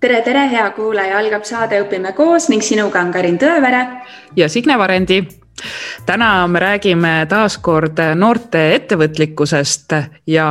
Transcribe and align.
tere, 0.00 0.20
tere, 0.22 0.46
hea 0.50 0.68
kuulaja, 0.76 1.18
algab 1.20 1.46
saade 1.48 1.80
Õpime 1.84 2.12
koos 2.16 2.50
ning 2.52 2.64
sinuga 2.64 3.00
on 3.00 3.12
Karin 3.14 3.40
Tõevere. 3.40 3.82
ja 4.36 4.48
Signe 4.48 4.78
Varendi 4.78 5.22
täna 6.06 6.46
me 6.46 6.60
räägime 6.60 7.26
taas 7.28 7.56
kord 7.58 7.98
noorte 8.14 8.60
ettevõtlikkusest 8.74 9.94
ja 10.28 10.48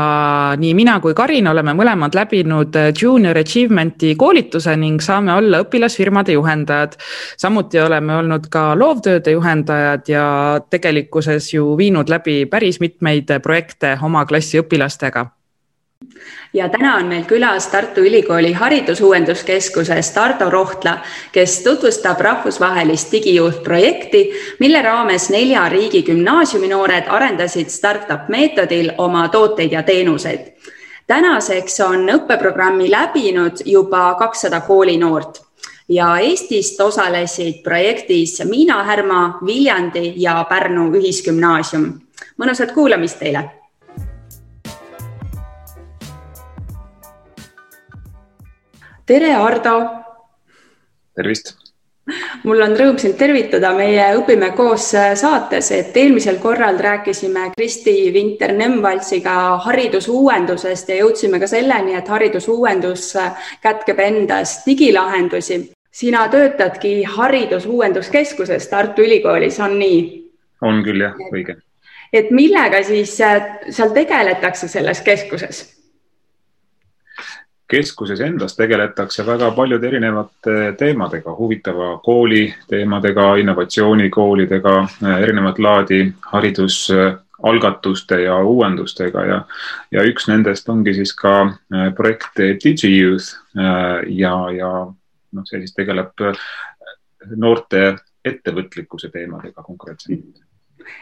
nii 0.58 0.74
mina 0.74 0.98
kui 1.00 1.14
Karin 1.14 1.48
oleme 1.48 1.76
mõlemad 1.78 2.18
läbinud 2.18 2.74
Junior 3.02 3.38
Achievement'i 3.38 4.16
koolituse 4.16 4.76
ning 4.82 5.02
saame 5.02 5.34
olla 5.34 5.62
õpilasfirmade 5.62 6.34
juhendajad. 6.34 6.98
samuti 7.38 7.80
oleme 7.80 8.16
olnud 8.16 8.50
ka 8.50 8.74
loovtööde 8.80 9.32
juhendajad 9.32 10.10
ja 10.10 10.26
tegelikkuses 10.70 11.54
ju 11.54 11.78
viinud 11.78 12.10
läbi 12.10 12.46
päris 12.46 12.80
mitmeid 12.80 13.40
projekte 13.44 13.98
oma 14.02 14.26
klassi 14.26 14.60
õpilastega 14.60 15.28
ja 16.56 16.70
täna 16.70 16.96
on 16.96 17.06
meil 17.06 17.24
külas 17.24 17.68
Tartu 17.68 18.02
Ülikooli 18.02 18.54
Haridusuuenduskeskusest 18.54 20.18
Ardo 20.18 20.50
Rohtla, 20.50 20.98
kes 21.32 21.60
tutvustab 21.64 22.20
rahvusvahelist 22.20 23.12
digijuht 23.12 23.64
projekti, 23.64 24.32
mille 24.60 24.82
raames 24.82 25.30
nelja 25.30 25.70
riigi 25.70 26.04
gümnaasiumi 26.04 26.68
noored 26.72 27.10
arendasid 27.12 27.70
startup 27.70 28.30
meetodil 28.30 28.92
oma 28.98 29.28
tooteid 29.28 29.72
ja 29.72 29.84
teenuseid. 29.84 30.40
tänaseks 31.08 31.80
on 31.80 32.08
õppeprogrammi 32.10 32.92
läbinud 32.92 33.60
juba 33.66 34.16
kakssada 34.20 34.62
koolinoort 34.62 35.42
ja 35.90 36.18
Eestist 36.18 36.82
osalesid 36.82 37.64
projektis 37.64 38.42
Miina 38.46 38.84
Härma, 38.84 39.40
Viljandi 39.46 40.14
ja 40.16 40.46
Pärnu 40.50 40.92
ühisgümnaasium. 40.92 41.94
mõnusat 42.38 42.72
kuulamist 42.74 43.20
teile 43.20 43.65
tere, 49.06 49.34
Ardo. 49.36 49.76
tervist. 51.16 51.54
mul 52.46 52.62
on 52.62 52.76
rõõm 52.78 52.98
sind 53.02 53.16
tervitada 53.18 53.72
meie 53.74 54.04
Õpime 54.20 54.52
koos 54.58 54.92
saates, 54.94 55.72
et 55.74 55.98
eelmisel 55.98 56.38
korral 56.42 56.78
rääkisime 56.78 57.48
Kristi 57.56 58.12
Vinter-Nemvaltsiga 58.14 59.36
haridusuuendusest 59.66 60.90
ja 60.90 61.00
jõudsime 61.00 61.40
ka 61.42 61.50
selleni, 61.50 61.96
et 61.98 62.08
haridusuuendus 62.08 63.14
kätkeb 63.62 64.00
endas 64.00 64.62
digilahendusi. 64.66 65.72
sina 65.92 66.28
töötadki 66.28 67.04
Haridusuuenduskeskuses 67.04 68.68
Tartu 68.68 69.02
Ülikoolis, 69.02 69.60
on 69.60 69.80
nii? 69.80 70.32
on 70.62 70.84
küll 70.84 71.02
jah, 71.02 71.16
õige. 71.32 71.58
et 72.14 72.32
millega 72.32 72.84
siis 72.84 73.18
seal 73.70 73.90
tegeletakse 73.94 74.68
selles 74.68 75.02
keskuses? 75.02 75.75
Keskuses 77.76 78.22
endas 78.24 78.56
tegeletakse 78.56 79.26
väga 79.28 79.52
paljude 79.56 79.88
erinevate 79.88 80.74
teemadega, 80.80 81.36
huvitava 81.36 81.98
kooli 82.04 82.48
teemadega, 82.70 83.36
innovatsioonikoolidega, 83.44 84.76
erinevat 85.20 85.60
laadi 85.60 86.00
haridusalgatuste 86.32 88.22
ja 88.24 88.40
uuendustega 88.44 89.26
ja, 89.32 89.42
ja 89.92 90.08
üks 90.08 90.30
nendest 90.32 90.70
ongi 90.72 90.96
siis 90.96 91.14
ka 91.20 91.36
äh, 91.44 91.90
projekt 91.96 92.40
DigiYouth 92.64 93.36
äh, 93.60 94.04
ja, 94.16 94.36
ja 94.56 94.72
noh, 94.86 95.48
see 95.50 95.60
siis 95.64 95.76
tegeleb 95.76 96.14
äh, 96.24 96.44
noorte 97.36 97.96
ettevõtlikkuse 98.26 99.12
teemadega 99.14 99.64
konkreetselt. 99.64 100.44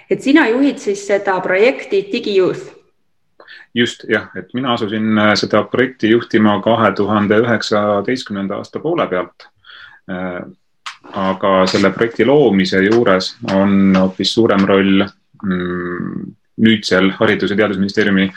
et 0.10 0.22
sina 0.22 0.48
juhid 0.50 0.82
siis 0.82 1.06
seda 1.08 1.38
projekti 1.44 2.08
DigiYouth 2.12 2.83
just 3.73 4.06
jah, 4.09 4.30
et 4.36 4.53
mina 4.53 4.73
asusin 4.73 5.17
äh, 5.17 5.34
seda 5.39 5.64
projekti 5.70 6.12
juhtima 6.14 6.58
kahe 6.64 6.92
tuhande 6.95 7.40
üheksateistkümnenda 7.44 8.59
aasta 8.62 8.81
poole 8.84 9.08
pealt. 9.09 9.48
Äh, 10.12 10.44
aga 11.20 11.52
selle 11.67 11.92
projekti 11.92 12.25
loomise 12.25 12.80
juures 12.86 13.34
on 13.52 13.95
hoopis 13.98 14.34
suurem 14.34 14.64
roll 14.67 15.03
mm, 15.03 16.35
nüüdsel 16.63 17.09
Haridus- 17.18 17.52
ja 17.52 17.58
Teadusministeeriumi 17.59 18.30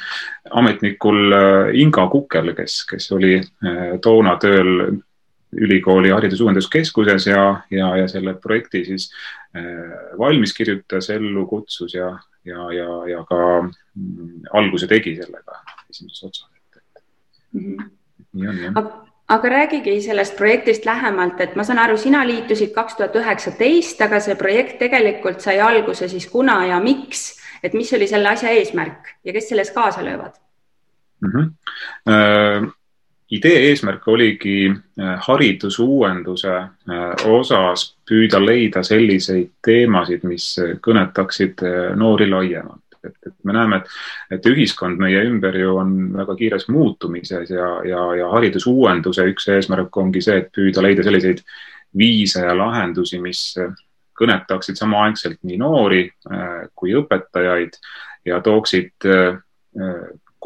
ametnikul 0.51 1.33
äh, 1.33 1.75
Inga 1.83 2.09
Kukel, 2.11 2.55
kes, 2.57 2.85
kes 2.91 3.13
oli 3.13 3.39
toona 4.03 4.35
tööl 4.43 4.97
ülikooli 5.57 6.11
Haridusuuenduskeskuses 6.11 7.29
ja, 7.31 7.45
ja, 7.71 7.93
ja 7.97 8.09
selle 8.11 8.35
projekti 8.35 8.83
siis 8.85 9.07
valmis 10.19 10.53
kirjutas, 10.53 11.07
ellu 11.15 11.47
kutsus 11.49 11.95
ja, 11.95 12.11
ja, 12.47 12.69
ja, 12.73 12.91
ja 13.11 13.25
ka 13.29 13.41
mm, 13.63 14.47
alguse 14.53 14.87
tegi 14.91 15.17
sellega 15.17 15.61
esimeses 15.91 16.25
otsas. 16.25 16.51
Mm 17.53 17.63
-hmm. 17.63 17.91
nii 18.33 18.49
on 18.49 18.63
jah 18.65 19.03
aga 19.29 19.49
räägigi 19.49 20.01
sellest 20.03 20.37
projektist 20.37 20.85
lähemalt, 20.85 21.41
et 21.41 21.57
ma 21.57 21.65
saan 21.65 21.79
aru, 21.83 21.97
sina 21.99 22.23
liitusid 22.27 22.71
kaks 22.75 22.95
tuhat 22.95 23.17
üheksateist, 23.19 24.01
aga 24.01 24.21
see 24.23 24.37
projekt 24.39 24.79
tegelikult 24.79 25.41
sai 25.43 25.59
alguse 25.61 26.09
siis 26.09 26.29
kuna 26.31 26.61
ja 26.67 26.81
miks, 26.81 27.33
et 27.63 27.75
mis 27.75 27.93
oli 27.93 28.07
selle 28.07 28.29
asja 28.29 28.53
eesmärk 28.55 29.17
ja 29.25 29.33
kes 29.33 29.49
selles 29.49 29.71
kaasa 29.75 30.05
löövad 30.05 30.39
mm? 31.21 31.31
-hmm. 31.33 32.73
Idee 33.31 33.69
eesmärk 33.69 34.09
oligi 34.09 34.69
äh, 34.71 35.17
haridusuuenduse 35.27 36.53
äh, 36.55 37.25
osas 37.27 37.89
püüda 38.07 38.39
leida 38.39 38.85
selliseid 38.87 39.49
teemasid, 39.67 40.23
mis 40.31 40.53
kõnetaksid 40.83 41.65
äh, 41.67 41.89
noori 41.99 42.29
laiemalt. 42.31 42.85
et, 43.03 43.17
et 43.27 43.35
me 43.43 43.55
näeme, 43.55 43.81
et, 43.81 43.91
et 44.39 44.47
ühiskond 44.47 45.03
meie 45.03 45.25
ümber 45.27 45.59
ju 45.59 45.75
on 45.79 45.97
väga 46.15 46.37
kiires 46.39 46.69
muutumises 46.69 47.51
ja, 47.51 47.71
ja, 47.87 48.05
ja 48.15 48.29
haridusuuenduse 48.31 49.27
üks 49.33 49.49
eesmärk 49.57 49.97
ongi 49.97 50.23
see, 50.23 50.39
et 50.43 50.53
püüda 50.55 50.83
leida 50.87 51.03
selliseid 51.07 51.43
viise 51.99 52.45
ja 52.47 52.55
lahendusi, 52.55 53.19
mis 53.23 53.43
kõnetaksid 54.17 54.79
samaaegselt 54.79 55.43
nii 55.43 55.59
noori 55.61 56.03
kui 56.75 56.95
õpetajaid 56.99 57.79
ja 58.27 58.41
tooksid 58.43 59.07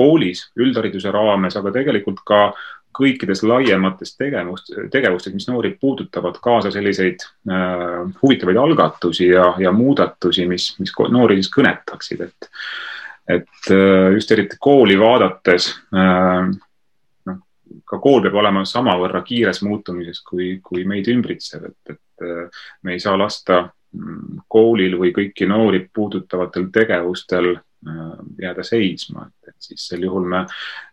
koolis 0.00 0.47
üldhariduse 0.61 1.12
raames, 1.12 1.56
aga 1.61 1.72
tegelikult 1.75 2.25
ka 2.27 2.44
kõikides 2.97 3.44
laiemates 3.47 4.16
tegevust, 4.19 4.72
tegevustes, 4.93 5.34
mis 5.34 5.47
noori 5.49 5.72
puudutavad, 5.81 6.38
kaasa 6.43 6.72
selliseid 6.75 7.22
äh, 7.22 8.00
huvitavaid 8.22 8.59
algatusi 8.59 9.31
ja, 9.31 9.53
ja 9.62 9.72
muudatusi, 9.72 10.47
mis, 10.50 10.72
mis 10.83 10.93
noori 11.15 11.38
siis 11.38 11.53
kõnetaksid, 11.55 12.25
et, 12.27 12.50
et 13.38 13.71
äh, 13.71 14.11
just 14.16 14.34
eriti 14.34 14.59
kooli 14.61 14.99
vaadates 15.00 15.71
äh,, 15.94 16.50
noh, 17.31 17.41
ka 17.87 18.00
kool 18.03 18.25
peab 18.27 18.41
olema 18.43 18.67
samavõrra 18.67 19.22
kiires 19.27 19.62
muutumises 19.67 20.25
kui, 20.27 20.56
kui 20.65 20.84
meid 20.88 21.09
ümbritsev, 21.15 21.71
et, 21.71 21.94
et 21.94 22.27
äh, 22.27 22.62
me 22.82 22.99
ei 22.99 23.03
saa 23.03 23.15
lasta 23.21 23.62
mm, 23.62 24.47
koolil 24.50 24.99
või 24.99 25.15
kõiki 25.15 25.47
noori 25.49 25.87
puudutavatel 25.94 26.72
tegevustel 26.75 27.55
Äh, 27.88 28.25
jääda 28.43 28.62
seisma, 28.62 29.22
siis 29.60 29.87
sel 29.93 30.06
juhul 30.09 30.26
me, 30.28 30.44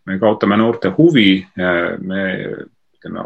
me 0.06 0.20
kaotame 0.20 0.58
noorte 0.60 0.92
huvi, 0.98 1.32
me 1.58 2.24
ütleme, 2.98 3.26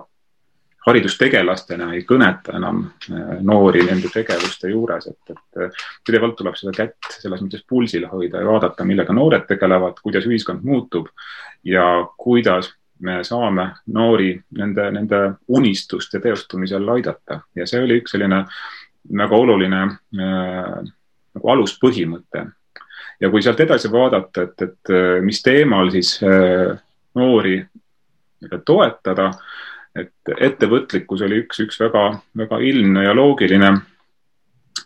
haridustegelastena 0.85 1.91
ei 1.95 2.03
kõneta 2.07 2.55
enam 2.57 2.83
äh, 2.87 3.33
noori 3.45 3.83
nende 3.85 4.09
tegevuste 4.13 4.71
juures, 4.71 5.07
et, 5.11 5.33
et 5.33 5.81
pidevalt 6.07 6.37
tuleb 6.39 6.57
seda 6.57 6.73
kätt 6.75 7.17
selles 7.19 7.43
mõttes 7.43 7.65
pulsil 7.69 8.07
hoida 8.09 8.41
ja 8.41 8.49
vaadata, 8.49 8.85
millega 8.87 9.13
noored 9.13 9.45
tegelevad, 9.49 9.99
kuidas 10.01 10.25
ühiskond 10.29 10.65
muutub 10.65 11.11
ja 11.67 11.85
kuidas 12.17 12.71
me 13.01 13.19
saame 13.25 13.67
noori 13.93 14.33
nende, 14.57 14.87
nende 14.93 15.21
unistuste 15.49 16.21
teostumisel 16.21 16.89
aidata. 16.93 17.41
Ja 17.57 17.65
see 17.69 17.81
oli 17.81 17.97
üks 18.01 18.13
selline 18.13 18.43
väga 19.17 19.37
oluline 19.37 19.83
äh, 19.85 20.81
nagu 21.37 21.53
aluspõhimõte 21.53 22.47
ja 23.21 23.29
kui 23.29 23.43
sealt 23.43 23.59
edasi 23.59 23.91
vaadata, 23.91 24.47
et, 24.47 24.65
et 24.65 24.93
äh, 24.93 25.19
mis 25.25 25.41
teemal 25.45 25.91
siis 25.93 26.17
äh, 26.25 26.73
noori 27.15 27.59
toetada, 28.65 29.31
et 29.95 30.33
ettevõtlikkus 30.39 31.21
oli 31.27 31.41
üks, 31.43 31.61
üks 31.65 31.79
väga, 31.81 32.05
väga 32.37 32.61
ilmne 32.65 33.05
ja 33.05 33.15
loogiline 33.15 33.71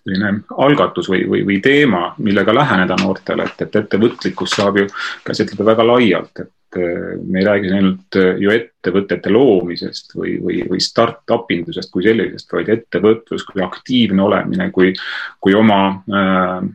selline 0.05 0.31
algatus 0.61 1.07
või, 1.09 1.23
või, 1.29 1.45
või 1.45 1.61
teema, 1.63 2.09
millega 2.21 2.53
läheneda 2.53 2.97
noortele, 3.01 3.47
et, 3.47 3.63
et 3.65 3.79
ettevõtlikkus 3.81 4.57
saab 4.57 4.81
ju 4.81 4.85
käsitleda 5.25 5.65
väga 5.71 5.85
laialt, 5.87 6.43
et 6.43 6.79
äh, 6.81 7.15
me 7.25 7.41
ei 7.41 7.47
räägi 7.47 7.73
ainult 7.73 8.19
ju 8.41 8.53
ettevõtete 8.53 9.33
loomisest 9.33 10.17
või, 10.17 10.37
või, 10.43 10.61
või 10.69 10.81
startup 10.83 11.51
indusest 11.55 11.93
kui 11.93 12.05
sellisest, 12.05 12.51
vaid 12.53 12.73
ettevõtlus 12.73 13.45
kui 13.47 13.63
aktiivne 13.65 14.25
olemine, 14.25 14.69
kui, 14.75 14.93
kui 15.41 15.55
oma 15.57 15.79
äh, 15.93 16.65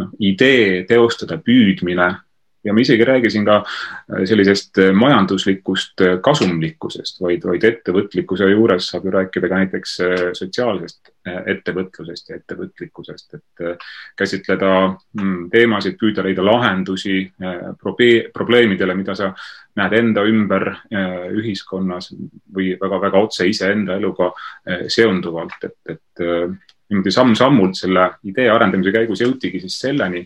noh, 0.00 0.12
idee 0.20 0.84
teostada 0.88 1.40
püüdmine. 1.42 2.12
Ja 2.66 2.72
ma 2.74 2.82
isegi 2.82 3.04
räägisin 3.06 3.44
ka 3.46 3.60
äh, 3.62 4.24
sellisest 4.26 4.78
äh, 4.82 4.88
majanduslikust 4.90 6.02
äh, 6.02 6.16
kasumlikkusest, 6.22 7.20
vaid, 7.22 7.44
vaid 7.46 7.62
ettevõtlikkuse 7.62 8.48
juures 8.50 8.88
saab 8.90 9.06
ju 9.06 9.12
rääkida 9.14 9.50
ka 9.52 9.60
näiteks 9.60 9.92
sotsiaalsest 10.34 11.12
ettevõtlusest 11.26 12.28
ja 12.30 12.40
ettevõtlikkusest, 12.40 13.38
et 13.38 13.78
käsitleda 14.18 14.72
mm, 14.88 15.48
teemasid, 15.50 15.96
püüda 15.98 16.22
leida 16.26 16.44
lahendusi 16.46 17.16
probleemidele, 18.34 18.94
mida 18.94 19.14
sa 19.18 19.32
näed 19.78 19.96
enda 19.98 20.22
ümber 20.26 20.68
ühiskonnas 21.34 22.12
või 22.54 22.76
väga-väga 22.78 23.24
otse 23.26 23.48
iseenda 23.50 23.98
eluga 23.98 24.30
seonduvalt, 24.86 25.58
et, 25.66 25.96
et 25.96 26.24
niimoodi 26.90 27.12
samm-sammult 27.12 27.78
selle 27.78 28.04
idee 28.30 28.46
arendamise 28.50 28.92
käigus 28.94 29.22
jõutigi 29.22 29.60
siis 29.62 29.78
selleni, 29.82 30.22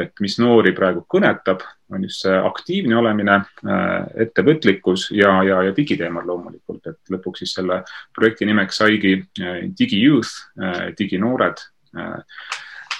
et 0.00 0.12
mis 0.22 0.36
noori 0.42 0.72
praegu 0.76 1.04
kõnetab, 1.10 1.62
on 1.94 2.04
just 2.06 2.24
see 2.24 2.34
aktiivne 2.50 2.96
olemine, 2.98 3.36
äh, 3.66 3.94
ettevõtlikkus 4.26 5.08
ja, 5.14 5.32
ja, 5.46 5.62
ja 5.68 5.74
digiteemad 5.76 6.26
loomulikult, 6.26 6.86
et 6.90 7.14
lõpuks 7.14 7.44
siis 7.44 7.54
selle 7.58 7.82
projekti 8.16 8.48
nimeks 8.50 8.82
saigi 8.82 9.16
äh, 9.18 9.62
DigiYouth, 9.78 10.34
äh, 10.62 10.82
diginoored. 10.98 11.66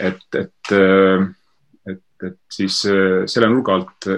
et, 0.01 0.35
et, 0.35 0.73
et, 1.87 2.01
et 2.27 2.39
siis 2.51 2.79
selle 2.83 3.49
nurga 3.53 3.77
alt 3.77 4.09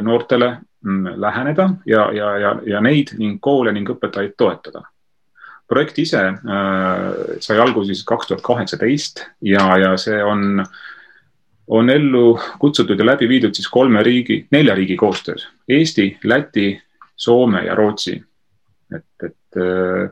noortele 0.00 0.48
mm, 0.80 1.18
läheneda 1.20 1.66
ja, 1.86 2.06
ja, 2.16 2.30
ja, 2.40 2.54
ja 2.64 2.80
neid 2.80 3.12
ning 3.18 3.36
koole 3.44 3.74
ning 3.76 3.90
õpetajaid 3.92 4.38
toetada 4.40 4.86
projekt 5.70 5.98
ise 6.02 6.22
äh, 6.26 7.36
sai 7.40 7.58
alguse 7.62 7.94
siis 7.94 8.04
kaks 8.06 8.30
tuhat 8.30 8.42
kaheksateist 8.44 9.24
ja, 9.46 9.64
ja 9.78 9.94
see 10.00 10.18
on, 10.26 10.64
on 11.70 11.90
ellu 11.92 12.34
kutsutud 12.62 12.98
ja 12.98 13.06
läbi 13.12 13.28
viidud 13.30 13.54
siis 13.54 13.70
kolme 13.70 14.02
riigi, 14.02 14.42
nelja 14.50 14.74
riigi 14.74 14.96
koostöös. 14.98 15.46
Eesti, 15.68 16.12
Läti, 16.24 16.72
Soome 17.16 17.64
ja 17.66 17.74
Rootsi. 17.74 18.16
et, 18.96 19.26
et 19.26 19.60
äh, 19.62 20.08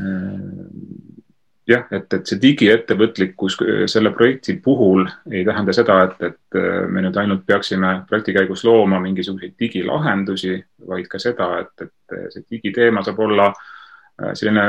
äh, 0.00 0.62
jah, 1.68 1.84
et, 1.92 2.08
et 2.14 2.26
see 2.26 2.40
digiettevõtlikkus 2.40 3.58
selle 3.92 4.10
projekti 4.16 4.56
puhul 4.64 5.04
ei 5.30 5.44
tähenda 5.44 5.76
seda, 5.76 5.98
et, 6.08 6.24
et 6.30 6.60
me 6.88 7.04
nüüd 7.04 7.16
ainult 7.20 7.44
peaksime 7.46 7.92
projekti 8.08 8.34
käigus 8.38 8.64
looma 8.64 8.98
mingisuguseid 9.04 9.54
digilahendusi, 9.60 10.56
vaid 10.88 11.06
ka 11.12 11.20
seda, 11.22 11.52
et, 11.60 11.86
et 11.86 12.34
see 12.34 12.48
digiteema 12.56 13.04
saab 13.04 13.20
olla 13.28 13.52
äh, 13.52 13.70
selline 14.34 14.66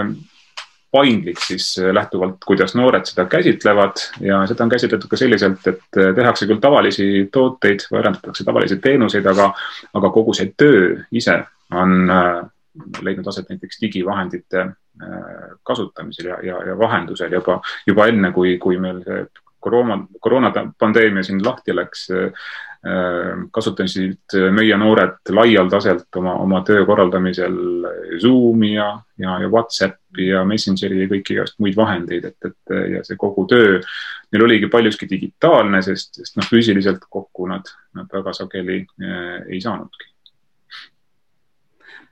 paindlik 0.93 1.41
siis 1.41 1.79
äh, 1.81 1.93
lähtuvalt, 1.93 2.37
kuidas 2.45 2.75
noored 2.77 3.07
seda 3.09 3.25
käsitlevad 3.29 4.03
ja 4.21 4.43
seda 4.49 4.67
on 4.67 4.71
käsitletud 4.73 5.09
ka 5.09 5.17
selliselt, 5.17 5.65
et 5.67 5.97
äh, 5.97 6.11
tehakse 6.15 6.47
küll 6.49 6.61
tavalisi 6.61 7.07
tooteid 7.33 7.87
arendatakse 7.91 8.45
tavalisi 8.45 8.77
teenuseid, 8.83 9.25
aga, 9.33 9.49
aga 9.93 10.13
kogu 10.13 10.35
see 10.37 10.53
töö 10.57 10.99
ise 11.11 11.39
on 11.73 12.11
leidnud 13.01 13.27
aset 13.29 13.49
näiteks 13.49 13.79
digivahendite 13.81 14.67
kasutamisel 15.65 16.27
ja, 16.29 16.35
ja, 16.45 16.57
ja 16.69 16.75
vahendusel 16.77 17.33
juba, 17.33 17.57
juba 17.87 18.05
enne, 18.09 18.29
kui, 18.33 18.57
kui 18.61 18.77
meil 18.81 19.01
koroona, 19.63 19.97
koroonapandeemia 20.21 21.23
siin 21.23 21.41
lahti 21.45 21.75
läks 21.75 22.09
Äh, 22.83 23.45
kasutasid 23.55 24.33
meie 24.51 24.75
noored 24.75 25.29
laialdaselt 25.31 26.17
oma, 26.19 26.33
oma 26.43 26.59
töö 26.67 26.81
korraldamisel 26.83 27.55
Zoomi 28.19 28.73
ja, 28.73 28.89
ja, 29.15 29.37
ja 29.39 29.47
Whatsappi 29.47 30.25
ja 30.27 30.41
Messengeri 30.43 31.05
ja 31.05 31.07
kõiki 31.13 31.37
igast 31.37 31.55
muid 31.63 31.77
vahendeid, 31.79 32.27
et, 32.27 32.49
et 32.49 32.73
ja 32.91 33.05
see 33.07 33.15
kogu 33.21 33.45
töö 33.47 33.77
neil 33.79 34.43
oligi 34.43 34.67
paljuski 34.67 35.07
digitaalne, 35.07 35.79
sest, 35.85 36.19
sest 36.19 36.35
noh, 36.35 36.49
füüsiliselt 36.49 37.07
kokku 37.07 37.47
nad, 37.53 37.71
nad 37.95 38.11
väga 38.11 38.35
sageli 38.35 38.81
äh, 38.83 39.39
ei 39.47 39.63
saanudki 39.63 40.11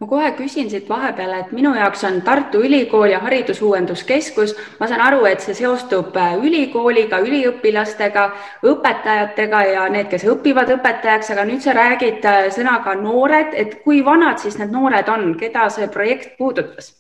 ma 0.02 0.08
kohe 0.08 0.32
küsin 0.34 0.70
siit 0.70 0.88
vahepeal, 0.90 1.34
et 1.38 1.52
minu 1.54 1.76
jaoks 1.78 2.04
on 2.10 2.22
Tartu 2.26 2.64
Ülikool 2.66 3.12
ja 3.14 3.20
Haridusuuenduskeskus, 3.22 4.56
ma 4.80 4.88
saan 4.90 5.02
aru, 5.06 5.26
et 5.30 5.44
see 5.46 5.54
seostub 5.60 6.16
äh, 6.18 6.34
ülikooliga, 6.42 7.20
üliõpilastega, 7.22 8.24
õpetajatega 8.72 9.60
ja 9.70 9.84
need, 9.94 10.10
kes 10.10 10.26
õpivad 10.34 10.74
õpetajaks, 10.78 11.30
aga 11.36 11.46
nüüd 11.46 11.62
sa 11.62 11.76
räägid 11.78 12.26
äh, 12.26 12.48
sõnaga 12.56 12.96
noored, 12.98 13.54
et 13.54 13.78
kui 13.86 14.02
vanad 14.06 14.42
siis 14.42 14.58
need 14.58 14.74
noored 14.74 15.12
on, 15.14 15.36
keda 15.38 15.70
see 15.70 15.88
projekt 15.94 16.36
puudutas? 16.42 16.96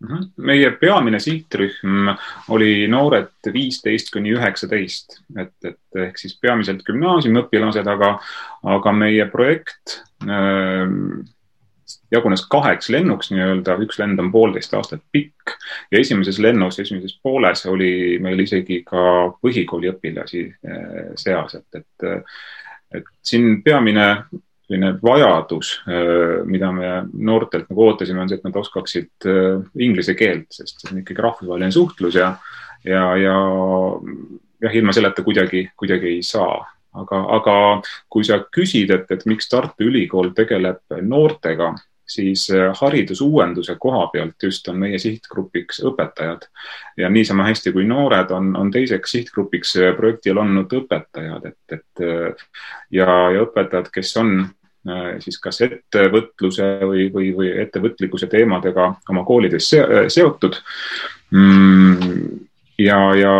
Mhm. 0.00 0.30
meie 0.48 0.70
peamine 0.80 1.18
sihtrühm 1.20 2.06
oli 2.56 2.86
noored 2.88 3.50
viisteist 3.52 4.08
kuni 4.14 4.30
üheksateist, 4.32 5.18
et, 5.36 5.52
et 5.60 5.98
ehk 6.06 6.16
siis 6.16 6.38
peamiselt 6.40 6.80
gümnaasiumiõpilased, 6.86 7.90
aga, 7.90 8.14
aga 8.78 8.94
meie 8.96 9.26
projekt 9.28 9.98
äh, 10.24 10.86
jagunes 12.12 12.44
kaheks 12.50 12.90
lennuks 12.92 13.30
nii-öelda, 13.32 13.76
üks 13.84 13.98
lend 14.00 14.20
on 14.22 14.30
poolteist 14.32 14.74
aastat 14.78 15.02
pikk 15.12 15.56
ja 15.92 16.00
esimeses 16.00 16.40
lennus, 16.42 16.78
esimeses 16.82 17.16
pooles 17.22 17.64
oli 17.70 18.18
meil 18.22 18.40
isegi 18.44 18.82
ka 18.86 19.02
põhikooliõpilasi 19.40 20.44
eh, 20.46 21.10
seas, 21.20 21.58
et, 21.58 21.82
et, 21.82 22.30
et 23.00 23.10
siin 23.22 23.60
peamine 23.66 24.06
selline 24.70 24.94
vajadus, 25.02 25.72
eh, 25.90 26.40
mida 26.46 26.70
me 26.72 26.90
noortelt 27.12 27.70
nagu 27.70 27.88
ootasime, 27.88 28.22
on 28.22 28.30
see, 28.30 28.38
et 28.38 28.46
nad 28.46 28.58
oskaksid 28.60 29.26
eh, 29.26 29.62
inglise 29.82 30.14
keelt, 30.18 30.46
sest 30.54 30.84
see 30.84 30.92
on 30.94 31.02
ikkagi 31.02 31.26
rahvusvaheline 31.26 31.74
suhtlus 31.74 32.18
ja, 32.20 32.34
ja, 32.86 33.04
ja 33.18 33.38
jah, 34.62 34.76
ilma 34.78 34.94
selleta 34.94 35.26
kuidagi, 35.26 35.66
kuidagi 35.76 36.14
ei 36.14 36.22
saa 36.26 36.62
aga, 36.94 37.20
aga 37.36 37.54
kui 38.08 38.24
sa 38.26 38.40
küsid, 38.52 38.90
et, 38.94 39.10
et 39.10 39.26
miks 39.26 39.48
Tartu 39.48 39.86
Ülikool 39.90 40.32
tegeleb 40.36 41.00
noortega, 41.02 41.74
siis 42.10 42.50
äh, 42.50 42.72
haridusuuenduse 42.80 43.76
koha 43.78 44.06
pealt 44.12 44.42
just 44.42 44.68
on 44.68 44.78
meie 44.82 44.98
sihtgrupiks 44.98 45.82
õpetajad. 45.86 46.48
ja 46.96 47.10
niisama 47.10 47.46
hästi 47.46 47.72
kui 47.72 47.84
noored 47.86 48.30
on, 48.34 48.56
on 48.56 48.70
teiseks 48.70 49.10
sihtgrupiks 49.10 49.76
äh, 49.76 49.92
projektil 49.96 50.38
olnud 50.42 50.72
õpetajad, 50.80 51.46
et, 51.46 51.78
et 51.78 52.04
äh, 52.06 52.46
ja, 52.90 53.06
ja 53.34 53.44
õpetajad, 53.46 53.92
kes 53.94 54.16
on 54.16 54.40
siis 55.20 55.36
kas 55.44 55.58
ettevõtluse 55.60 56.66
või, 56.88 57.10
või, 57.12 57.26
või 57.36 57.50
ettevõtlikkuse 57.60 58.30
teemadega 58.32 58.86
oma 59.12 59.26
koolides 59.28 59.66
seotud. 60.08 60.56
Mm, 61.36 62.38
ja, 62.80 62.96
ja 63.12 63.34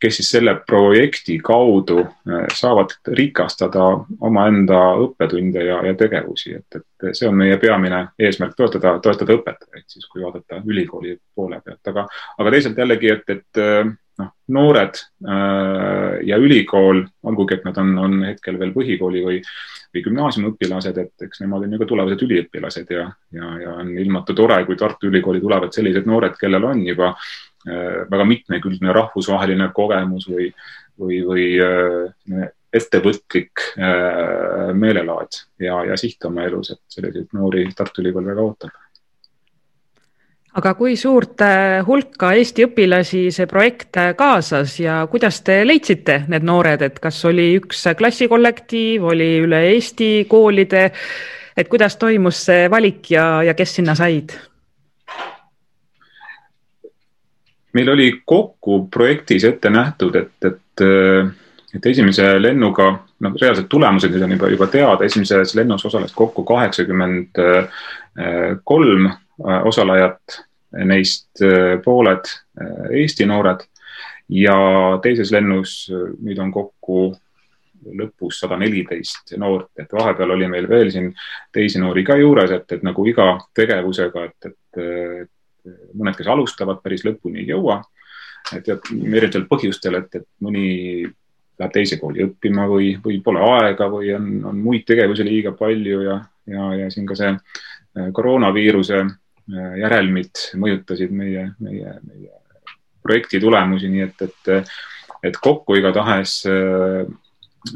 kes 0.00 0.16
siis 0.20 0.30
selle 0.30 0.54
projekti 0.66 1.38
kaudu 1.44 1.98
äh, 2.00 2.46
saavad 2.54 2.94
rikastada 3.18 3.84
omaenda 4.20 4.80
õppetunde 5.04 5.64
ja, 5.64 5.80
ja 5.86 5.94
tegevusi, 5.98 6.54
et, 6.58 6.80
et 6.80 7.16
see 7.16 7.28
on 7.28 7.38
meie 7.38 7.56
peamine 7.62 8.04
eesmärk, 8.18 8.56
toetada, 8.58 8.98
toetada 9.02 9.38
õpetajaid 9.38 9.86
siis, 9.86 10.06
kui 10.10 10.22
vaadata 10.24 10.62
ülikooli 10.64 11.16
poole 11.34 11.60
pealt, 11.64 11.82
aga, 11.92 12.06
aga 12.38 12.54
teisalt 12.54 12.78
jällegi, 12.78 13.10
et, 13.16 13.34
et 13.34 13.62
äh, 13.62 13.90
noh, 14.22 14.30
noored 14.54 15.02
äh, 15.26 16.20
ja 16.28 16.38
ülikool, 16.38 17.02
olgugi 17.26 17.58
et 17.58 17.66
nad 17.66 17.82
on, 17.82 17.92
on 18.04 18.22
hetkel 18.28 18.58
veel 18.60 18.74
põhikooli 18.76 19.24
või, 19.24 19.42
või 19.94 20.04
gümnaasiumiõpilased, 20.06 21.02
et 21.02 21.28
eks 21.28 21.42
nemad 21.42 21.66
on 21.66 21.74
ju 21.74 21.82
ka 21.82 21.90
tulevased 21.90 22.24
üliõpilased 22.28 22.94
ja, 22.94 23.10
ja, 23.34 23.52
ja 23.64 23.76
on 23.82 23.92
ilmatu 23.98 24.36
tore, 24.38 24.62
kui 24.66 24.78
Tartu 24.78 25.10
Ülikooli 25.10 25.42
tulevad 25.42 25.74
sellised 25.74 26.06
noored, 26.06 26.38
kellel 26.40 26.70
on 26.70 26.86
juba 26.86 27.12
äh, 27.14 27.30
väga 27.66 28.24
mitmekülgne 28.24 28.92
rahvusvaheline 28.94 29.70
kogemus 29.74 30.28
või, 30.30 30.52
või, 30.98 31.22
või 31.26 31.46
äh, 31.62 32.50
ettevõtlik 32.72 33.64
äh, 33.78 34.74
meelelaad 34.74 35.40
ja, 35.60 35.80
ja 35.88 35.96
siht 35.96 36.24
oma 36.28 36.44
elus, 36.46 36.74
et 36.74 36.82
selliseid 36.92 37.32
noori 37.36 37.66
Tartu 37.76 38.04
Ülikool 38.04 38.28
väga 38.28 38.44
ootab 38.44 38.84
aga 40.58 40.74
kui 40.74 40.96
suurt 40.98 41.42
hulka 41.86 42.32
Eesti 42.34 42.66
õpilasi 42.66 43.28
see 43.34 43.46
projekt 43.46 43.98
kaasas 44.18 44.78
ja 44.80 45.00
kuidas 45.10 45.42
te 45.46 45.60
leidsite 45.66 46.22
need 46.28 46.46
noored, 46.46 46.82
et 46.82 46.98
kas 47.02 47.20
oli 47.28 47.52
üks 47.60 47.84
klassikollektiiv, 47.98 49.06
oli 49.12 49.28
üle 49.44 49.62
Eesti 49.74 50.26
koolide, 50.30 50.88
et 51.56 51.70
kuidas 51.70 51.96
toimus 52.00 52.42
see 52.48 52.66
valik 52.70 53.10
ja, 53.12 53.28
ja 53.46 53.54
kes 53.54 53.78
sinna 53.78 53.94
said? 53.98 54.34
Meil 57.78 57.92
oli 57.94 58.08
kokku 58.26 58.80
projektis 58.90 59.46
ette 59.46 59.70
nähtud, 59.70 60.18
et, 60.18 60.34
et, 60.50 60.84
et 61.78 61.86
esimese 61.92 62.26
lennuga, 62.42 62.90
noh, 63.22 63.38
reaalsed 63.38 63.70
tulemused 63.70 64.10
nüüd 64.10 64.26
on 64.26 64.34
juba, 64.34 64.50
juba 64.56 64.68
teada, 64.72 65.06
esimeses 65.06 65.54
lennus 65.54 65.86
osales 65.86 66.14
kokku 66.18 66.42
kaheksakümmend 66.48 67.38
kolm 68.66 69.08
osalejat, 69.70 70.40
neist 70.90 71.42
pooled 71.84 72.26
Eesti 72.90 73.26
noored. 73.30 73.62
Ja 74.28 74.58
teises 75.00 75.30
lennus 75.32 75.86
nüüd 75.88 76.36
on 76.42 76.50
kokku 76.52 77.06
lõpus 77.96 78.42
sada 78.42 78.58
neliteist 78.60 79.32
noort, 79.40 79.70
et 79.80 79.92
vahepeal 79.94 80.34
oli 80.34 80.48
meil 80.50 80.66
veel 80.68 80.90
siin 80.92 81.06
teisi 81.54 81.80
noori 81.80 82.02
ka 82.04 82.18
juures, 82.20 82.52
et, 82.52 82.66
et 82.76 82.84
nagu 82.84 83.06
iga 83.08 83.30
tegevusega, 83.56 84.24
et, 84.28 84.50
et 84.50 85.30
mõned, 85.94 86.16
kes 86.18 86.28
alustavad, 86.30 86.82
päris 86.82 87.04
lõpuni 87.06 87.42
ei 87.42 87.48
jõua. 87.52 87.82
et 88.54 88.68
erinevatel 88.68 89.44
põhjustel, 89.50 89.98
et, 89.98 90.14
et 90.14 90.26
mõni 90.40 91.02
läheb 91.58 91.74
teise 91.74 91.98
kooli 91.98 92.22
õppima 92.24 92.66
või, 92.70 92.92
või 93.02 93.20
pole 93.24 93.42
aega 93.42 93.88
või 93.90 94.12
on, 94.14 94.28
on 94.46 94.58
muid 94.62 94.86
tegevusi 94.86 95.26
liiga 95.26 95.52
palju 95.58 96.02
ja, 96.06 96.18
ja, 96.46 96.68
ja 96.82 96.90
siin 96.90 97.06
ka 97.08 97.16
see 97.18 97.32
äh, 97.34 98.10
koroonaviiruse 98.14 99.00
äh, 99.02 99.72
järelmid 99.82 100.44
mõjutasid 100.60 101.14
meie, 101.14 101.48
meie, 101.58 101.96
meie 102.06 102.34
projekti 103.02 103.40
tulemusi, 103.42 103.90
nii 103.90 104.04
et, 104.06 104.28
et, 104.28 104.74
et 105.30 105.40
kokku 105.42 105.78
igatahes 105.78 106.40
äh, 106.50 107.02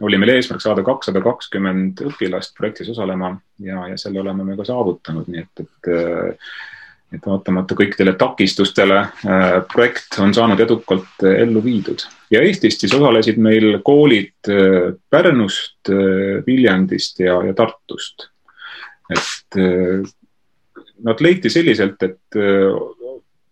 oli 0.00 0.18
meil 0.20 0.36
eesmärk 0.36 0.62
saada 0.62 0.84
kakssada 0.86 1.20
kakskümmend 1.24 2.04
õpilast 2.06 2.54
projektis 2.56 2.92
osalema 2.94 3.34
ja, 3.60 3.88
ja 3.90 3.98
selle 3.98 4.22
oleme 4.22 4.46
me 4.46 4.56
ka 4.56 4.66
saavutanud, 4.68 5.26
nii 5.28 5.42
et, 5.42 5.64
et 5.66 5.90
et 7.12 7.26
vaatamata 7.26 7.76
kõikidele 7.76 8.14
takistustele 8.18 8.98
äh, 9.02 9.56
projekt 9.72 10.18
on 10.22 10.32
saanud 10.34 10.60
edukalt 10.64 11.24
äh, 11.26 11.42
ellu 11.44 11.62
viidud 11.64 12.04
ja 12.32 12.42
Eestist 12.44 12.84
siis 12.84 12.94
osalesid 12.96 13.40
meil 13.42 13.78
koolid 13.84 14.50
äh, 14.50 14.92
Pärnust, 15.10 15.90
Viljandist 16.46 17.20
ja, 17.20 17.36
ja 17.46 17.54
Tartust. 17.56 18.28
et 19.12 19.58
nad 21.02 21.20
leiti 21.20 21.50
selliselt, 21.50 22.00
et 22.06 22.38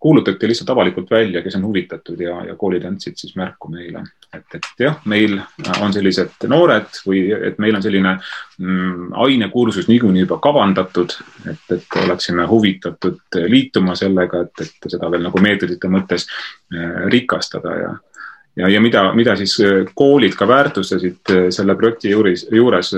kuulutati 0.00 0.48
lihtsalt 0.48 0.70
avalikult 0.72 1.10
välja, 1.10 1.42
kes 1.42 1.58
on 1.58 1.66
huvitatud 1.66 2.20
ja, 2.22 2.38
ja 2.46 2.54
koolid 2.56 2.86
andsid 2.88 3.18
siis 3.20 3.34
märku 3.36 3.68
meile, 3.72 4.06
et, 4.34 4.54
et 4.54 4.84
jah, 4.84 4.98
meil 5.10 5.38
on 5.82 5.92
sellised 5.94 6.46
noored 6.50 7.00
või 7.06 7.22
et 7.34 7.58
meil 7.62 7.76
on 7.76 7.82
selline 7.84 8.12
mm, 8.16 9.14
ainekursus 9.24 9.88
niikuinii 9.90 10.24
juba 10.24 10.38
kavandatud, 10.42 11.16
et, 11.50 11.64
et 11.74 11.98
oleksime 12.04 12.46
huvitatud 12.50 13.40
liituma 13.50 13.96
sellega, 13.98 14.44
et, 14.46 14.66
et 14.66 14.92
seda 14.94 15.10
veel 15.10 15.26
nagu 15.26 15.42
meetodite 15.42 15.90
mõttes 15.90 16.28
äh, 16.28 17.02
rikastada 17.12 17.74
ja 17.80 17.96
ja, 18.58 18.68
ja 18.68 18.80
mida, 18.82 19.04
mida 19.14 19.36
siis 19.38 19.54
äh, 19.62 19.84
koolid 19.94 20.34
ka 20.38 20.48
väärtustasid 20.48 21.34
äh, 21.34 21.48
selle 21.54 21.76
projekti 21.78 22.10
juures, 22.10 22.46
juures 22.52 22.92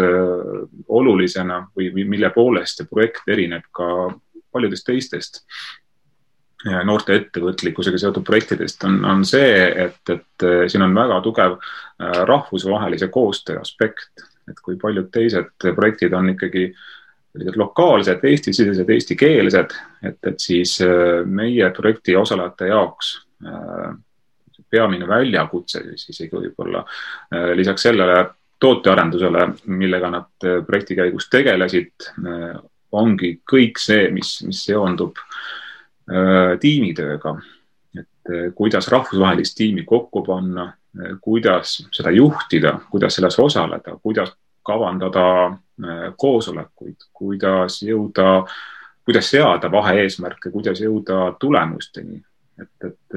olulisena 0.88 1.62
või, 1.76 1.92
või 1.94 2.08
mille 2.16 2.32
poolest 2.34 2.80
see 2.80 2.88
projekt 2.90 3.28
erineb 3.28 3.68
ka 3.72 3.88
paljudest 4.52 4.84
teistest 4.84 5.44
noorte 6.64 7.16
ettevõtlikkusega 7.19 7.99
seotud 7.99 8.25
projektidest 8.26 8.85
on, 8.87 9.00
on 9.09 9.25
see, 9.26 9.54
et, 9.87 10.00
et 10.12 10.47
äh, 10.47 10.64
siin 10.71 10.85
on 10.87 10.95
väga 10.95 11.19
tugev 11.25 11.57
äh, 11.59 12.23
rahvusvahelise 12.28 13.09
koostöö 13.12 13.61
aspekt, 13.62 14.25
et 14.50 14.59
kui 14.62 14.76
paljud 14.81 15.11
teised 15.14 15.50
projektid 15.75 16.14
on 16.14 16.33
ikkagi 16.35 16.69
sellised 17.33 17.57
lokaalsed, 17.57 18.25
Eesti-sisesed, 18.28 18.90
eestikeelsed, 18.95 19.75
et, 20.04 20.19
et 20.28 20.42
siis 20.42 20.76
äh, 20.85 21.23
meie 21.26 21.71
projekti 21.75 22.16
osalejate 22.16 22.71
jaoks 22.73 23.16
peamine 24.71 25.09
väljakutse 25.09 25.81
siis 25.83 26.12
isegi 26.12 26.37
võib-olla 26.37 26.85
lisaks 27.59 27.83
sellele 27.88 28.21
tootearendusele, 28.62 29.49
millega 29.75 30.11
nad 30.12 30.47
projekti 30.69 30.95
käigus 30.95 31.26
tegelesid, 31.28 32.07
ongi 32.95 33.33
kõik 33.42 33.83
see, 33.83 34.07
mis, 34.14 34.31
mis 34.47 34.62
seondub 34.69 35.19
äh, 35.19 35.35
tiimitööga, 36.61 37.37
et 37.99 38.30
äh, 38.30 38.52
kuidas 38.54 38.88
rahvusvahelist 38.88 39.56
tiimi 39.56 39.85
kokku 39.85 40.25
panna, 40.26 40.73
äh, 40.99 41.16
kuidas 41.21 41.88
seda 41.92 42.11
juhtida, 42.11 42.78
kuidas 42.90 43.14
selles 43.14 43.38
osaleda, 43.38 43.97
kuidas 44.02 44.32
kavandada 44.62 45.59
koosolekuid, 46.16 47.09
kuidas 47.12 47.80
jõuda, 47.82 48.44
kuidas 49.02 49.30
seada 49.32 49.66
vahe-eesmärke, 49.73 50.52
kuidas 50.54 50.78
jõuda 50.78 51.32
tulemusteni. 51.40 52.23
et, 52.62 52.85
et 52.87 53.16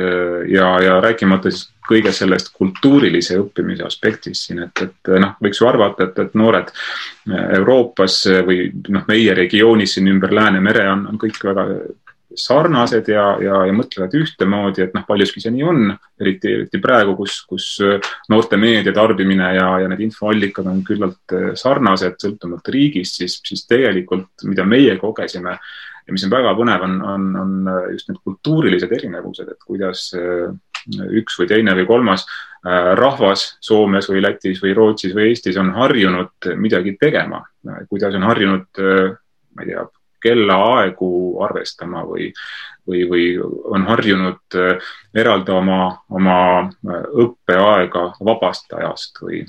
ja, 0.49 0.69
ja 0.81 0.95
rääkimata 1.03 1.51
siis 1.51 1.67
kõigest 1.85 2.23
sellest 2.23 2.49
kultuurilise 2.55 3.37
õppimise 3.37 3.85
aspektist 3.85 4.47
siin, 4.47 4.63
et, 4.63 4.81
et 4.81 5.11
noh, 5.21 5.35
võiks 5.43 5.61
ju 5.61 5.67
arvata, 5.69 6.07
et, 6.07 6.17
et 6.23 6.33
noored 6.33 6.71
Euroopas 7.59 8.17
või 8.47 8.71
noh, 8.87 9.05
meie 9.07 9.37
regioonis 9.37 9.93
siin 9.99 10.09
ümber 10.09 10.33
Läänemere 10.33 10.87
on, 10.95 11.05
on 11.11 11.21
kõik 11.21 11.37
väga 11.45 11.67
sarnased 12.39 13.09
ja, 13.11 13.23
ja, 13.41 13.61
ja 13.67 13.73
mõtlevad 13.75 14.13
ühtemoodi, 14.19 14.83
et 14.85 14.93
noh, 14.95 15.05
paljuski 15.07 15.41
see 15.43 15.53
nii 15.55 15.65
on, 15.67 15.81
eriti, 16.21 16.51
eriti 16.59 16.81
praegu, 16.83 17.15
kus, 17.19 17.39
kus 17.49 17.67
äh, 17.85 18.13
noorte 18.31 18.59
meedia 18.61 18.93
tarbimine 18.95 19.49
ja, 19.57 19.67
ja 19.83 19.89
need 19.91 20.03
infoallikad 20.07 20.67
on 20.69 20.83
küllalt 20.87 21.35
äh, 21.35 21.49
sarnased, 21.59 22.17
sõltumata 22.21 22.73
riigist, 22.75 23.21
siis, 23.21 23.39
siis 23.45 23.65
tegelikult, 23.69 24.31
mida 24.49 24.67
meie 24.67 24.97
kogesime 25.01 25.55
ja 25.55 26.13
mis 26.13 26.25
on 26.27 26.33
väga 26.33 26.53
põnev, 26.57 26.85
on, 26.85 26.99
on, 27.13 27.29
on 27.41 27.71
äh, 27.71 27.89
just 27.95 28.11
need 28.11 28.21
kultuurilised 28.23 28.93
erinevused, 28.99 29.49
et 29.51 29.65
kuidas 29.65 30.11
üks 30.85 31.39
või 31.39 31.47
teine 31.49 31.73
või 31.73 31.87
kolmas 31.89 32.27
rahvas 32.99 33.55
Soomes 33.61 34.05
või 34.09 34.19
Lätis 34.21 34.59
või 34.61 34.75
Rootsis 34.77 35.15
või 35.17 35.31
Eestis 35.31 35.57
on 35.57 35.71
harjunud 35.73 36.49
midagi 36.61 36.93
tegema, 37.01 37.39
kuidas 37.89 38.13
on 38.17 38.25
harjunud, 38.25 38.67
ma 38.77 39.65
ei 39.65 39.71
tea, 39.71 39.81
kellaaegu 40.25 41.09
arvestama 41.45 42.03
või, 42.07 42.31
või, 42.87 43.03
või 43.09 43.27
on 43.75 43.85
harjunud 43.89 44.57
äh, 44.59 44.89
eraldama 45.13 45.79
oma 46.09 46.39
äh, 46.65 47.05
õppeaega 47.25 48.07
vabast 48.25 48.73
ajast 48.77 49.21
või, 49.23 49.43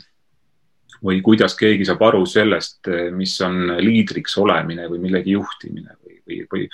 või 1.05 1.21
kuidas 1.25 1.57
keegi 1.59 1.87
saab 1.89 2.05
aru 2.09 2.25
sellest, 2.29 2.83
äh, 2.89 3.09
mis 3.15 3.37
on 3.45 3.77
liidriks 3.81 4.37
olemine 4.43 4.89
või 4.93 5.03
millegi 5.05 5.37
juhtimine 5.37 5.97
või, 6.01 6.19
või, 6.27 6.43
või 6.53 6.67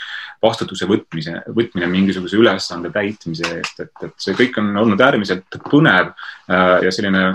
vastutuse 0.42 0.88
võtmise, 0.90 1.42
võtmine 1.54 1.90
mingisuguse 1.92 2.40
ülesande 2.40 2.90
täitmise 2.94 3.54
eest, 3.58 3.84
et, 3.84 3.94
et 4.08 4.16
see 4.18 4.38
kõik 4.38 4.58
on 4.62 4.74
olnud 4.84 5.06
äärmiselt 5.10 5.62
põnev 5.70 6.14
ja 6.48 6.90
selline 6.92 7.30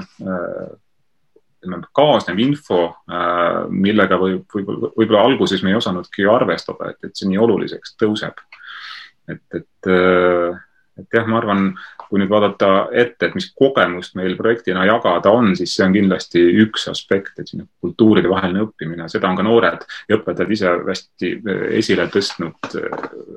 ütleme, 1.58 1.82
kaasnev 1.96 2.40
info, 2.42 2.84
äh, 3.10 3.66
millega 3.70 4.20
võib, 4.22 4.46
võib-olla, 4.54 4.92
võib-olla 4.96 5.26
alguses 5.26 5.64
me 5.64 5.74
ei 5.74 5.80
osanudki 5.80 6.28
arvestada, 6.30 6.92
et, 6.92 7.10
et 7.10 7.18
see 7.18 7.30
nii 7.32 7.42
oluliseks 7.42 7.98
tõuseb. 8.02 8.40
et, 9.28 9.44
et, 9.54 9.90
äh, 9.92 10.60
et 10.98 11.14
jah, 11.14 11.28
ma 11.28 11.42
arvan, 11.42 11.72
kui 12.08 12.22
nüüd 12.22 12.32
vaadata 12.32 12.88
ette, 12.96 13.28
et 13.28 13.36
mis 13.36 13.50
kogemust 13.58 14.16
meil 14.16 14.38
projektina 14.40 14.86
jagada 14.88 15.34
on, 15.36 15.52
siis 15.60 15.74
see 15.76 15.84
on 15.84 15.98
kindlasti 15.98 16.44
üks 16.64 16.88
aspekt, 16.88 17.36
et 17.36 17.50
selline 17.50 17.68
kultuuride 17.84 18.32
vaheline 18.32 18.64
õppimine, 18.64 19.10
seda 19.12 19.28
on 19.28 19.36
ka 19.36 19.44
noored 19.44 19.84
ja 20.08 20.22
õpetajad 20.22 20.56
ise 20.56 20.74
hästi 20.88 21.34
äh, 21.42 21.68
esile 21.82 22.08
tõstnud 22.14 22.72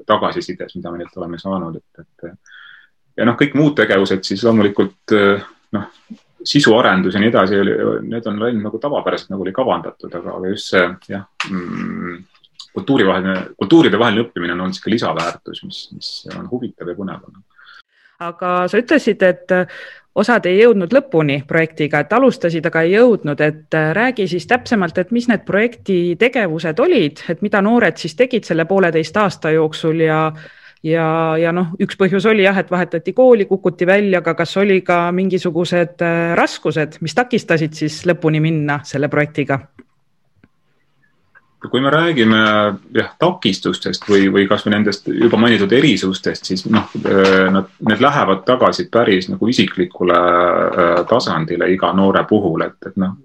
tagasisides, 0.06 0.76
mida 0.76 0.92
me 0.92 1.02
neilt 1.02 1.18
oleme 1.18 1.40
saanud, 1.40 1.80
et, 1.80 2.04
et 2.04 3.20
ja 3.20 3.26
noh, 3.26 3.36
kõik 3.40 3.56
muud 3.58 3.74
tegevused 3.80 4.22
siis 4.28 4.44
loomulikult 4.46 5.18
noh, 5.74 5.90
sisuarendus 6.44 7.14
ja 7.14 7.20
nii 7.20 7.30
edasi 7.30 7.60
need 8.08 8.26
on 8.26 8.40
läinud 8.40 8.64
nagu 8.64 8.78
tavapäraselt, 8.80 9.30
nagu 9.34 9.44
oli 9.44 9.52
kavandatud, 9.52 10.12
aga, 10.14 10.36
aga 10.38 10.52
just 10.52 10.72
see 10.72 10.82
jah 11.12 11.24
mm,, 11.50 12.18
kultuurivaheline, 12.74 13.54
kultuuride 13.58 13.98
vaheline 13.98 14.26
õppimine 14.26 14.54
on 14.54 14.66
olnud 14.66 14.76
sihuke 14.76 14.94
lisaväärtus, 14.94 15.64
mis, 15.66 15.80
mis 15.94 16.10
on 16.36 16.48
huvitav 16.50 16.88
ja 16.88 16.98
põnev 16.98 17.24
olnud. 17.28 17.42
aga 18.20 18.52
sa 18.68 18.80
ütlesid, 18.80 19.22
et 19.24 19.54
osad 20.20 20.46
ei 20.46 20.60
jõudnud 20.60 20.92
lõpuni 20.94 21.40
projektiga, 21.48 22.02
et 22.02 22.12
alustasid, 22.12 22.66
aga 22.66 22.82
ei 22.86 22.94
jõudnud, 22.96 23.40
et 23.40 23.78
räägi 23.96 24.26
siis 24.28 24.46
täpsemalt, 24.50 24.98
et 24.98 25.10
mis 25.14 25.28
need 25.30 25.44
projekti 25.46 26.16
tegevused 26.18 26.80
olid, 26.82 27.24
et 27.28 27.42
mida 27.42 27.62
noored 27.64 28.00
siis 28.00 28.16
tegid 28.18 28.48
selle 28.48 28.66
pooleteist 28.70 29.16
aasta 29.16 29.54
jooksul 29.54 30.04
ja 30.06 30.24
ja, 30.86 31.36
ja 31.40 31.52
noh, 31.54 31.74
üks 31.82 31.98
põhjus 32.00 32.26
oli 32.30 32.44
jah, 32.46 32.56
et 32.60 32.70
vahetati 32.70 33.12
kooli, 33.16 33.46
kukuti 33.50 33.88
välja, 33.88 34.20
aga 34.22 34.34
kas 34.38 34.56
oli 34.60 34.80
ka 34.86 35.08
mingisugused 35.16 36.02
äh, 36.06 36.32
raskused, 36.38 37.00
mis 37.04 37.16
takistasid 37.16 37.76
siis 37.76 38.02
lõpuni 38.08 38.42
minna 38.42 38.80
selle 38.88 39.12
projektiga? 39.12 39.62
kui 41.60 41.82
me 41.84 41.90
räägime 41.92 42.38
jah, 42.96 43.10
takistustest 43.20 44.06
või, 44.08 44.30
või 44.32 44.46
kasvõi 44.48 44.72
nendest 44.72 45.10
juba 45.12 45.36
mainitud 45.36 45.72
erisustest, 45.76 46.48
siis 46.48 46.64
noh, 46.72 46.88
äh, 47.04 47.50
nad, 47.52 47.68
need 47.84 48.00
lähevad 48.00 48.46
tagasi 48.48 48.88
päris 48.92 49.28
nagu 49.28 49.48
isiklikule 49.52 50.16
äh, 50.16 50.94
tasandile 51.10 51.68
iga 51.68 51.92
noore 51.92 52.24
puhul, 52.28 52.64
et, 52.64 52.78
et 52.88 52.96
noh, 53.00 53.18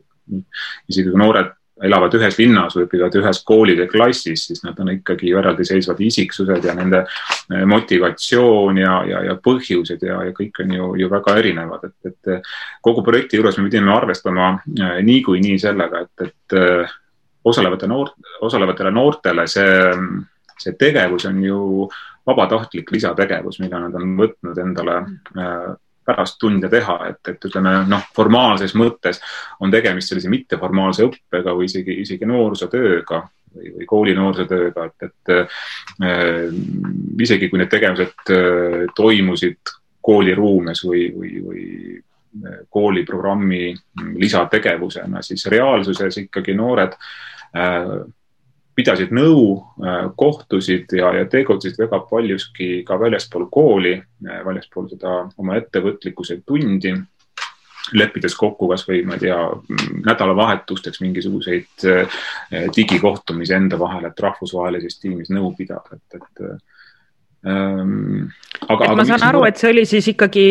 isegi 0.92 1.14
kui 1.14 1.22
noored 1.22 1.54
elavad 1.84 2.14
ühes 2.16 2.38
linnas 2.40 2.78
õpivad 2.80 3.16
ühes 3.20 3.42
koolis 3.48 3.80
ja 3.82 3.88
klassis, 3.92 4.46
siis 4.48 4.62
nad 4.64 4.78
on 4.80 4.94
ikkagi 4.94 5.34
eraldiseisvad 5.36 6.00
isiksused 6.08 6.64
ja 6.64 6.76
nende 6.78 7.02
eh, 7.04 7.66
motivatsioon 7.68 8.80
ja, 8.80 8.96
ja, 9.10 9.24
ja 9.30 9.36
põhjused 9.44 10.06
ja, 10.08 10.22
ja 10.30 10.36
kõik 10.36 10.62
on 10.64 10.76
ju, 10.78 10.90
ju 11.04 11.12
väga 11.12 11.38
erinevad, 11.42 11.90
et, 11.90 12.12
et 12.12 12.50
kogu 12.86 13.04
projekti 13.04 13.40
juures 13.40 13.60
me 13.60 13.68
pidime 13.68 13.92
arvestama 13.96 14.54
eh, 14.56 15.00
niikuinii 15.04 15.60
sellega, 15.60 16.06
et, 16.06 16.30
et 16.30 16.60
eh, 16.60 16.98
osalevate 17.46 17.92
noort, 17.92 18.16
osalevatele 18.48 18.92
noortele 18.96 19.48
see, 19.52 19.80
see 20.58 20.78
tegevus 20.80 21.28
on 21.30 21.44
ju 21.44 21.62
vabatahtlik 22.26 22.90
lisategevus, 22.96 23.60
mida 23.62 23.84
nad 23.84 24.00
on 24.00 24.16
võtnud 24.18 24.58
endale 24.64 25.02
pärast 26.06 26.38
tunde 26.40 26.70
teha, 26.70 26.98
et, 27.10 27.22
et 27.34 27.48
ütleme 27.50 27.78
noh, 27.90 28.04
formaalses 28.16 28.76
mõttes 28.78 29.22
on 29.64 29.74
tegemist 29.74 30.12
sellise 30.12 30.32
mitteformaalse 30.32 31.08
õppega 31.08 31.56
või 31.58 31.70
isegi, 31.70 32.00
isegi 32.06 32.30
noorsootööga 32.30 33.22
või, 33.56 33.72
või 33.78 33.90
kooli 33.90 34.16
noorsootööga, 34.18 34.90
et, 34.90 35.10
et 35.10 35.34
äh, 35.36 36.50
isegi 37.26 37.50
kui 37.50 37.62
need 37.62 37.72
tegevused 37.74 38.34
äh, 38.36 38.84
toimusid 38.96 39.76
kooliruumes 40.06 40.84
või, 40.86 41.08
või, 41.16 41.32
või 41.46 41.64
kooliprogrammi 42.70 43.70
lisategevusena, 44.20 45.22
siis 45.24 45.46
reaalsuses 45.48 46.18
ikkagi 46.26 46.54
noored 46.54 46.98
pidasid 48.76 49.12
nõu, 49.16 49.64
kohtusid 50.20 50.92
ja, 50.98 51.14
ja 51.16 51.26
tegutsesid 51.32 51.80
väga 51.86 52.02
paljuski 52.10 52.84
ka 52.88 52.98
väljaspool 53.00 53.48
kooli, 53.52 53.96
väljaspool 54.22 54.90
seda 54.92 55.22
oma 55.40 55.56
ettevõtlikkuse 55.62 56.42
tundi 56.46 56.92
leppides 57.94 58.36
kokku 58.36 58.68
kasvõi 58.72 59.04
ma 59.06 59.18
ei 59.18 59.26
tea, 59.28 59.40
nädalavahetusteks 60.06 61.02
mingisuguseid 61.04 61.86
eh, 61.92 62.22
digikohtumisi 62.76 63.54
enda 63.54 63.80
vahel, 63.80 64.08
et 64.10 64.24
rahvusvahelises 64.26 64.98
tiimis 65.02 65.30
nõu 65.34 65.52
pidada, 65.58 66.00
et, 66.00 66.18
et 66.18 66.46
ähm,. 67.46 68.32
aga, 68.68 68.80
aga 68.80 68.96
ma 68.98 69.06
saan 69.06 69.28
aru, 69.30 69.44
et 69.50 69.62
see 69.62 69.70
oli 69.70 69.86
siis 69.90 70.10
ikkagi 70.16 70.48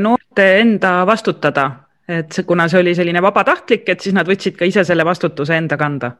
noorte 0.00 0.48
enda 0.62 0.94
vastutada, 1.08 1.68
et 2.08 2.32
see, 2.32 2.48
kuna 2.48 2.68
see 2.72 2.80
oli 2.80 2.96
selline 2.96 3.22
vabatahtlik, 3.22 3.84
et 3.88 4.00
siis 4.00 4.16
nad 4.16 4.28
võtsid 4.28 4.56
ka 4.56 4.68
ise 4.68 4.86
selle 4.88 5.04
vastutuse 5.04 5.60
enda 5.60 5.76
kanda 5.80 6.14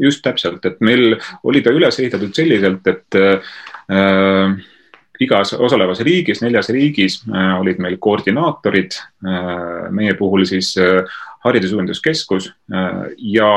just 0.00 0.22
täpselt, 0.24 0.64
et 0.66 0.80
meil 0.84 1.16
oli 1.44 1.62
ta 1.64 1.74
üles 1.74 2.00
ehitatud 2.00 2.34
selliselt, 2.36 2.86
et 2.86 3.20
äh, 3.20 4.56
igas 5.20 5.52
osalevas 5.52 6.00
riigis, 6.04 6.42
neljas 6.44 6.68
riigis 6.74 7.20
äh, 7.28 7.54
olid 7.60 7.80
meil 7.82 7.96
koordinaatorid, 8.02 8.98
äh, 9.26 9.88
meie 9.94 10.14
puhul 10.18 10.46
siis 10.48 10.74
äh, 10.80 11.18
Haridusuuenduskeskus 11.46 12.48
ja, 13.22 13.50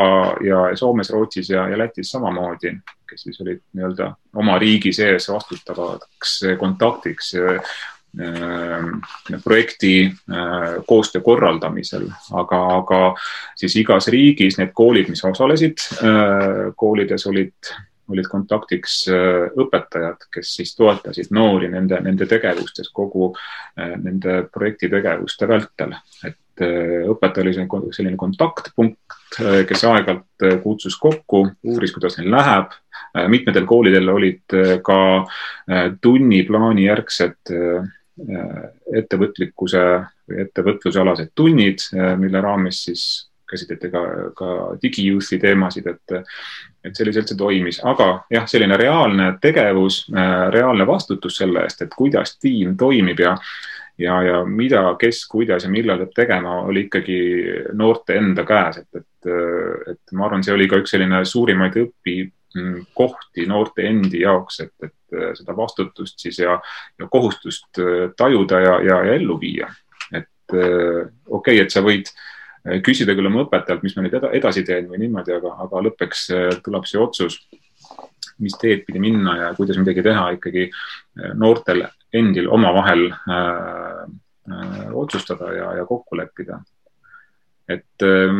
ja 0.45 0.57
Soomes, 0.77 1.09
Rootsis 1.09 1.47
ja, 1.49 1.63
ja 1.71 1.77
Lätis 1.79 2.11
samamoodi, 2.13 2.75
kes 3.09 3.23
siis 3.25 3.39
olid 3.41 3.63
nii-öelda 3.73 4.11
oma 4.37 4.59
riigi 4.61 4.91
sees 4.93 5.25
vastutavaks 5.31 6.35
kontaktiks 6.59 7.31
projekti 9.43 10.11
koostöö 10.87 11.21
korraldamisel, 11.21 12.07
aga, 12.33 12.61
aga 12.79 13.01
siis 13.55 13.75
igas 13.79 14.07
riigis 14.07 14.57
need 14.57 14.73
koolid, 14.73 15.11
mis 15.13 15.23
osalesid, 15.25 15.85
koolides 16.75 17.27
olid 17.29 17.71
olid 18.09 18.25
kontaktiks 18.25 19.03
õpetajad, 19.61 20.23
kes 20.33 20.55
siis 20.57 20.75
toetasid 20.77 21.29
noori 21.35 21.69
nende, 21.69 21.99
nende 22.01 22.25
tegevustes 22.29 22.89
kogu 22.93 23.31
nende 23.77 24.43
projekti 24.53 24.89
tegevuste 24.89 25.47
vältel. 25.49 25.93
et 26.25 26.37
õpetaja 26.59 27.45
oli 27.45 27.53
selline 27.93 28.17
kontaktpunkt, 28.19 29.15
kes 29.69 29.83
aeg-ajalt 29.87 30.63
kutsus 30.63 30.97
kokku, 30.99 31.45
uuris, 31.63 31.93
kuidas 31.95 32.17
neil 32.17 32.31
läheb. 32.33 32.73
mitmedel 33.27 33.65
koolidel 33.65 34.09
olid 34.09 34.57
ka 34.83 34.99
tunniplaani 36.01 36.85
järgsed 36.85 37.53
ettevõtlikkuse 38.99 39.83
või 40.29 40.43
ettevõtlusealased 40.45 41.31
tunnid, 41.35 41.85
mille 42.19 42.41
raames 42.41 42.83
siis 42.89 43.03
käsitleti 43.49 43.89
ka, 43.89 44.03
ka 44.37 44.49
digi-youth'i 44.81 45.39
teemasid, 45.41 45.87
et, 45.89 46.21
et 46.85 46.95
selliselt 46.95 47.31
see 47.31 47.39
toimis, 47.39 47.81
aga 47.87 48.11
jah, 48.31 48.45
selline 48.49 48.77
reaalne 48.77 49.31
tegevus, 49.41 50.03
reaalne 50.53 50.87
vastutus 50.87 51.39
selle 51.41 51.65
eest, 51.65 51.81
et 51.85 51.95
kuidas 51.97 52.37
tiim 52.37 52.77
toimib 52.77 53.25
ja 53.25 53.35
ja, 53.99 54.21
ja 54.23 54.43
mida, 54.45 54.83
kes, 54.99 55.25
kuidas 55.27 55.65
ja 55.65 55.69
millal 55.71 55.99
peab 55.99 56.13
tegema, 56.15 56.61
oli 56.69 56.85
ikkagi 56.87 57.19
noorte 57.75 58.15
enda 58.15 58.45
käes, 58.47 58.79
et, 58.79 59.01
et, 59.01 59.31
et 59.91 60.13
ma 60.15 60.29
arvan, 60.29 60.43
see 60.45 60.55
oli 60.55 60.69
ka 60.71 60.79
üks 60.79 60.95
selline 60.95 61.19
suurimaid 61.27 61.75
õpikohti 62.55 63.45
noorte 63.49 63.85
endi 63.87 64.23
jaoks, 64.23 64.59
et, 64.65 64.73
et 64.83 65.19
seda 65.37 65.55
vastutust 65.57 66.19
siis 66.21 66.39
ja, 66.41 66.55
ja 66.99 67.07
kohustust 67.11 67.79
tajuda 68.17 68.59
ja, 68.61 68.73
ja, 68.85 68.97
ja 69.09 69.13
ellu 69.17 69.39
viia. 69.41 69.69
et 70.13 70.53
okei 70.53 71.05
okay,, 71.37 71.61
et 71.61 71.73
sa 71.73 71.81
võid 71.85 72.09
äh, 72.09 72.79
küsida 72.85 73.15
küll 73.17 73.29
oma 73.29 73.45
õpetajalt, 73.45 73.85
mis 73.85 73.95
ma 73.97 74.05
nüüd 74.05 74.17
edasi 74.33 74.65
teen 74.65 74.89
või 74.89 75.03
niimoodi, 75.05 75.33
aga, 75.37 75.55
aga 75.65 75.83
lõppeks 75.87 76.25
tuleb 76.65 76.89
see 76.89 77.01
otsus, 77.01 77.39
mis 78.39 78.57
teed 78.57 78.85
pidi 78.87 79.01
minna 79.03 79.37
ja 79.37 79.53
kuidas 79.57 79.77
midagi 79.77 80.03
teha 80.05 80.29
ikkagi 80.37 80.69
noortel 81.37 81.85
endil 82.13 82.49
omavahel 82.49 83.11
äh, 83.11 84.03
äh, 84.51 84.93
otsustada 84.93 85.53
ja, 85.53 85.73
ja 85.77 85.85
kokku 85.85 86.17
leppida. 86.17 86.59
Et 87.69 88.05
äh, 88.05 88.39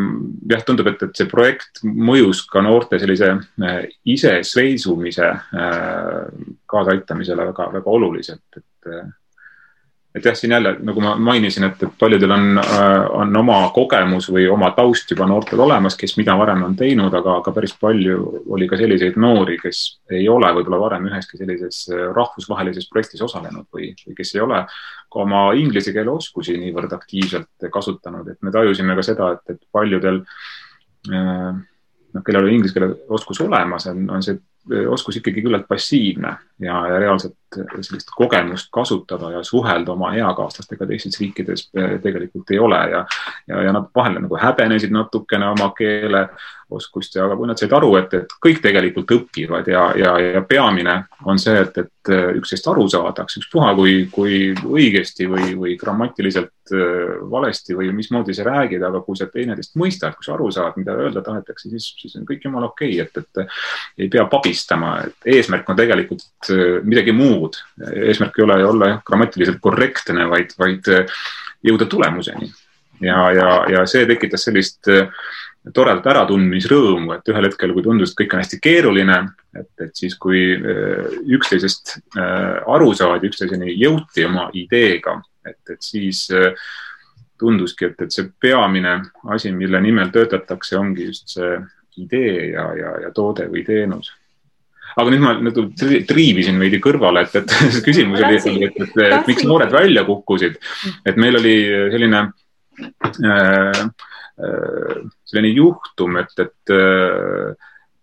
jah, 0.49 0.65
tundub, 0.65 0.89
et, 0.91 1.03
et 1.05 1.21
see 1.21 1.29
projekt 1.29 1.83
mõjus 1.83 2.43
ka 2.49 2.63
noorte 2.65 2.99
sellise 3.01 3.31
äh, 3.37 3.79
iseseisvumise 4.09 5.29
äh, 5.29 6.49
kaasaaitamisele 6.69 7.49
väga, 7.51 7.69
väga 7.77 7.95
oluliselt, 7.99 8.45
et 8.57 8.91
äh, 8.91 9.07
et 10.15 10.25
jah, 10.25 10.35
siin 10.35 10.51
jälle 10.51 10.71
nagu 10.81 11.01
ma 11.01 11.11
mainisin, 11.21 11.67
et, 11.67 11.83
et 11.85 11.97
paljudel 11.99 12.31
on, 12.33 12.57
äh, 12.57 13.03
on 13.21 13.35
oma 13.37 13.59
kogemus 13.73 14.29
või 14.33 14.47
oma 14.49 14.71
taust 14.77 15.11
juba 15.11 15.27
noortel 15.29 15.61
olemas, 15.61 15.97
kes 15.99 16.15
mida 16.17 16.33
varem 16.37 16.63
on 16.65 16.75
teinud, 16.79 17.13
aga, 17.13 17.35
aga 17.43 17.53
päris 17.53 17.75
palju 17.79 18.43
oli 18.55 18.67
ka 18.69 18.79
selliseid 18.79 19.19
noori, 19.21 19.59
kes 19.61 19.83
ei 20.17 20.25
ole 20.29 20.49
võib-olla 20.57 20.81
varem 20.81 21.05
üheski 21.11 21.37
sellises 21.37 21.83
äh, 21.93 22.07
rahvusvahelises 22.15 22.89
projektis 22.89 23.21
osalenud 23.25 23.67
või, 23.75 23.91
või 24.07 24.17
kes 24.17 24.33
ei 24.35 24.45
ole 24.45 24.63
ka 24.65 25.25
oma 25.25 25.43
inglise 25.57 25.93
keele 25.93 26.15
oskusi 26.15 26.57
niivõrd 26.57 26.93
aktiivselt 26.97 27.69
kasutanud, 27.71 28.33
et 28.33 28.41
me 28.41 28.53
tajusime 28.55 28.97
ka 28.97 29.05
seda, 29.05 29.33
et, 29.37 29.55
et 29.55 29.61
paljudel 29.73 30.23
äh, 31.13 31.51
noh, 31.53 32.25
kellel 32.25 32.49
on 32.49 32.55
inglise 32.57 32.73
keele 32.73 32.95
oskus 33.13 33.45
olemas, 33.45 33.85
on, 33.93 34.07
on 34.09 34.25
see 34.25 34.41
oskus 34.89 35.17
ikkagi 35.17 35.41
küllalt 35.41 35.67
passiivne 35.67 36.35
ja, 36.59 36.87
ja 36.87 36.99
reaalselt 36.99 37.35
sellist 37.81 38.11
kogemust 38.15 38.67
kasutada 38.71 39.31
ja 39.31 39.43
suhelda 39.43 39.91
oma 39.91 40.11
eakaaslastega 40.15 40.85
teistes 40.87 41.19
riikides 41.19 41.69
eh, 41.73 41.95
tegelikult 42.03 42.51
ei 42.51 42.59
ole 42.59 42.79
ja, 42.91 43.05
ja, 43.47 43.61
ja 43.63 43.73
nad 43.73 43.89
vahel 43.95 44.19
nagu 44.19 44.37
häbenesid 44.37 44.91
natukene 44.93 45.47
oma 45.49 45.71
keeleoskust 45.77 47.15
ja, 47.15 47.25
aga 47.25 47.37
kui 47.39 47.49
nad 47.49 47.61
said 47.61 47.73
aru, 47.73 47.95
et, 48.01 48.13
et 48.13 48.35
kõik 48.45 48.61
tegelikult 48.61 49.15
õpivad 49.15 49.71
ja, 49.71 49.87
ja, 49.97 50.13
ja 50.35 50.43
peamine 50.45 50.99
on 51.25 51.41
see, 51.41 51.57
et, 51.63 51.77
et 51.77 52.13
üksteist 52.37 52.67
aru 52.69 52.85
saadaks, 52.91 53.39
ükspuha 53.41 53.73
kui, 53.79 53.95
kui 54.11 54.41
õigesti 54.53 55.29
või, 55.31 55.55
või 55.57 55.77
grammatiliselt 55.79 56.51
eh, 56.51 56.58
valesti 57.31 57.75
või 57.77 57.91
mismoodi 57.95 58.35
sa 58.37 58.45
räägid, 58.47 58.83
aga 58.85 59.01
kui 59.05 59.17
sa 59.17 59.29
teineteist 59.31 59.75
mõistad, 59.79 60.15
kui 60.17 60.27
sa 60.27 60.35
aru 60.35 60.51
saad, 60.53 60.77
mida 60.79 60.95
öelda 60.97 61.23
tahetakse, 61.25 61.71
siis, 61.71 61.91
siis 61.99 62.15
on 62.19 62.27
kõik 62.29 62.45
jumala 62.45 62.69
okei 62.71 63.01
okay,, 63.01 63.07
et, 63.09 63.41
et 63.43 64.05
ei 64.05 64.11
pea 64.11 64.25
pabistama 64.29 64.99
et 65.05 65.29
eesmärk 65.35 65.69
on 65.69 65.77
tegelikult 65.79 66.49
äh, 66.53 66.79
midagi 66.87 67.13
muud. 67.15 67.59
eesmärk 67.89 68.39
ei 68.39 68.45
ole 68.45 68.57
olla 68.65 68.93
jah, 68.93 69.03
grammatiliselt 69.05 69.59
korrektne, 69.61 70.25
vaid, 70.31 70.55
vaid 70.59 70.89
äh, 70.93 71.19
jõuda 71.65 71.87
tulemuseni. 71.89 72.51
ja, 73.01 73.19
ja, 73.31 73.51
ja 73.71 73.85
see 73.87 74.05
tekitas 74.09 74.47
sellist 74.47 74.89
äh, 74.91 75.07
toredat 75.75 76.07
äratundmisrõõmu, 76.07 77.13
et 77.17 77.29
ühel 77.29 77.49
hetkel, 77.49 77.73
kui 77.75 77.83
tundus, 77.85 78.13
et 78.13 78.21
kõik 78.21 78.33
on 78.33 78.41
hästi 78.41 78.59
keeruline, 78.63 79.17
et, 79.59 79.69
et 79.83 79.91
siis, 79.93 80.15
kui 80.17 80.39
üksteisest 81.35 81.97
aru 82.15 82.87
saadi, 82.95 83.27
üksteiseni 83.27 83.75
jõuti 83.75 84.23
oma 84.25 84.47
ideega, 84.55 85.17
et, 85.49 85.73
et 85.73 85.81
siis 85.83 86.27
tunduski, 87.39 87.89
et, 87.89 88.01
et 88.03 88.13
see 88.13 88.29
peamine 88.41 88.97
asi, 89.33 89.51
mille 89.55 89.79
nimel 89.81 90.11
töötatakse, 90.13 90.77
ongi 90.79 91.09
just 91.09 91.35
see 91.37 91.57
idee 91.99 92.49
ja, 92.53 92.65
ja, 92.77 92.95
ja 93.05 93.11
toode 93.15 93.47
või 93.51 93.63
teenus 93.67 94.11
aga 94.97 95.13
nüüd 95.13 95.23
ma 95.23 95.33
nagu 95.43 95.65
triivisin 96.09 96.59
veidi 96.61 96.79
kõrvale, 96.83 97.23
et, 97.27 97.35
et 97.39 97.55
see 97.75 97.85
küsimus 97.85 98.23
oli, 98.25 98.39
et, 98.39 98.47
et, 98.49 98.83
et, 98.85 98.99
et 99.19 99.29
miks 99.29 99.45
noored 99.47 99.71
välja 99.73 100.05
kukkusid. 100.07 100.57
et 101.07 101.19
meil 101.21 101.39
oli 101.39 101.55
selline 101.93 102.21
äh,, 102.81 103.81
äh, 104.43 104.99
selline 105.29 105.53
juhtum, 105.53 106.19
et, 106.23 106.33
et, 106.41 106.73
äh, 106.75 107.53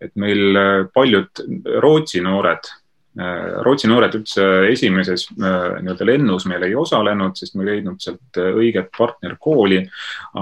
et 0.06 0.12
meil 0.20 0.60
paljud 0.94 1.44
Rootsi 1.82 2.22
noored 2.24 2.70
äh, 2.70 2.85
Rootsi 3.16 3.88
noored 3.88 4.12
üldse 4.18 4.44
esimeses 4.68 5.26
äh, 5.32 5.78
nii-öelda 5.80 6.08
lennus 6.08 6.44
meil 6.50 6.66
ei 6.66 6.74
osalenud, 6.76 7.36
sest 7.38 7.56
me 7.56 7.64
ei 7.64 7.70
leidnud 7.70 8.00
sealt 8.02 8.40
õiget 8.42 8.90
partnerkooli, 8.96 9.82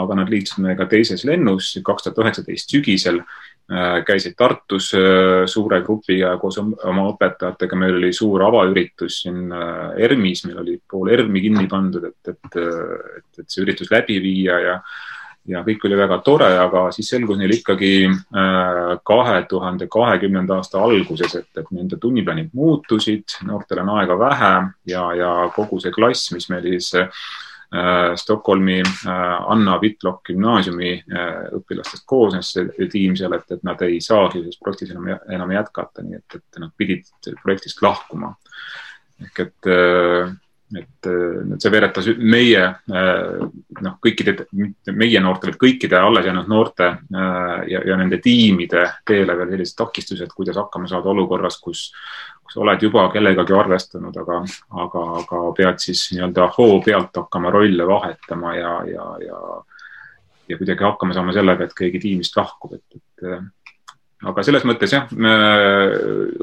aga 0.01 0.21
nad 0.21 0.33
liitusid 0.33 0.65
meiega 0.65 0.89
teises 0.91 1.23
lennus 1.29 1.75
kaks 1.87 2.09
tuhat 2.09 2.23
üheksateist 2.25 2.75
sügisel 2.75 3.23
Äh, 3.65 4.03
käisid 4.05 4.35
Tartus 4.37 4.91
äh, 4.93 5.47
suure 5.49 5.79
grupiga 5.81 6.35
koos 6.37 6.59
oma 6.61 7.07
õpetajatega, 7.15 7.79
meil 7.81 7.95
oli 7.97 8.11
suur 8.13 8.43
avaüritus 8.45 9.23
siin 9.23 9.47
äh, 9.57 9.95
ERMis, 10.05 10.43
meil 10.45 10.59
oli 10.61 10.75
pool 10.85 11.09
ERMi 11.15 11.41
kinni 11.47 11.65
pandud, 11.71 12.05
et, 12.11 12.29
et, 12.29 12.59
et, 12.61 13.39
et 13.41 13.47
see 13.49 13.65
üritus 13.65 13.89
läbi 13.89 14.19
viia 14.21 14.59
ja 14.61 14.75
ja 15.48 15.61
kõik 15.66 15.85
oli 15.85 15.96
väga 15.98 16.18
tore, 16.24 16.50
aga 16.59 16.87
siis 16.96 17.11
selgus 17.12 17.37
neil 17.37 17.52
ikkagi 17.52 18.09
kahe 19.04 19.38
tuhande 19.48 19.88
kahekümnenda 19.92 20.57
aasta 20.57 20.80
alguses, 20.80 21.35
et, 21.37 21.50
et 21.61 21.72
nende 21.76 21.98
tunniplaanid 22.00 22.54
muutusid, 22.57 23.37
noortel 23.44 23.83
on 23.85 23.92
aega 23.98 24.18
vähe 24.18 24.52
ja, 24.88 25.09
ja 25.18 25.33
kogu 25.57 25.80
see 25.85 25.92
klass, 25.92 26.30
mis 26.33 26.48
meil 26.48 26.64
siis 26.74 26.94
Äh, 27.74 28.16
Stockholmi 28.16 28.80
äh, 28.80 29.50
Anna 29.50 29.80
Whitlock 29.80 30.28
gümnaasiumi 30.28 30.90
äh, 31.11 31.38
õpilastest 31.57 32.04
koosnes 32.07 32.52
see 32.54 32.87
tiim 32.92 33.16
seal, 33.18 33.35
et, 33.35 33.48
et 33.50 33.64
nad 33.66 33.80
ei 33.83 33.96
saagi 34.04 34.44
selles 34.44 34.61
projektis 34.62 34.92
enam, 34.92 35.09
enam 35.35 35.50
jätkata, 35.57 36.04
nii 36.07 36.20
et, 36.20 36.37
et 36.38 36.61
nad 36.62 36.70
pidid 36.78 37.09
projektist 37.42 37.83
lahkuma. 37.83 38.37
ehk 39.24 39.40
et 39.42 39.70
et 40.81 41.09
see 41.63 41.71
veeretas 41.73 42.09
meie 42.19 42.63
noh, 42.89 43.97
kõikide, 44.03 44.37
mitte 44.59 44.95
meie 44.97 45.21
noortele, 45.23 45.55
vaid 45.55 45.61
kõikide 45.61 45.99
alles 46.01 46.29
jäänud 46.29 46.51
noorte 46.51 46.91
ja, 47.13 47.81
ja 47.87 47.99
nende 48.01 48.19
tiimide 48.25 48.85
teele 49.07 49.37
veel 49.39 49.55
sellised 49.55 49.79
takistused, 49.79 50.33
kuidas 50.37 50.59
hakkama 50.61 50.91
saada 50.91 51.13
olukorras, 51.13 51.59
kus, 51.63 51.87
kus 52.43 52.59
oled 52.63 52.83
juba 52.83 53.07
kellegagi 53.15 53.57
arvestanud, 53.57 54.17
aga, 54.25 54.41
aga, 54.87 55.05
aga 55.23 55.43
pead 55.59 55.83
siis 55.85 56.07
nii-öelda 56.15 56.49
hoo 56.59 56.81
pealt 56.85 57.23
hakkama 57.23 57.53
rolle 57.55 57.87
vahetama 57.89 58.55
ja, 58.59 58.75
ja, 58.91 59.11
ja, 59.27 59.43
ja 60.49 60.61
kuidagi 60.61 60.87
hakkama 60.87 61.17
saama 61.17 61.37
sellega, 61.37 61.69
et 61.69 61.77
keegi 61.79 62.03
tiimist 62.09 62.37
lahkub, 62.41 62.79
et, 62.79 63.01
et 63.01 63.63
aga 64.29 64.45
selles 64.45 64.65
mõttes 64.69 64.93
jah, 64.95 65.09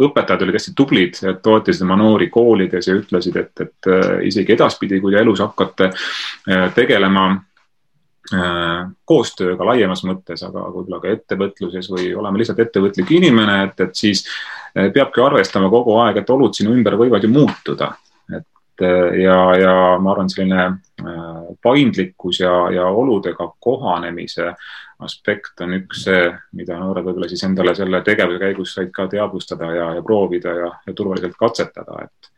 õpetajad 0.08 0.44
olid 0.46 0.58
hästi 0.58 0.74
tublid, 0.78 1.20
toetasid 1.44 1.86
oma 1.86 1.98
noori 2.00 2.30
koolides 2.34 2.90
ja 2.90 2.98
ütlesid, 2.98 3.38
et, 3.42 3.54
et 3.64 3.90
äh, 3.92 4.12
isegi 4.30 4.56
edaspidi, 4.56 5.00
kui 5.02 5.14
te 5.14 5.22
elus 5.22 5.42
hakkate 5.44 5.90
äh, 5.92 6.68
tegelema 6.76 7.26
äh, 7.32 8.84
koostööga 9.08 9.68
laiemas 9.72 10.06
mõttes, 10.08 10.44
aga 10.48 10.68
võib-olla 10.68 11.02
ka 11.04 11.16
ettevõtluses 11.16 11.90
või 11.94 12.12
olema 12.18 12.42
lihtsalt 12.42 12.62
ettevõtlik 12.66 13.12
inimene, 13.18 13.58
et, 13.70 13.86
et 13.88 13.98
siis 13.98 14.26
peabki 14.74 15.24
arvestama 15.24 15.72
kogu 15.72 15.98
aeg, 16.04 16.22
et 16.22 16.30
olud 16.32 16.56
sinu 16.56 16.76
ümber 16.78 16.96
võivad 17.00 17.26
ju 17.26 17.32
muutuda. 17.34 17.92
et 18.32 18.86
ja, 19.20 19.40
ja 19.60 19.74
ma 20.00 20.14
arvan, 20.14 20.30
selline 20.32 20.70
paindlikkus 21.62 22.40
ja, 22.40 22.54
ja 22.72 22.86
oludega 22.88 23.52
kohanemise 23.60 24.54
aspekt 25.06 25.62
on 25.66 25.76
üks 25.80 26.06
see, 26.08 26.26
mida 26.58 26.78
noored 26.80 27.06
võib-olla 27.06 27.30
siis 27.30 27.44
endale 27.48 27.74
selle 27.78 28.02
tegevuse 28.06 28.42
käigus 28.42 28.76
said 28.78 28.92
ka 28.96 29.08
teadvustada 29.12 29.72
ja, 29.76 29.88
ja 29.98 30.04
proovida 30.06 30.56
ja, 30.58 30.70
ja 30.88 30.94
turvaliselt 30.98 31.38
katsetada, 31.40 32.06
et 32.06 32.32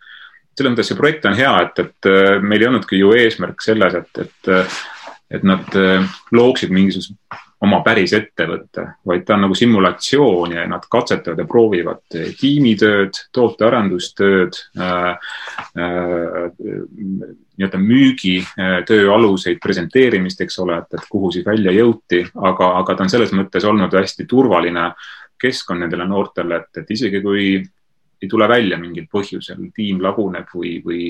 selles 0.54 0.73
mõttes 0.73 0.91
see 0.91 0.99
projekt 0.99 1.26
on 1.30 1.38
hea, 1.38 1.54
et, 1.65 1.82
et 1.86 2.12
äh, 2.12 2.36
meil 2.41 2.62
ei 2.62 2.69
olnudki 2.69 2.99
ju 2.99 3.13
eesmärk 3.17 3.63
selles, 3.65 3.97
et, 3.99 4.21
et, 4.26 4.78
et 5.39 5.47
nad 5.47 5.80
äh, 5.80 6.06
looksid 6.36 6.73
mingisuguse 6.73 7.17
oma 7.63 7.80
päris 7.86 8.12
ettevõtte, 8.17 8.86
vaid 9.08 9.23
ta 9.26 9.38
on 9.38 9.45
nagu 9.45 9.56
simulatsioon 9.56 10.56
ja 10.58 10.65
nad 10.67 10.84
katsetavad 10.91 11.39
ja 11.39 11.45
proovivad 11.47 12.17
tiimitööd, 12.39 13.19
tootearendustööd 13.36 14.60
äh,, 14.80 15.30
äh, 15.80 16.49
nii-öelda 17.54 17.80
müügitöö 17.80 19.12
aluseid, 19.13 19.62
presenteerimist, 19.63 20.41
eks 20.43 20.60
ole, 20.63 20.82
et, 20.82 20.97
et 20.97 21.08
kuhu 21.10 21.32
siis 21.32 21.45
välja 21.45 21.71
jõuti, 21.76 22.23
aga, 22.36 22.71
aga 22.82 22.97
ta 22.97 23.06
on 23.06 23.13
selles 23.13 23.32
mõttes 23.38 23.67
olnud 23.69 23.93
hästi 23.93 24.26
turvaline 24.30 24.89
keskkond 25.39 25.86
nendele 25.86 26.08
noortele, 26.10 26.63
et, 26.63 26.82
et 26.84 26.91
isegi 26.95 27.21
kui 27.23 27.45
ei 28.23 28.30
tule 28.32 28.47
välja 28.47 28.80
mingil 28.80 29.08
põhjusel, 29.12 29.69
tiim 29.76 30.02
laguneb 30.04 30.52
või, 30.56 30.78
või 30.84 31.04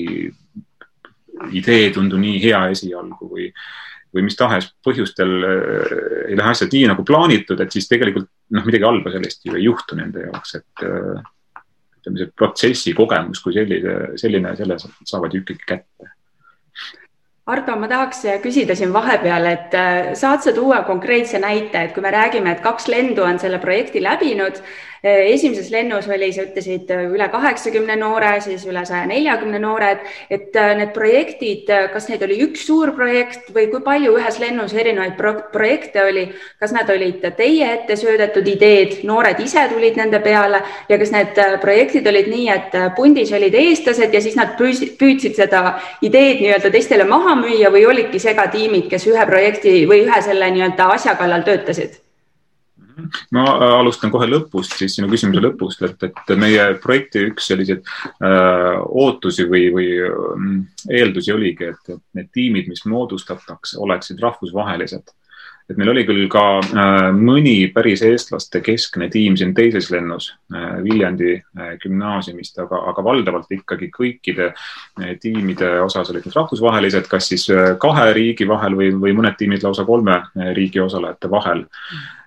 idee 1.54 1.88
ei 1.88 1.92
tundu 1.94 2.18
nii 2.20 2.40
hea 2.42 2.60
esialgu 2.74 3.28
või, 3.30 3.50
või 4.14 4.26
mis 4.28 4.38
tahes 4.38 4.68
põhjustel 4.86 5.32
ei 5.44 6.36
lähe 6.38 6.50
asjad 6.52 6.72
nii 6.74 6.88
nagu 6.92 7.04
plaanitud, 7.06 7.60
et 7.60 7.74
siis 7.74 7.88
tegelikult 7.90 8.28
noh, 8.54 8.66
midagi 8.66 8.86
halba 8.86 9.12
sellest 9.14 9.42
ju 9.46 9.56
ei 9.58 9.66
juhtu 9.66 9.98
nende 9.98 10.28
jaoks, 10.28 10.54
et 10.60 10.84
ütleme, 10.84 12.20
see 12.20 12.30
protsessi 12.36 12.94
kogemus 12.96 13.42
kui 13.42 13.56
sellise, 13.56 13.96
selline, 14.20 14.54
selle 14.58 14.78
saavad 14.80 15.34
ju 15.34 15.42
ikkagi 15.42 15.66
kätte. 15.66 16.12
Ardo, 17.44 17.74
ma 17.76 17.88
tahaks 17.90 18.22
küsida 18.40 18.72
siin 18.72 18.92
vahepeal, 18.94 19.44
et 19.50 19.74
äh, 19.76 20.14
saad 20.16 20.40
sa 20.40 20.52
tuua 20.56 20.78
konkreetse 20.88 21.36
näite, 21.42 21.76
et 21.76 21.92
kui 21.92 22.00
me 22.00 22.12
räägime, 22.14 22.54
et 22.54 22.62
kaks 22.64 22.88
lendu 22.88 23.20
on 23.20 23.36
selle 23.42 23.58
projekti 23.60 24.00
läbinud, 24.00 24.62
äh, 24.62 24.93
esimeses 25.04 25.70
lennus 25.70 26.08
oli, 26.08 26.30
sa 26.32 26.44
ütlesid 26.46 26.90
äh, 26.94 27.04
üle 27.12 27.26
kaheksakümne 27.32 27.96
noore, 28.00 28.32
siis 28.44 28.64
üle 28.68 28.84
saja 28.88 29.04
neljakümne 29.08 29.60
noored, 29.60 30.04
et 30.32 30.56
need 30.78 30.92
projektid, 30.96 31.68
kas 31.92 32.08
neid 32.08 32.24
oli 32.24 32.38
üks 32.46 32.64
suur 32.66 32.94
projekt 32.96 33.50
või 33.54 33.66
kui 33.72 33.82
palju 33.84 34.14
ühes 34.18 34.38
lennus 34.40 34.72
erinevaid 34.72 35.16
pro 35.18 35.34
projekte 35.52 36.04
oli, 36.04 36.26
kas 36.60 36.72
nad 36.72 36.90
olid 36.90 37.24
teie 37.36 37.70
ette 37.74 37.96
söödetud 38.00 38.48
ideed, 38.48 39.02
noored 39.04 39.40
ise 39.44 39.66
tulid 39.72 39.98
nende 40.00 40.20
peale? 40.24 40.62
Ja 40.88 40.98
kas 41.00 41.12
need 41.14 41.38
projektid 41.62 42.06
olid 42.08 42.30
nii, 42.32 42.46
et 42.54 42.78
pundis 42.96 43.32
olid 43.36 43.54
eestlased 43.58 44.14
ja 44.14 44.22
siis 44.24 44.38
nad 44.38 44.56
püüdsid 44.58 45.36
seda 45.36 45.76
ideed 46.04 46.40
nii-öelda 46.40 46.72
teistele 46.74 47.08
maha 47.08 47.36
müüa 47.40 47.72
või 47.74 47.84
olidki 47.90 48.22
segatiimid, 48.22 48.88
kes 48.92 49.08
ühe 49.10 49.28
projekti 49.28 49.82
või 49.90 50.04
ühe 50.06 50.24
selle 50.24 50.50
nii-öelda 50.56 50.88
asja 50.96 51.18
kallal 51.20 51.44
töötasid? 51.46 52.03
Ma 53.34 53.44
alustan 53.80 54.12
kohe 54.14 54.28
lõpust, 54.30 54.76
siis 54.78 54.94
sinu 54.98 55.08
küsimuse 55.10 55.42
lõpust, 55.42 55.82
et, 55.86 56.06
et 56.08 56.36
meie 56.38 56.68
projekti 56.82 57.26
üks 57.30 57.50
selliseid 57.50 57.82
äh, 57.82 58.78
ootusi 58.84 59.48
või, 59.50 59.66
või 59.74 59.90
äh, 60.04 60.46
eeldusi 61.02 61.34
oligi, 61.34 61.72
et, 61.74 61.92
et 61.96 62.02
need 62.20 62.32
tiimid, 62.32 62.70
mis 62.70 62.86
moodustatakse, 62.90 63.78
oleksid 63.82 64.22
rahvusvahelised. 64.22 65.14
Et 65.64 65.78
meil 65.80 65.88
oli 65.94 66.02
küll 66.04 66.26
ka 66.28 66.40
äh, 66.60 67.06
mõni 67.16 67.70
päris 67.72 68.02
eestlaste 68.04 68.60
keskne 68.60 69.06
tiim 69.08 69.32
siin 69.40 69.54
teises 69.56 69.86
lennus 69.88 70.26
äh, 70.52 70.74
Viljandi 70.84 71.38
äh, 71.38 71.70
gümnaasiumist, 71.80 72.58
aga, 72.60 72.82
aga 72.90 73.04
valdavalt 73.06 73.48
ikkagi 73.56 73.88
kõikide 73.94 74.50
äh, 74.50 75.14
tiimide 75.22 75.70
osas 75.80 76.12
olid 76.12 76.28
need 76.28 76.36
rahvusvahelised, 76.36 77.08
kas 77.08 77.30
siis 77.32 77.46
äh, 77.48 77.78
kahe 77.80 78.10
riigi 78.12 78.44
vahel 78.48 78.76
või, 78.76 78.90
või 78.92 79.16
mõned 79.16 79.40
tiimid 79.40 79.64
lausa 79.64 79.88
kolme 79.88 80.18
äh, 80.20 80.52
riigi 80.52 80.84
osalejate 80.84 81.32
vahel 81.32 81.64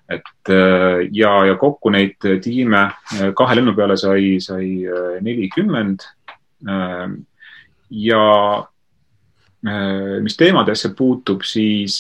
et 0.10 0.50
äh, 0.50 1.08
ja, 1.12 1.34
ja 1.46 1.58
kokku 1.60 1.92
neid 1.92 2.16
tiime 2.44 2.86
äh, 2.88 3.34
kahe 3.36 3.58
lennu 3.60 3.76
peale 3.76 3.98
sai, 4.00 4.38
sai 4.44 4.70
äh, 4.86 5.20
nelikümmend. 5.22 6.08
ja 7.90 8.22
Äh, 9.68 10.22
mis 10.22 10.38
teemadesse 10.38 10.94
puutub, 10.96 11.42
siis 11.44 11.98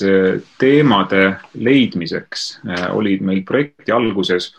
teemade 0.62 1.22
leidmiseks 1.58 2.44
olid 2.94 3.24
meil 3.26 3.42
projekti 3.48 3.92
alguses, 3.92 4.52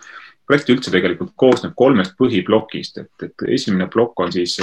projekt 0.46 0.72
üldse 0.74 0.90
tegelikult 0.90 1.30
koosneb 1.38 1.76
kolmest 1.78 2.16
põhiplokist, 2.18 2.98
et, 2.98 3.12
et 3.22 3.46
esimene 3.54 3.86
plokk 3.92 4.24
on 4.24 4.34
siis 4.34 4.58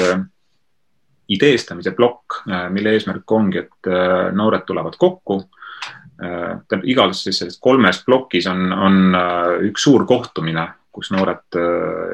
ideestamise 1.32 1.96
plokk, 1.96 2.42
mille 2.76 2.94
eesmärk 2.94 3.32
ongi, 3.32 3.64
et 3.64 3.90
noored 4.36 4.66
tulevad 4.68 5.00
kokku. 5.00 5.40
Tähendab, 6.16 6.86
igas 6.88 7.26
selles 7.28 7.58
kolmes 7.60 8.00
plokis 8.06 8.48
on, 8.48 8.72
on 8.72 9.18
üks 9.68 9.84
suur 9.84 10.06
kohtumine, 10.08 10.64
kus 10.96 11.12
noored 11.12 11.58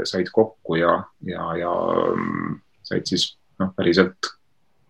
said 0.10 0.32
kokku 0.34 0.80
ja, 0.80 0.96
ja, 1.28 1.52
ja 1.60 1.74
mm, 2.16 2.56
said 2.88 3.06
siis 3.06 3.28
noh, 3.62 3.70
päriselt 3.78 4.32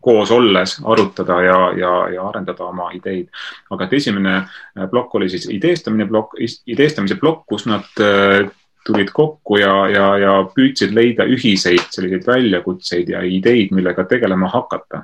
koos 0.01 0.31
olles 0.31 0.77
arutada 0.83 1.41
ja, 1.41 1.57
ja, 1.77 1.91
ja 2.09 2.23
arendada 2.27 2.65
oma 2.65 2.89
ideid. 2.97 3.29
aga 3.69 3.85
et 3.85 3.93
esimene 3.99 4.35
äh, 4.39 4.87
plokk 4.89 5.15
oli 5.19 5.29
siis 5.29 5.47
ideestamine 5.53 6.07
plokk, 6.09 6.39
ideestamise 6.65 7.19
plokk, 7.21 7.45
kus 7.49 7.67
nad 7.69 8.01
äh, 8.01 8.49
tulid 8.85 9.11
kokku 9.13 9.59
ja, 9.61 9.73
ja, 9.91 10.05
ja 10.17 10.33
püüdsid 10.55 10.95
leida 10.95 11.27
ühiseid 11.29 11.83
selliseid 11.93 12.25
väljakutseid 12.27 13.11
ja 13.13 13.21
ideid, 13.25 13.73
millega 13.75 14.05
tegelema 14.09 14.49
hakata. 14.51 15.03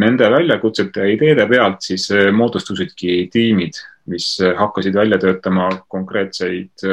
Nende 0.00 0.30
väljakutsete 0.32 1.04
ja 1.04 1.12
ideede 1.16 1.46
pealt 1.50 1.84
siis 1.84 2.08
äh, 2.14 2.30
moodustusidki 2.32 3.26
tiimid, 3.32 3.80
mis 4.08 4.38
hakkasid 4.56 4.96
välja 4.96 5.18
töötama 5.20 5.68
konkreetseid 5.88 6.86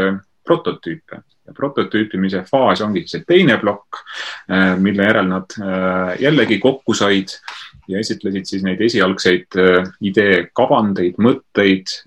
prototüüpe 0.45 1.21
ja 1.45 1.53
prototüüpimise 1.55 2.41
faas 2.49 2.81
ongi 2.83 3.05
see 3.07 3.23
teine 3.27 3.55
plokk, 3.61 4.01
mille 4.81 5.05
järel 5.07 5.29
nad 5.29 5.55
jällegi 6.19 6.57
kokku 6.59 6.93
said 6.97 7.37
ja 7.91 8.01
esitlesid 8.01 8.47
siis 8.49 8.63
neid 8.65 8.81
esialgseid 8.81 9.57
äh, 9.61 9.89
idee 10.01 10.45
kavandeid, 10.55 11.19
mõtteid, 11.21 11.99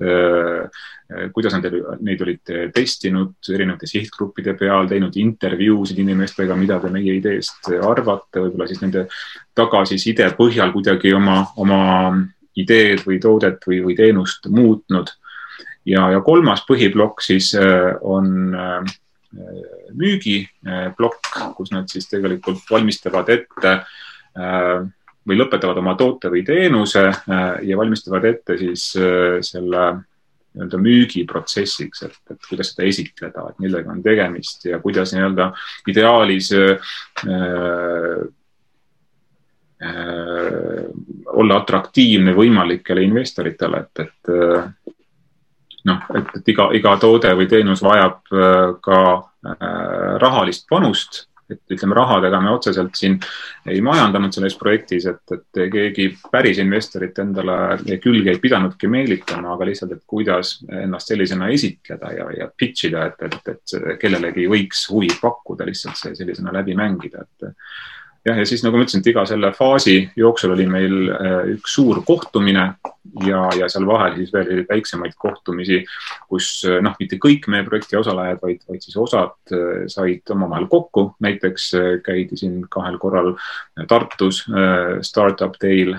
kuidas 1.32 1.54
nad 1.56 1.64
neid 2.04 2.20
olid 2.20 2.50
testinud 2.74 3.48
erinevate 3.54 3.88
sihtgruppide 3.88 4.52
peal, 4.60 4.84
teinud 4.90 5.14
intervjuusid 5.16 6.02
inimestega, 6.02 6.56
mida 6.60 6.76
te 6.82 6.90
meie 6.92 7.14
ideest 7.16 7.70
arvate, 7.72 8.42
võib-olla 8.42 8.66
siis 8.68 8.82
nende 8.82 9.06
tagasiside 9.56 10.28
põhjal 10.36 10.74
kuidagi 10.74 11.14
oma, 11.16 11.38
oma 11.56 11.80
ideed 12.60 13.06
või 13.08 13.16
toodet 13.24 13.64
või, 13.64 13.80
või 13.86 13.96
teenust 13.96 14.50
muutnud. 14.52 15.14
ja, 15.88 16.10
ja 16.12 16.20
kolmas 16.20 16.66
põhiplokk 16.68 17.24
siis 17.24 17.54
on 17.56 18.52
äh, 18.52 18.96
müügiplokk, 19.98 21.32
kus 21.56 21.72
nad 21.74 21.88
siis 21.92 22.08
tegelikult 22.08 22.62
valmistavad 22.70 23.28
ette 23.32 23.72
äh, 23.74 24.86
või 25.28 25.38
lõpetavad 25.38 25.80
oma 25.80 25.94
toote 25.98 26.30
või 26.32 26.44
teenuse 26.46 27.04
äh, 27.08 27.48
ja 27.68 27.76
valmistavad 27.78 28.24
ette 28.28 28.58
siis 28.60 28.90
äh, 28.98 29.38
selle 29.44 29.84
nii-öelda 30.58 30.80
müügiprotsessiks, 30.80 32.02
et, 32.06 32.16
et 32.32 32.48
kuidas 32.48 32.72
seda 32.72 32.88
esitleda, 32.88 33.44
et 33.50 33.60
millega 33.62 33.92
on 33.92 34.00
tegemist 34.02 34.64
ja 34.66 34.80
kuidas 34.82 35.12
nii-öelda 35.14 35.50
ideaalis 35.92 36.50
äh, 36.56 36.94
äh, 39.84 40.86
olla 41.38 41.60
atraktiivne 41.62 42.34
võimalikele 42.34 43.04
investoritele, 43.06 43.84
et, 43.84 44.08
et 44.08 44.94
noh, 45.88 46.04
et, 46.16 46.36
et 46.38 46.52
iga, 46.52 46.68
iga 46.76 46.94
toode 47.00 47.32
või 47.38 47.48
teenus 47.50 47.82
vajab 47.84 48.32
äh, 48.32 48.58
ka 48.84 49.00
äh, 49.14 50.14
rahalist 50.22 50.68
panust 50.70 51.27
et 51.50 51.74
ütleme, 51.74 51.96
rahadega 51.96 52.40
me 52.44 52.52
otseselt 52.52 52.96
siin 52.98 53.16
ei 53.68 53.80
majandanud 53.84 54.34
selles 54.34 54.56
projektis, 54.60 55.06
et, 55.10 55.22
et 55.34 55.60
keegi 55.72 56.08
päris 56.32 56.60
investorit 56.62 57.18
endale 57.22 57.58
külge 58.02 58.34
ei 58.34 58.40
pidanudki 58.42 58.90
meelitama, 58.92 59.54
aga 59.54 59.68
lihtsalt, 59.70 59.94
et 59.96 60.04
kuidas 60.08 60.58
ennast 60.68 61.12
sellisena 61.12 61.50
esitleda 61.54 62.14
ja, 62.16 62.30
ja 62.42 62.50
pitch 62.54 62.90
ida, 62.90 63.08
et, 63.10 63.28
et, 63.28 63.54
et 63.54 64.00
kellelegi 64.00 64.48
võiks 64.50 64.86
huvi 64.92 65.10
pakkuda 65.20 65.68
lihtsalt 65.68 66.00
see 66.00 66.18
sellisena 66.18 66.54
läbi 66.60 66.76
mängida, 66.78 67.24
et 67.24 67.52
jah, 68.26 68.38
ja 68.38 68.46
siis 68.46 68.62
nagu 68.64 68.78
ma 68.78 68.84
ütlesin, 68.84 69.02
et 69.02 69.10
iga 69.12 69.24
selle 69.28 69.50
faasi 69.56 69.96
jooksul 70.18 70.54
oli 70.54 70.66
meil 70.70 70.96
äh, 71.14 71.36
üks 71.54 71.76
suur 71.78 72.00
kohtumine 72.06 72.64
ja, 73.26 73.42
ja 73.58 73.68
seal 73.70 73.86
vahel 73.88 74.16
siis 74.18 74.32
veel 74.34 74.64
väiksemaid 74.68 75.16
kohtumisi, 75.20 75.80
kus 76.30 76.50
äh, 76.68 76.80
noh, 76.84 76.96
mitte 77.00 77.20
kõik 77.22 77.48
meie 77.52 77.66
projekti 77.66 77.98
osalejad, 78.00 78.42
vaid, 78.42 78.62
vaid 78.68 78.84
siis 78.84 78.98
osad 79.00 79.54
äh, 79.54 79.84
said 79.90 80.34
omavahel 80.34 80.68
kokku. 80.70 81.08
näiteks 81.24 81.70
käidi 82.04 82.36
siin 82.38 82.62
kahel 82.70 82.98
korral 82.98 83.34
Tartus 83.88 84.44
Startup 85.06 85.54
Day'l 85.62 85.94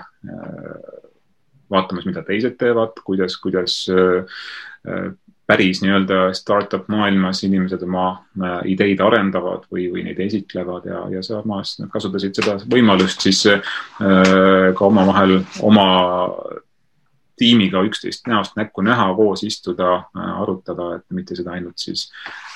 vaatamas, 1.70 2.06
mida 2.10 2.24
teised 2.26 2.58
teevad, 2.60 2.98
kuidas, 3.06 3.38
kuidas 3.42 3.76
päris 5.50 5.82
nii-öelda 5.82 6.30
startup 6.38 6.88
maailmas 6.94 7.42
inimesed 7.48 7.82
oma 7.88 8.06
äh, 8.14 8.60
ideid 8.70 9.02
arendavad 9.02 9.66
või, 9.74 9.88
või 9.90 10.06
neid 10.06 10.20
esitlevad 10.22 10.86
ja, 10.86 11.04
ja 11.16 11.24
samas 11.26 11.78
nad 11.82 11.90
kasutasid 11.94 12.38
seda 12.38 12.58
võimalust 12.70 13.26
siis 13.26 13.42
äh, 13.50 13.62
ka 14.00 14.86
omavahel 14.86 15.40
oma 15.66 15.88
tiimiga 17.40 17.82
üksteist 17.88 18.28
näost 18.28 18.60
näkku 18.60 18.84
näha, 18.86 19.08
koos 19.16 19.44
istuda 19.48 19.96
äh,, 19.96 20.30
arutada, 20.44 20.92
et 21.00 21.08
mitte 21.16 21.38
seda 21.40 21.56
ainult 21.58 21.82
siis 21.82 22.10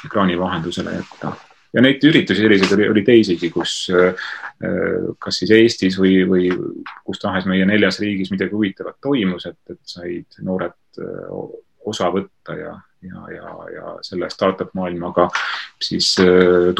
ekraani 0.05 0.37
vahendusele 0.39 0.93
jätta. 0.99 1.33
ja 1.73 1.81
neid 1.81 2.03
üritusi 2.05 2.45
selliseid 2.45 2.77
oli, 2.77 2.89
oli 2.93 3.05
teisigi, 3.07 3.49
kus 3.49 3.87
äh, 3.89 4.29
kas 5.19 5.41
siis 5.41 5.51
Eestis 5.51 5.97
või, 5.99 6.15
või 6.29 6.49
kus 7.03 7.19
tahes 7.19 7.49
meie 7.49 7.65
neljas 7.65 7.97
riigis 8.03 8.31
midagi 8.31 8.53
huvitavat 8.53 9.01
toimus, 9.01 9.49
et, 9.49 9.59
et 9.73 9.81
said 9.95 10.43
noored 10.45 11.01
äh, 11.01 11.37
osa 11.85 12.09
võtta 12.13 12.55
ja, 12.57 12.73
ja, 13.01 13.25
ja, 13.35 13.55
ja 13.73 13.95
selle 14.01 14.29
startup 14.33 14.73
maailmaga 14.77 15.29
siis 15.81 16.15
äh, 16.23 16.71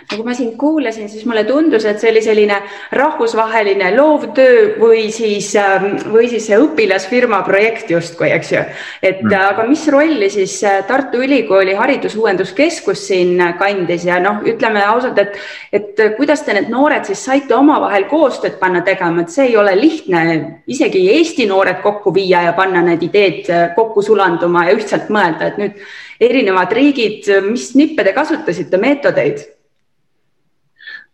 tutvuda 0.00 0.20
nagu 0.20 0.24
ma 0.28 0.34
sind 0.34 0.56
kuulasin, 0.58 1.08
siis 1.08 1.24
mulle 1.24 1.44
tundus, 1.44 1.84
et 1.84 2.00
see 2.00 2.10
oli 2.10 2.20
selline 2.22 2.56
rahvusvaheline 2.96 3.90
loovtöö 3.96 4.76
või 4.80 5.10
siis, 5.12 5.52
ähm, 5.56 5.96
või 6.12 6.28
siis 6.28 6.46
see 6.48 6.58
õpilasfirma 6.60 7.42
projekt 7.46 7.90
justkui, 7.90 8.30
eks 8.34 8.52
ju. 8.52 8.62
et 9.02 9.22
mm. 9.22 9.34
aga 9.50 9.66
mis 9.68 9.86
rolli 9.88 10.30
siis 10.30 10.56
äh, 10.64 10.80
Tartu 10.86 11.22
Ülikooli 11.22 11.74
Haridusuuenduskeskus 11.78 13.06
siin 13.10 13.38
kandis 13.58 14.04
ja 14.04 14.18
noh, 14.20 14.42
ütleme 14.44 14.82
ausalt, 14.84 15.18
et, 15.18 15.38
et 15.72 16.02
kuidas 16.16 16.42
te 16.42 16.56
need 16.56 16.70
noored 16.72 17.06
siis 17.08 17.24
saite 17.24 17.54
omavahel 17.56 18.08
koostööd 18.10 18.58
panna 18.60 18.82
tegema, 18.86 19.22
et 19.22 19.34
see 19.34 19.50
ei 19.52 19.56
ole 19.60 19.76
lihtne 19.78 20.24
isegi 20.70 21.06
Eesti 21.14 21.46
noored 21.50 21.80
kokku 21.84 22.14
viia 22.14 22.42
ja 22.48 22.56
panna 22.58 22.82
need 22.84 23.06
ideed 23.06 23.48
äh, 23.50 23.70
kokku 23.78 24.02
sulanduma 24.02 24.66
ja 24.68 24.76
ühtselt 24.76 25.08
mõelda, 25.12 25.52
et 25.52 25.62
nüüd 25.62 25.80
erinevad 26.20 26.72
riigid, 26.76 27.30
mis 27.46 27.70
nippe 27.78 28.04
te 28.04 28.12
kasutasite, 28.16 28.76
meetodeid? 28.80 29.59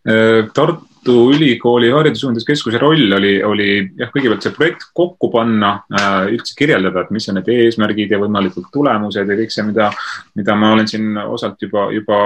Äh, 0.06 0.46
Tartu 0.54 1.14
Ülikooli 1.34 1.90
Haridusuuenduskeskuse 1.90 2.78
roll 2.78 3.12
oli, 3.16 3.32
oli 3.42 3.68
jah, 3.98 4.10
kõigepealt 4.14 4.46
see 4.46 4.54
projekt 4.54 4.86
kokku 4.94 5.30
panna, 5.32 5.72
äh, 5.90 6.28
üldse 6.36 6.54
kirjeldada, 6.58 7.02
et 7.02 7.12
mis 7.14 7.26
on 7.30 7.38
need 7.40 7.50
eesmärgid 7.50 8.14
ja 8.14 8.20
võimalikud 8.22 8.68
tulemused 8.74 9.26
ja 9.26 9.38
kõik 9.40 9.54
see, 9.54 9.66
mida, 9.66 9.90
mida 10.38 10.56
ma 10.58 10.72
olen 10.76 10.90
siin 10.90 11.18
osalt 11.24 11.62
juba, 11.62 11.88
juba 11.94 12.20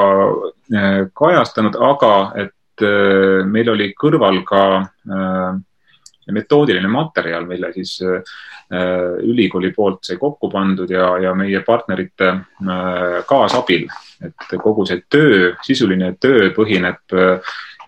äh, 0.77 1.03
kajastanud, 1.17 1.81
aga 1.91 2.15
et 2.47 2.57
meil 2.81 3.69
oli 3.69 3.91
kõrval 3.93 4.39
ka 4.49 4.61
metoodiline 6.35 6.89
materjal, 6.91 7.47
mille 7.49 7.73
siis 7.75 7.99
ülikooli 9.27 9.73
poolt 9.75 10.05
sai 10.07 10.19
kokku 10.21 10.47
pandud 10.53 10.91
ja, 10.91 11.09
ja 11.19 11.33
meie 11.35 11.59
partnerite 11.67 12.29
kaasabil, 13.27 13.89
et 14.23 14.55
kogu 14.63 14.85
see 14.87 15.03
töö, 15.11 15.49
sisuline 15.67 16.13
töö 16.23 16.53
põhineb 16.55 17.19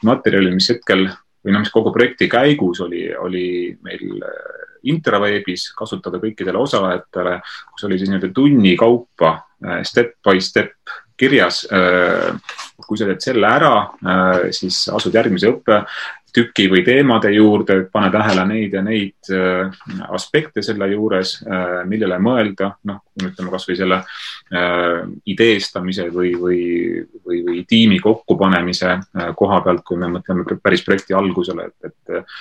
materjali, 0.02 0.50
mis 0.56 0.72
hetkel 0.72 1.06
või 1.42 1.54
noh, 1.54 1.62
mis 1.64 1.72
kogu 1.74 1.92
projekti 1.94 2.28
käigus 2.30 2.80
oli, 2.84 3.06
oli 3.18 3.46
meil 3.82 4.22
äh, 4.22 4.66
intraveebis 4.92 5.70
kasutada 5.78 6.20
kõikidele 6.22 6.60
osalejatele, 6.62 7.38
kus 7.74 7.86
oli 7.88 7.98
siis 7.98 8.10
nii-öelda 8.10 8.32
tunni 8.34 8.74
kaupa 8.78 9.34
äh, 9.64 9.80
step 9.86 10.18
by 10.24 10.42
step 10.42 10.94
kirjas. 11.18 11.64
Äh, 11.70 12.30
kui 12.82 12.98
sa 12.98 13.06
teed 13.06 13.22
selle 13.22 13.46
ära, 13.46 13.74
siis 14.50 14.80
asud 14.90 15.14
järgmise 15.14 15.52
õppe 15.52 15.76
tüki 16.32 16.66
või 16.72 16.82
teemade 16.84 17.30
juurde, 17.34 17.76
pane 17.92 18.08
tähele 18.12 18.44
neid 18.48 18.74
ja 18.76 18.82
neid 18.84 19.30
äh, 19.32 19.72
aspekte 20.16 20.62
selle 20.64 20.88
juures, 20.92 21.34
äh, 21.44 21.82
millele 21.88 22.18
mõelda, 22.22 22.72
noh, 22.88 23.02
ütleme 23.20 23.52
kasvõi 23.52 23.76
selle 23.78 23.98
äh, 24.00 25.02
ideestamise 25.32 26.08
või, 26.14 26.32
või, 26.40 26.60
või, 27.26 27.42
või 27.48 27.64
tiimi 27.68 28.00
kokkupanemise 28.02 28.96
koha 29.36 29.60
pealt, 29.64 29.84
kui 29.86 30.00
me 30.00 30.08
mõtleme 30.12 30.58
päris 30.62 30.84
projekti 30.86 31.16
algusele, 31.16 31.68
et, 31.68 31.92
et, 31.92 32.32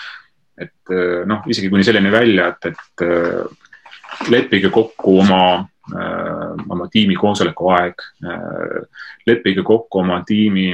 et 0.68 0.96
noh, 1.28 1.44
isegi 1.52 1.70
kuni 1.72 1.84
selleni 1.88 2.12
välja, 2.14 2.52
et, 2.54 2.72
et 2.72 4.32
leppige 4.32 4.72
kokku 4.72 5.20
oma 5.24 5.44
oma 5.92 6.86
tiimi 6.94 7.16
koosoleku 7.20 7.72
aeg, 7.74 8.04
leppige 9.28 9.64
kokku 9.66 10.00
oma 10.00 10.20
tiimi 10.28 10.70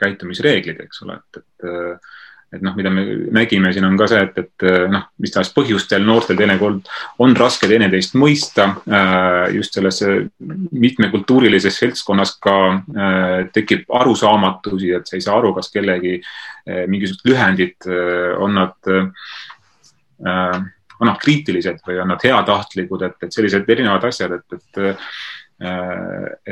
käitumisreeglid, 0.00 0.80
eks 0.86 1.02
ole, 1.06 1.20
et, 1.20 1.42
et 1.42 2.06
et 2.54 2.62
noh, 2.62 2.76
mida 2.78 2.90
me 2.94 3.02
nägime 3.34 3.72
siin 3.74 3.84
on 3.88 3.96
ka 3.98 4.06
see, 4.10 4.20
et, 4.22 4.36
et 4.38 4.64
noh, 4.90 5.08
mis 5.22 5.32
tahes 5.34 5.48
põhjustel 5.54 6.04
noortel 6.06 6.38
teinekord 6.38 6.86
on 7.24 7.34
raske 7.36 7.66
teineteist 7.66 8.14
mõista. 8.18 8.68
just 9.52 9.74
selles 9.74 9.98
mitmekultuurilises 10.70 11.78
seltskonnas 11.82 12.36
ka 12.42 12.56
tekib 13.52 13.90
arusaamatusi, 13.90 14.94
et 14.94 15.10
sa 15.10 15.18
ei 15.18 15.26
saa 15.26 15.40
aru, 15.40 15.52
kas 15.58 15.72
kellegi 15.74 16.20
mingisugused 16.86 17.26
lühendid 17.26 17.90
on 18.38 18.54
nad 18.62 18.94
on 20.96 21.10
nad 21.10 21.18
kriitilised 21.20 21.82
või 21.86 21.98
on 22.00 22.14
nad 22.14 22.22
heatahtlikud, 22.24 23.02
et, 23.02 23.18
et 23.26 23.34
sellised 23.34 23.68
erinevad 23.68 24.06
asjad, 24.08 24.38
et, 24.38 24.56
et, 24.56 25.02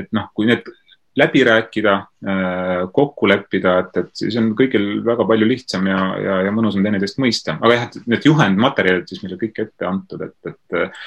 et 0.02 0.10
noh, 0.12 0.26
kui 0.34 0.50
need 0.50 0.68
läbi 1.16 1.44
rääkida, 1.44 1.94
äh, 2.26 2.88
kokku 2.92 3.28
leppida, 3.28 3.78
et, 3.84 3.96
et 4.02 4.10
siis 4.24 4.36
on 4.40 4.50
kõigil 4.58 4.98
väga 5.06 5.26
palju 5.28 5.48
lihtsam 5.48 5.86
ja, 5.90 6.00
ja, 6.18 6.40
ja 6.48 6.54
mõnusam 6.54 6.84
teineteist 6.84 7.20
mõista. 7.22 7.58
aga 7.60 7.78
jah, 7.78 7.88
need 8.10 8.26
juhendmaterjalid 8.26 9.08
siis 9.10 9.22
meile 9.22 9.38
kõik 9.40 9.62
ette 9.62 9.88
antud, 9.88 10.24
et, 10.26 10.52
et, 10.52 11.00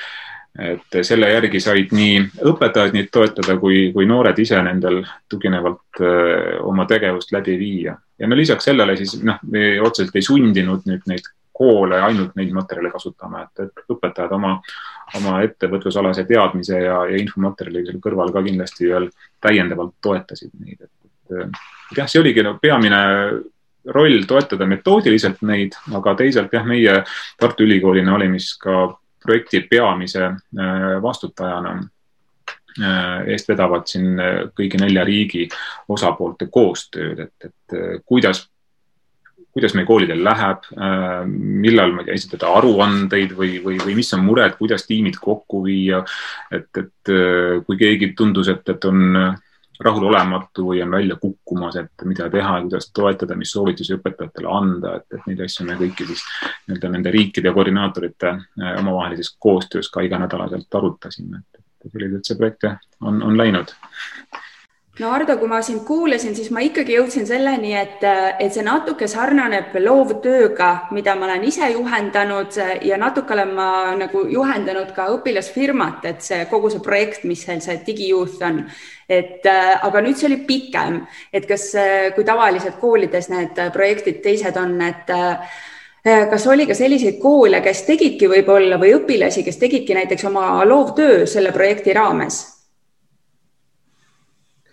et 0.68 1.00
selle 1.06 1.30
järgi 1.32 1.62
said 1.62 1.92
nii 1.96 2.22
õpetajad 2.54 2.96
neid 2.96 3.12
toetada 3.14 3.58
kui, 3.62 3.90
kui 3.94 4.08
noored 4.10 4.40
ise 4.40 4.62
nendel 4.64 5.04
tuginevalt 5.30 6.02
äh, 6.02 6.54
oma 6.64 6.88
tegevust 6.90 7.36
läbi 7.36 7.58
viia. 7.60 7.98
ja 8.18 8.28
no 8.28 8.36
lisaks 8.36 8.70
sellele 8.72 8.96
siis 8.98 9.20
noh, 9.24 9.42
me 9.52 9.76
otseselt 9.82 10.16
ei 10.16 10.26
sundinud 10.26 10.88
nüüd 10.90 11.04
neid 11.12 11.28
koole 11.58 12.02
ainult 12.06 12.36
neid 12.38 12.54
materjale 12.56 12.92
kasutama, 12.94 13.44
et, 13.48 13.66
et 13.66 13.96
õpetajad 13.96 14.36
oma, 14.38 14.54
oma 15.18 15.42
ettevõtlusalase 15.48 16.28
teadmise 16.30 16.84
ja, 16.84 17.02
ja 17.10 17.18
infomaterjali 17.22 17.86
seal 17.88 18.00
kõrval 18.04 18.34
ka 18.36 18.46
kindlasti 18.46 18.92
veel 18.92 19.10
täiendavalt 19.44 19.98
toetasid 20.06 20.54
neid, 20.62 20.86
et, 20.86 21.38
et 21.42 21.98
jah, 21.98 22.10
see 22.10 22.22
oligi 22.22 22.46
no, 22.46 22.58
peamine 22.62 23.02
roll 23.94 24.24
toetada 24.28 24.68
metoodiliselt 24.68 25.42
neid, 25.48 25.76
aga 25.96 26.16
teisalt 26.20 26.54
jah, 26.54 26.66
meie 26.68 27.02
Tartu 27.40 27.66
Ülikoolina 27.66 28.16
olime 28.16 28.40
siis 28.40 28.58
ka 28.62 28.88
projekti 29.24 29.62
peamise 29.70 30.24
äh, 30.26 31.02
vastutajana 31.02 31.74
äh, 32.82 33.32
eest 33.34 33.50
vedavad 33.50 33.88
siin 33.90 34.20
äh, 34.20 34.36
kõigi 34.58 34.80
nelja 34.82 35.06
riigi 35.08 35.48
osapoolte 35.90 36.50
koostööd, 36.52 37.26
et, 37.28 37.50
et 37.50 38.04
kuidas 38.06 38.46
kuidas 39.58 39.74
meie 39.78 39.88
koolidel 39.90 40.22
läheb, 40.24 40.70
äh, 40.78 41.24
millal, 41.66 41.96
ma 41.96 42.04
ei 42.04 42.12
tea, 42.12 42.20
esitada 42.22 42.54
aruandeid 42.60 43.34
või, 43.38 43.58
või, 43.64 43.80
või 43.82 43.98
mis 43.98 44.14
on 44.14 44.24
mured, 44.26 44.54
kuidas 44.60 44.86
tiimid 44.86 45.18
kokku 45.22 45.64
viia. 45.66 46.04
et, 46.52 46.70
et 46.78 47.12
äh, 47.14 47.58
kui 47.66 47.80
keegi 47.80 48.14
tundus, 48.18 48.52
et, 48.54 48.64
et 48.70 48.90
on 48.90 49.36
rahulolematu 49.80 50.66
või 50.72 50.82
on 50.82 50.92
välja 50.92 51.18
kukkumas, 51.22 51.76
et 51.78 52.06
mida 52.10 52.30
teha, 52.34 52.62
kuidas 52.66 52.90
toetada, 52.94 53.36
mis 53.38 53.52
soovitusi 53.54 53.98
õpetajatele 53.98 54.50
anda, 54.50 54.96
et, 54.98 55.06
et 55.14 55.28
neid 55.30 55.44
asju 55.46 55.68
me 55.68 55.78
kõiki 55.78 56.08
siis 56.10 56.24
nii-öelda 56.66 56.92
nende 56.96 57.14
riikide 57.14 57.54
koordinaatorite 57.54 58.34
äh, 58.34 58.74
omavahelises 58.82 59.36
koostöös 59.40 59.92
ka 59.94 60.06
iganädalaselt 60.06 60.82
arutasime, 60.82 61.44
et, 61.44 61.64
et 61.86 61.92
selliselt 61.94 62.30
see 62.30 62.40
projekt 62.42 62.70
on, 63.02 63.22
on 63.22 63.38
läinud 63.38 63.74
no 65.00 65.12
Ardo, 65.14 65.38
kui 65.38 65.50
ma 65.50 65.60
sind 65.62 65.84
kuulasin, 65.86 66.34
siis 66.36 66.50
ma 66.54 66.64
ikkagi 66.66 66.96
jõudsin 66.96 67.28
selleni, 67.30 67.74
et, 67.78 68.02
et 68.42 68.54
see 68.54 68.66
natuke 68.66 69.06
sarnaneb 69.10 69.76
loovtööga, 69.84 70.90
mida 70.96 71.14
ma 71.16 71.28
olen 71.30 71.46
ise 71.46 71.70
juhendanud 71.74 72.58
ja 72.88 72.98
natuke 72.98 73.36
olen 73.36 73.54
ma 73.58 73.70
nagu 74.00 74.24
juhendanud 74.32 74.92
ka 74.96 75.10
õpilasfirmat, 75.14 76.08
et 76.10 76.26
see 76.26 76.42
kogu 76.50 76.74
see 76.74 76.82
projekt, 76.84 77.28
mis 77.30 77.46
seal 77.46 77.62
see 77.62 77.78
DigiYouth 77.86 78.42
on, 78.50 78.64
et 79.06 79.46
aga 79.48 80.04
nüüd 80.04 80.18
see 80.18 80.32
oli 80.32 80.42
pikem, 80.50 81.04
et 81.32 81.46
kas, 81.50 81.70
kui 82.18 82.26
tavaliselt 82.28 82.82
koolides 82.82 83.30
need 83.34 83.64
projektid 83.78 84.22
teised 84.26 84.58
on, 84.58 84.80
et 84.82 85.14
kas 86.32 86.50
oli 86.50 86.66
ka 86.66 86.74
selliseid 86.78 87.22
koole, 87.22 87.62
kes 87.62 87.86
tegidki 87.86 88.30
võib-olla 88.34 88.82
või 88.82 88.98
õpilasi, 88.98 89.46
kes 89.46 89.62
tegidki 89.62 89.98
näiteks 89.98 90.26
oma 90.26 90.64
loovtöö 90.66 91.26
selle 91.30 91.54
projekti 91.54 91.94
raames? 91.94 92.57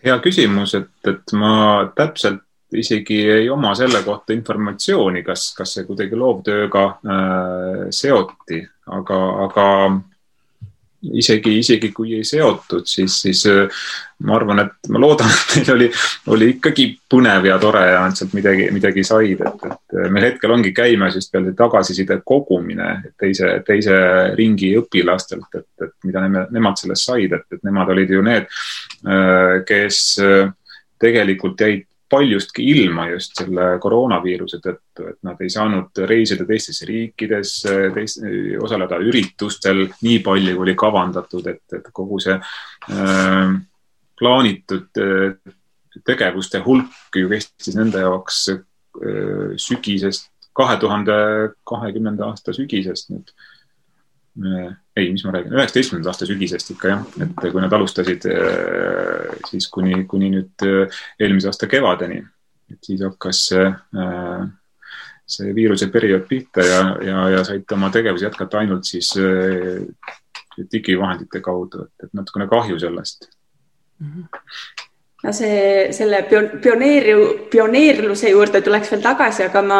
Hea 0.05 0.17
küsimus, 0.25 0.75
et, 0.79 0.91
et 1.09 1.33
ma 1.39 1.55
täpselt 1.97 2.43
isegi 2.75 3.21
ei 3.31 3.51
oma 3.51 3.75
selle 3.79 4.03
kohta 4.03 4.35
informatsiooni, 4.35 5.23
kas, 5.27 5.53
kas 5.57 5.77
see 5.77 5.87
kuidagi 5.87 6.19
loovtööga 6.19 6.85
äh, 6.91 7.85
seoti, 7.95 8.61
aga, 8.91 9.21
aga 9.47 9.67
isegi, 11.13 11.59
isegi 11.59 11.91
kui 11.95 12.15
ei 12.19 12.25
seotud, 12.27 12.87
siis, 12.89 13.17
siis 13.25 13.45
äh, 13.51 13.85
ma 14.25 14.37
arvan, 14.39 14.63
et 14.65 14.91
ma 14.93 15.01
loodan, 15.03 15.31
et 15.31 15.55
neil 15.59 15.73
oli, 15.75 15.89
oli 16.35 16.51
ikkagi 16.57 16.89
põnev 17.11 17.49
ja 17.49 17.59
tore 17.63 17.85
ja 17.91 18.03
nad 18.05 18.19
sealt 18.19 18.35
midagi, 18.37 18.69
midagi 18.75 19.05
said, 19.07 19.45
et, 19.45 19.65
et 19.69 19.97
äh, 19.99 20.11
meil 20.15 20.29
hetkel 20.31 20.55
ongi 20.55 20.75
käimas 20.77 21.19
just 21.19 21.33
peale 21.35 21.55
tagasiside 21.59 22.21
kogumine 22.27 22.91
teise, 23.21 23.57
teise 23.67 23.97
ringi 24.39 24.75
õpilastelt, 24.81 25.49
et, 25.61 25.71
et 25.87 25.95
mida 26.09 26.25
nemad, 26.25 26.53
nemad 26.55 26.81
sellest 26.81 27.11
said, 27.11 27.39
et, 27.39 27.49
et 27.53 27.65
nemad 27.67 27.95
olid 27.95 28.15
ju 28.17 28.25
need, 28.25 28.49
äh, 29.09 29.59
kes 29.69 30.05
tegelikult 31.05 31.61
jäid 31.61 31.89
paljustki 32.15 32.65
ilma 32.71 33.09
just 33.11 33.39
selle 33.41 33.67
koroonaviiruse 33.83 34.61
tõttu, 34.63 35.09
et 35.11 35.19
nad 35.27 35.41
ei 35.43 35.51
saanud 35.53 36.03
reisida 36.09 36.47
teistesse 36.47 36.87
riikidesse, 36.89 37.75
teist, 37.97 38.23
osaleda 38.63 39.01
üritustel 39.03 39.89
nii 40.05 40.21
palju, 40.25 40.55
kui 40.55 40.67
oli 40.69 40.77
kavandatud, 40.79 41.49
et, 41.51 41.65
et 41.75 41.91
kogu 41.97 42.21
see 42.23 42.37
äh, 42.39 43.57
plaanitud 44.21 45.03
äh, 45.03 45.57
tegevuste 46.07 46.63
hulk 46.65 47.19
ju 47.19 47.31
kestis 47.33 47.77
nende 47.79 48.05
jaoks 48.05 48.45
äh, 48.53 48.63
sügisest, 49.61 50.31
kahe 50.55 50.79
tuhande 50.79 51.17
kahekümnenda 51.67 52.31
aasta 52.31 52.55
sügisest 52.55 53.11
nüüd 53.11 53.35
ei, 54.97 55.13
mis 55.13 55.25
ma 55.25 55.33
räägin, 55.35 55.55
üheksateistkümnenda 55.55 56.11
aasta 56.11 56.27
sügisest 56.27 56.73
ikka 56.75 56.91
jah, 56.91 57.03
et 57.23 57.37
kui 57.45 57.63
nad 57.63 57.73
alustasid 57.77 58.27
äh, 58.31 59.35
siis 59.51 59.69
kuni, 59.73 60.05
kuni 60.11 60.31
nüüd 60.33 60.67
äh, 60.67 61.01
eelmise 61.21 61.51
aasta 61.51 61.69
kevadeni, 61.71 62.19
et 62.73 62.89
siis 62.89 63.05
hakkas 63.07 63.45
äh, 63.59 63.77
see 65.37 65.55
viiruse 65.57 65.89
periood 65.95 66.27
pihta 66.31 66.67
ja, 66.67 66.81
ja, 67.07 67.29
ja 67.37 67.45
said 67.47 67.77
oma 67.77 67.93
tegevusi 67.95 68.27
jätkata 68.27 68.61
ainult 68.61 68.85
siis 68.89 69.15
digivahendite 70.73 71.41
kaudu, 71.45 71.87
et 72.03 72.11
natukene 72.13 72.49
kahju 72.51 72.79
sellest 72.83 73.31
mm. 74.01 74.11
-hmm 74.11 74.84
no 75.25 75.33
see, 75.33 75.93
selle 75.97 76.23
pioneeri, 76.29 77.15
pioneerluse 77.51 78.29
juurde 78.29 78.61
tuleks 78.61 78.91
veel 78.93 79.03
tagasi, 79.05 79.47
aga 79.47 79.63
ma, 79.65 79.79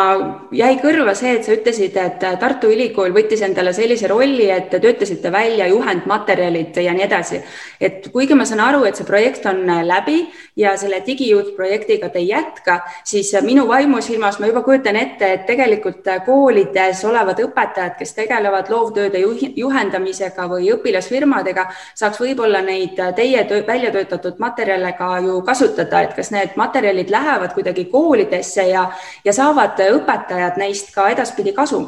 jäi 0.57 0.79
kõrva 0.81 1.13
see, 1.19 1.35
et 1.37 1.45
sa 1.45 1.53
ütlesid, 1.53 1.99
et 2.01 2.25
Tartu 2.41 2.71
Ülikool 2.73 3.13
võttis 3.13 3.43
endale 3.45 3.75
sellise 3.77 4.09
rolli, 4.09 4.49
et 4.51 4.71
te 4.73 4.81
töötasite 4.81 5.33
välja 5.33 5.67
juhendmaterjalid 5.69 6.81
ja 6.81 6.95
nii 6.97 7.05
edasi. 7.05 7.43
et 7.81 8.09
kuigi 8.13 8.35
ma 8.35 8.47
saan 8.49 8.63
aru, 8.65 8.85
et 8.89 8.97
see 8.97 9.05
projekt 9.05 9.45
on 9.47 9.61
läbi 9.85 10.23
ja 10.57 10.77
selle 10.81 11.03
digijuht 11.05 11.53
projektiga 11.57 12.09
te 12.09 12.23
ei 12.23 12.31
jätka, 12.31 12.79
siis 13.05 13.35
minu 13.45 13.67
vaimusilmas 13.69 14.41
ma 14.41 14.49
juba 14.49 14.63
kujutan 14.65 14.97
ette, 14.97 15.33
et 15.33 15.47
tegelikult 15.47 16.09
koolides 16.25 17.05
olevad 17.05 17.45
õpetajad, 17.45 17.99
kes 17.99 18.17
tegelevad 18.17 18.73
loovtööde 18.73 19.21
juhendamisega 19.61 20.49
või 20.49 20.73
õpilasfirmadega, 20.73 21.69
saaks 21.95 22.25
võib-olla 22.25 22.65
neid 22.65 22.97
teie 23.17 23.45
töö, 23.45 23.61
välja 23.67 23.93
töötatud 23.93 24.41
materjale 24.41 24.97
ka 24.97 25.19
ju 25.21 25.34
kasutada, 25.43 26.05
et 26.05 26.15
kas 26.15 26.31
need 26.35 26.55
materjalid 26.57 27.11
lähevad 27.11 27.55
kuidagi 27.57 27.85
koolidesse 27.91 28.69
ja, 28.69 28.87
ja 29.25 29.33
saavad 29.33 29.81
õpetajad 29.89 30.59
neist 30.61 30.95
ka 30.95 31.09
edaspidi 31.15 31.53
kasu? 31.53 31.85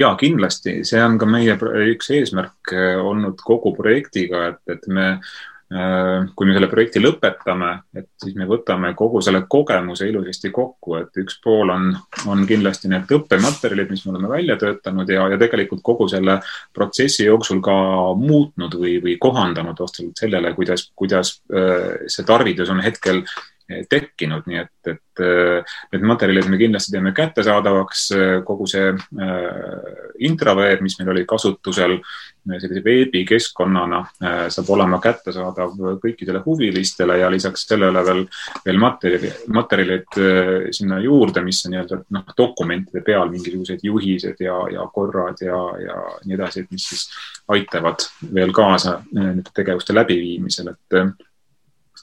ja 0.00 0.14
kindlasti, 0.16 0.80
see 0.88 1.00
on 1.04 1.18
ka 1.20 1.26
meie 1.28 1.56
üks 1.92 2.10
eesmärk 2.14 2.72
eh, 2.72 2.96
olnud 2.96 3.42
kogu 3.44 3.74
projektiga, 3.76 4.46
et, 4.52 4.60
et 4.72 4.86
me 4.88 5.08
kui 5.70 6.48
me 6.48 6.54
selle 6.56 6.66
projekti 6.66 6.98
lõpetame, 6.98 7.68
et 7.94 8.08
siis 8.18 8.34
me 8.34 8.46
võtame 8.50 8.88
kogu 8.98 9.20
selle 9.22 9.44
kogemuse 9.46 10.08
ilusasti 10.10 10.50
kokku, 10.50 10.96
et 10.98 11.20
üks 11.22 11.36
pool 11.44 11.70
on, 11.70 11.92
on 12.26 12.42
kindlasti 12.48 12.90
need 12.90 13.12
õppematerjalid, 13.14 13.92
mis 13.92 14.02
me 14.02 14.10
oleme 14.16 14.32
välja 14.32 14.56
töötanud 14.58 15.12
ja, 15.14 15.28
ja 15.30 15.38
tegelikult 15.38 15.84
kogu 15.86 16.08
selle 16.10 16.40
protsessi 16.74 17.28
jooksul 17.28 17.62
ka 17.62 17.76
muutnud 18.18 18.74
või, 18.82 18.96
või 19.04 19.14
kohandanud 19.22 19.78
vastavalt 19.78 20.18
sellele, 20.18 20.50
kuidas, 20.58 20.88
kuidas 20.98 21.36
äh, 21.54 22.02
see 22.10 22.26
tarvidus 22.26 22.74
on 22.74 22.82
hetkel 22.82 23.22
tekkinud, 23.90 24.46
nii 24.50 24.58
et, 24.60 24.90
et 24.90 25.22
äh, 25.22 25.76
need 25.92 26.04
materjalid 26.08 26.48
me 26.50 26.58
kindlasti 26.60 26.94
teeme 26.94 27.12
kättesaadavaks, 27.16 28.04
äh, 28.16 28.32
kogu 28.46 28.66
see 28.70 28.90
äh, 28.90 29.94
intraveeb, 30.26 30.82
mis 30.84 30.98
meil 30.98 31.12
oli 31.14 31.24
kasutusel 31.28 31.98
sellise 32.40 32.80
veebikeskkonnana, 32.82 33.98
saab 34.50 34.70
olema 34.72 34.96
kättesaadav 35.02 35.74
kõikidele 36.00 36.40
huvilistele 36.40 37.18
ja 37.20 37.28
lisaks 37.30 37.66
sellele 37.68 38.00
veel, 38.06 38.22
veel 38.64 38.80
materjali, 38.80 39.32
materjalid 39.52 40.18
sinna 40.74 41.02
juurde, 41.04 41.44
mis 41.44 41.60
on 41.68 41.74
nii-öelda 41.74 42.00
noh, 42.16 42.32
dokumentide 42.38 43.04
peal 43.06 43.28
mingisugused 43.30 43.84
juhised 43.84 44.40
ja, 44.40 44.56
ja 44.72 44.88
korrad 44.94 45.44
ja, 45.44 45.60
ja 45.84 45.98
nii 46.24 46.38
edasi, 46.38 46.64
et 46.64 46.72
mis 46.72 46.88
siis 46.94 47.04
aitavad 47.52 48.08
veel 48.34 48.56
kaasa 48.56 49.02
nende 49.12 49.52
tegevuste 49.54 49.94
läbiviimisel, 49.94 50.72
et 50.72 51.00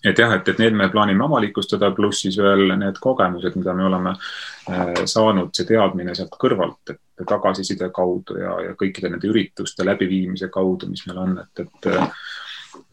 et 0.05 0.19
jah, 0.19 0.33
et, 0.37 0.47
et 0.47 0.61
need 0.61 0.77
me 0.77 0.89
plaanime 0.93 1.25
avalikustada, 1.25 1.91
pluss 1.95 2.23
siis 2.25 2.37
veel 2.41 2.73
need 2.77 2.99
kogemused, 3.01 3.55
mida 3.59 3.73
me 3.77 3.87
oleme 3.87 4.13
äh, 4.13 5.03
saanud, 5.05 5.53
see 5.55 5.67
teadmine 5.69 6.15
sealt 6.17 6.35
kõrvalt, 6.41 6.93
et 6.93 7.25
tagasiside 7.27 7.89
kaudu 7.93 8.37
ja, 8.37 8.57
ja 8.67 8.75
kõikide 8.77 9.09
nende 9.13 9.29
ürituste 9.29 9.85
läbiviimise 9.87 10.51
kaudu, 10.53 10.89
mis 10.91 11.05
meil 11.09 11.23
on, 11.23 11.39
et, 11.45 11.65
et 11.65 11.93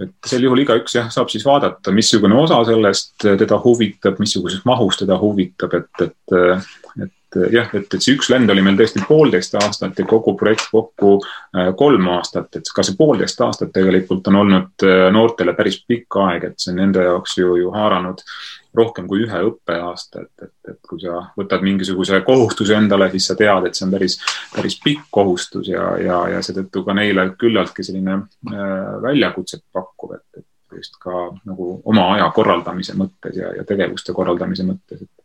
et 0.00 0.26
sel 0.26 0.42
juhul 0.42 0.62
igaüks 0.62 0.96
jah, 0.96 1.10
saab 1.12 1.28
siis 1.30 1.44
vaadata, 1.46 1.92
missugune 1.94 2.34
osa 2.40 2.56
sellest 2.66 3.26
teda 3.38 3.58
huvitab, 3.62 4.18
missuguses 4.18 4.64
mahus 4.66 4.98
teda 4.98 5.18
huvitab, 5.20 5.76
et, 5.76 6.06
et, 6.08 6.34
et 7.04 7.12
et 7.36 7.54
jah, 7.54 7.68
et, 7.74 7.86
et 7.86 8.02
see 8.02 8.16
üks 8.16 8.30
lend 8.32 8.50
oli 8.50 8.64
meil 8.64 8.78
tõesti 8.78 9.02
poolteist 9.08 9.56
aastat 9.60 9.98
ja 9.98 10.06
kogu 10.08 10.34
projekt 10.38 10.68
kokku 10.72 11.16
äh, 11.20 11.70
kolm 11.78 12.08
aastat, 12.16 12.50
et 12.58 12.72
ka 12.74 12.84
see 12.86 12.96
poolteist 12.98 13.40
aastat 13.44 13.72
tegelikult 13.74 14.28
on 14.32 14.42
olnud 14.42 14.86
äh, 14.86 15.06
noortele 15.14 15.56
päris 15.58 15.80
pikk 15.86 16.20
aeg, 16.24 16.50
et 16.50 16.60
see 16.60 16.74
on 16.74 16.82
nende 16.82 17.06
jaoks 17.06 17.38
ju, 17.40 17.56
ju 17.60 17.72
haaranud 17.74 18.22
rohkem 18.74 19.06
kui 19.06 19.22
ühe 19.22 19.40
õppeaasta, 19.48 20.24
et, 20.24 20.46
et, 20.48 20.72
et 20.72 20.88
kui 20.88 20.98
sa 21.02 21.20
võtad 21.38 21.62
mingisuguse 21.62 22.18
kohustuse 22.26 22.74
endale, 22.74 23.06
siis 23.12 23.28
sa 23.30 23.36
tead, 23.38 23.68
et 23.68 23.78
see 23.78 23.86
on 23.86 23.92
päris, 23.94 24.18
päris 24.54 24.78
pikk 24.82 25.06
kohustus 25.14 25.70
ja, 25.70 25.92
ja, 26.02 26.18
ja 26.34 26.42
seetõttu 26.42 26.82
ka 26.86 26.96
neile 26.98 27.28
küllaltki 27.38 27.86
selline 27.86 28.18
äh, 28.18 28.66
väljakutset 29.04 29.62
pakkuv, 29.72 30.18
et, 30.18 30.42
et 30.42 30.48
just 30.74 30.98
ka 31.02 31.28
nagu 31.46 31.76
oma 31.86 32.08
aja 32.16 32.30
korraldamise 32.34 32.96
mõttes 32.98 33.36
ja, 33.38 33.52
ja 33.54 33.66
tegevuste 33.68 34.14
korraldamise 34.16 34.66
mõttes, 34.66 35.04
et 35.04 35.23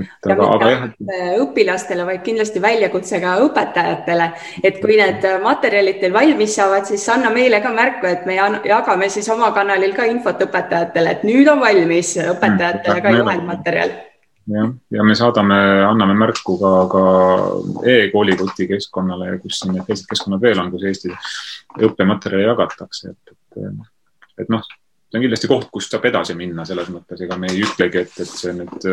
et 0.00 0.30
aga, 0.32 0.48
aga 0.56 0.70
jah. 0.70 0.86
õpilastele, 1.44 2.06
vaid 2.08 2.22
kindlasti 2.26 2.62
väljakutse 2.62 3.20
ka 3.22 3.36
õpetajatele, 3.44 4.30
et 4.62 4.80
kui 4.82 4.98
need 5.00 5.26
materjalid 5.42 6.00
teil 6.02 6.14
valmis 6.14 6.56
saavad, 6.58 6.88
siis 6.88 7.04
anna 7.12 7.30
meile 7.34 7.60
ka 7.64 7.72
märku, 7.74 8.08
et 8.10 8.26
me 8.26 8.38
jagame 8.38 9.10
siis 9.12 9.28
oma 9.34 9.52
kanalil 9.56 9.94
ka 9.96 10.08
infot 10.10 10.42
õpetajatele, 10.48 11.18
et 11.18 11.28
nüüd 11.28 11.50
on 11.52 11.62
valmis 11.62 12.16
õpetajatele 12.24 13.04
ka 13.04 13.14
juhendmaterjal 13.18 13.94
jah, 14.50 14.70
ja 14.90 15.04
me 15.06 15.16
saadame, 15.18 15.56
anname 15.88 16.16
märku 16.18 16.56
ka, 16.60 16.72
ka 16.92 17.02
e-koolikoti 17.94 18.68
keskkonnale, 18.74 19.38
kus 19.42 19.60
siin 19.60 19.74
need 19.76 19.86
teised 19.88 20.08
keskkonnad 20.10 20.42
veel 20.44 20.60
on, 20.62 20.70
kus 20.74 20.86
Eestis 20.90 21.36
õppematerjale 21.80 22.50
jagatakse, 22.50 23.14
et, 23.14 23.36
et, 23.56 23.84
et 24.44 24.52
noh, 24.52 24.66
see 25.10 25.18
on 25.18 25.24
kindlasti 25.26 25.50
koht, 25.50 25.68
kust 25.72 25.94
saab 25.94 26.06
edasi 26.10 26.36
minna, 26.38 26.64
selles 26.68 26.88
mõttes, 26.92 27.20
ega 27.26 27.38
me 27.38 27.50
ei 27.52 27.62
ütlegi, 27.64 28.04
et, 28.04 28.16
et 28.24 28.30
see 28.30 28.54
nüüd 28.56 28.88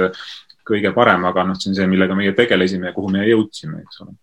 kõige 0.67 0.91
parem, 0.95 1.23
aga 1.29 1.45
noh, 1.47 1.57
see 1.57 1.71
on 1.71 1.79
see, 1.79 1.87
millega 1.89 2.17
meie 2.17 2.35
tegelesime 2.37 2.91
ja 2.91 2.97
kuhu 2.97 3.09
me 3.13 3.25
jõudsime, 3.27 3.81
eks 3.81 4.03
ole. 4.05 4.13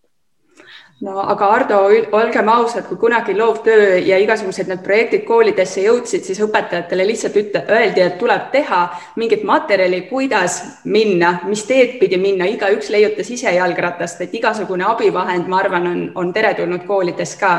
No 0.99 1.21
aga 1.31 1.47
Ardo, 1.55 1.77
olgem 2.19 2.49
ausad, 2.51 2.89
kui 2.89 2.97
kunagi 2.99 3.37
loovtöö 3.39 4.01
ja 4.03 4.17
igasugused 4.19 4.67
need 4.67 4.81
projektid 4.83 5.23
koolidesse 5.29 5.85
jõudsid, 5.85 6.25
siis 6.27 6.41
õpetajatele 6.43 7.07
lihtsalt 7.07 7.37
ütle, 7.39 7.63
öeldi, 7.71 8.03
et 8.03 8.17
tuleb 8.19 8.49
teha 8.51 8.81
mingit 9.21 9.45
materjali, 9.47 10.01
kuidas 10.09 10.57
minna, 10.91 11.37
mis 11.47 11.63
teed 11.69 12.01
pidi 12.01 12.19
minna, 12.19 12.49
igaüks 12.51 12.91
leiutas 12.91 13.31
ise 13.31 13.53
jalgratast, 13.55 14.25
et 14.27 14.35
igasugune 14.41 14.89
abivahend, 14.91 15.47
ma 15.47 15.63
arvan, 15.63 15.87
on, 15.87 16.03
on 16.19 16.35
teretulnud 16.35 16.83
koolides 16.91 17.37
ka 17.39 17.53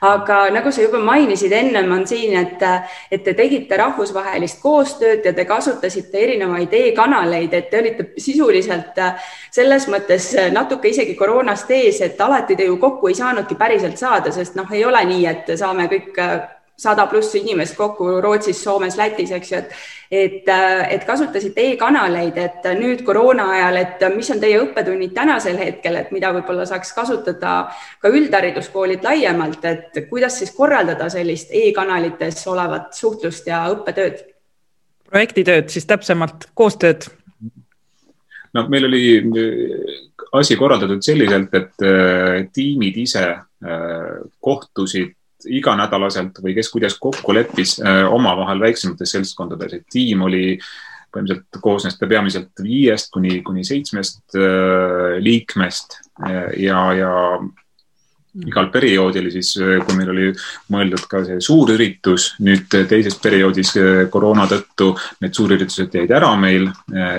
aga 0.00 0.38
nagu 0.54 0.72
sa 0.72 0.82
juba 0.82 1.00
mainisid 1.02 1.52
ennem, 1.52 1.90
on 1.92 2.06
siin, 2.06 2.36
et, 2.38 2.62
et 3.10 3.24
te 3.24 3.34
tegite 3.38 3.76
rahvusvahelist 3.80 4.60
koostööd 4.62 5.24
ja 5.26 5.32
te 5.34 5.46
kasutasite 5.48 6.22
erinevaid 6.22 6.74
e-kanaleid, 6.74 7.54
et 7.54 7.70
te 7.70 7.80
olite 7.82 8.10
sisuliselt 8.18 9.00
selles 9.50 9.88
mõttes 9.90 10.30
natuke 10.54 10.92
isegi 10.92 11.16
koroonast 11.18 11.70
ees, 11.74 12.02
et 12.04 12.20
alati 12.20 12.56
te 12.56 12.68
ju 12.68 12.78
kokku 12.78 13.10
ei 13.10 13.18
saanudki 13.18 13.58
päriselt 13.58 13.98
saada, 13.98 14.32
sest 14.34 14.58
noh, 14.58 14.70
ei 14.72 14.84
ole 14.84 15.04
nii, 15.08 15.26
et 15.26 15.52
saame 15.58 15.88
kõik 15.90 16.22
sada 16.78 17.06
pluss 17.10 17.34
inimest 17.34 17.76
kokku 17.76 18.20
Rootsis, 18.22 18.60
Soomes, 18.62 18.96
Lätis, 18.96 19.32
eks 19.34 19.52
ju, 19.52 19.58
et 19.58 19.72
et, 20.10 20.46
et 20.90 21.04
kasutasite 21.04 21.64
e-kanaleid, 21.72 22.38
et 22.40 22.68
nüüd 22.78 23.02
koroona 23.04 23.48
ajal, 23.52 23.76
et 23.82 24.04
mis 24.14 24.30
on 24.32 24.40
teie 24.40 24.60
õppetunnid 24.62 25.12
tänasel 25.16 25.58
hetkel, 25.60 25.98
et 26.00 26.12
mida 26.14 26.30
võib-olla 26.32 26.64
saaks 26.68 26.94
kasutada 26.96 27.54
ka 28.00 28.12
üldhariduskoolid 28.12 29.04
laiemalt, 29.04 29.64
et 29.68 30.00
kuidas 30.08 30.38
siis 30.40 30.54
korraldada 30.56 31.10
sellist 31.12 31.52
e-kanalites 31.52 32.40
olevat 32.48 32.94
suhtlust 32.96 33.50
ja 33.50 33.66
õppetööd? 33.74 34.24
projektitööd 35.08 35.70
siis 35.72 35.86
täpsemalt, 35.88 36.50
koostööd? 36.56 37.10
no 38.54 38.64
meil 38.72 38.88
oli 38.88 39.04
asi 40.32 40.56
korraldatud 40.56 41.04
selliselt, 41.04 41.52
et 41.54 41.84
äh, 41.84 42.48
tiimid 42.52 42.96
ise 43.00 43.24
äh, 43.28 44.18
kohtusid 44.40 45.17
iganädalaselt 45.46 46.40
või 46.42 46.56
kes 46.56 46.70
kuidas 46.72 46.98
kokku 46.98 47.34
leppis 47.36 47.78
äh, 47.80 48.04
omavahel 48.12 48.60
väiksemates 48.66 49.16
seltskondades, 49.16 49.78
et 49.78 49.86
tiim 49.90 50.26
oli 50.26 50.58
põhimõtteliselt 51.08 51.62
koosnes 51.64 51.96
ta 51.96 52.08
peamiselt 52.08 52.60
viiest 52.62 53.08
kuni, 53.14 53.40
kuni 53.40 53.62
seitsmest 53.64 54.36
liikmest 55.24 55.96
ja, 56.60 56.82
ja 56.92 57.12
igal 58.46 58.68
perioodil 58.72 59.30
siis, 59.32 59.54
kui 59.56 59.96
meil 59.96 60.12
oli 60.12 60.26
mõeldud 60.72 61.04
ka 61.10 61.22
see 61.26 61.40
suurüritus, 61.42 62.28
nüüd 62.44 62.68
teises 62.90 63.16
perioodis 63.22 63.72
koroona 64.12 64.46
tõttu 64.50 64.90
need 65.22 65.34
suurüritused 65.34 65.96
jäid 65.98 66.12
ära 66.14 66.30
meil 66.38 66.68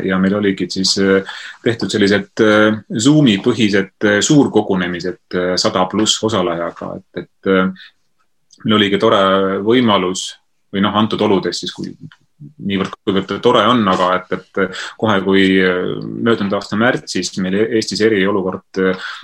ja 0.06 0.20
meil 0.22 0.38
oligi 0.40 0.70
siis 0.72 0.96
eh, 1.02 1.38
tehtud 1.66 1.92
sellised 1.92 2.46
Zoomi 2.94 3.40
põhised 3.44 4.10
suurkogunemised 4.26 5.40
sada 5.60 5.86
pluss 5.92 6.22
osalejaga, 6.30 6.94
et, 7.00 7.26
et 7.26 7.54
meil 8.64 8.80
oligi 8.80 9.00
tore 9.02 9.22
võimalus 9.66 10.32
või 10.74 10.84
noh, 10.86 10.96
antud 10.96 11.22
oludes 11.26 11.62
siis, 11.62 11.74
kui 11.74 11.94
niivõrd, 12.40 12.94
kuivõrd 13.04 13.32
tore 13.44 13.66
on, 13.68 13.82
aga 13.92 14.10
et, 14.16 14.36
et 14.38 14.60
kohe, 15.00 15.16
kui 15.26 15.46
möödunud 15.60 16.54
aasta 16.56 16.78
märtsis 16.80 17.34
meil 17.44 17.58
Eestis 17.66 18.04
eriolukord 18.06 18.80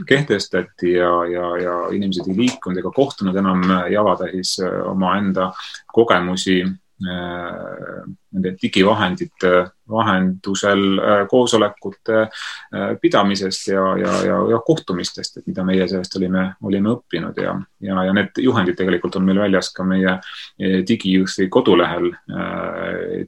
kehtestati 0.08 0.98
ja, 0.98 1.12
ja, 1.32 1.52
ja 1.62 1.76
inimesed 1.96 2.28
ei 2.28 2.40
liikunud 2.42 2.82
ega 2.82 2.92
kohtunud 2.96 3.38
enam 3.40 3.64
jalatäis 3.94 4.58
omaenda 4.90 5.54
kogemusi 5.96 6.64
Äh, 7.04 8.04
nende 8.36 8.56
digivahendite 8.62 9.52
vahendusel 9.90 10.84
äh, 11.00 11.28
koosolekute 11.30 12.22
äh, 12.22 12.96
pidamisest 13.02 13.68
ja, 13.68 13.84
ja, 13.98 14.14
ja, 14.26 14.38
ja 14.52 14.60
kohtumistest, 14.66 15.38
et 15.38 15.48
mida 15.48 15.66
meie 15.68 15.88
sellest 15.88 16.16
olime, 16.20 16.46
olime 16.66 16.94
õppinud 16.96 17.42
ja, 17.42 17.56
ja, 17.86 18.06
ja 18.08 18.16
need 18.18 18.42
juhendid 18.44 18.78
tegelikult 18.80 19.18
on 19.20 19.28
meil 19.28 19.42
väljas 19.46 19.72
ka 19.76 19.86
meie 19.88 20.18
DigiYouthi 20.60 21.48
kodulehel 21.54 22.10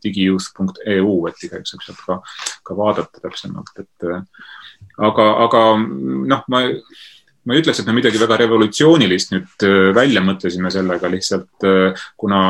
digiyouth.eu, 0.04 1.14
et 1.30 1.44
igaüks 1.48 1.74
saab 1.74 1.86
sealt 1.86 2.02
ka, 2.06 2.18
ka 2.66 2.78
vaadata 2.78 3.22
täpsemalt, 3.24 3.84
et 3.84 4.08
aga, 4.98 5.28
aga 5.46 5.64
noh, 5.78 6.42
ma 6.48 6.64
ma 7.48 7.56
ei 7.56 7.62
ütleks, 7.62 7.80
et 7.80 7.88
me 7.88 7.96
midagi 7.96 8.20
väga 8.20 8.42
revolutsioonilist 8.42 9.30
nüüd 9.32 9.68
välja 9.96 10.20
mõtlesime 10.26 10.68
sellega 10.74 11.08
lihtsalt, 11.08 11.64
kuna 12.20 12.42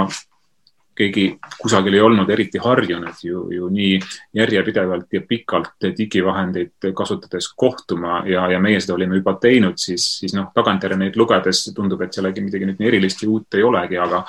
keegi 0.98 1.26
kusagil 1.62 1.98
ei 1.98 2.04
olnud 2.04 2.30
eriti 2.34 2.62
harjunud 2.62 3.24
ju, 3.24 3.44
ju 3.54 3.70
nii 3.74 4.00
järjepidevalt 4.38 5.14
ja 5.14 5.22
pikalt 5.28 5.90
digivahendeid 5.98 6.90
kasutades 6.98 7.52
kohtuma 7.56 8.24
ja, 8.30 8.48
ja 8.52 8.62
meie 8.64 8.82
seda 8.82 8.98
olime 8.98 9.20
juba 9.20 9.38
teinud, 9.42 9.78
siis, 9.82 10.08
siis 10.22 10.34
noh, 10.38 10.50
tagantjärele 10.56 11.06
neid 11.06 11.20
lugedes 11.20 11.68
tundub, 11.76 12.02
et 12.02 12.18
sellega 12.18 12.44
midagi 12.44 12.70
nüüd 12.70 12.82
nii 12.82 12.92
erilist 12.92 13.24
ja 13.24 13.30
uut 13.32 13.60
ei 13.60 13.66
olegi, 13.68 14.02
aga 14.02 14.24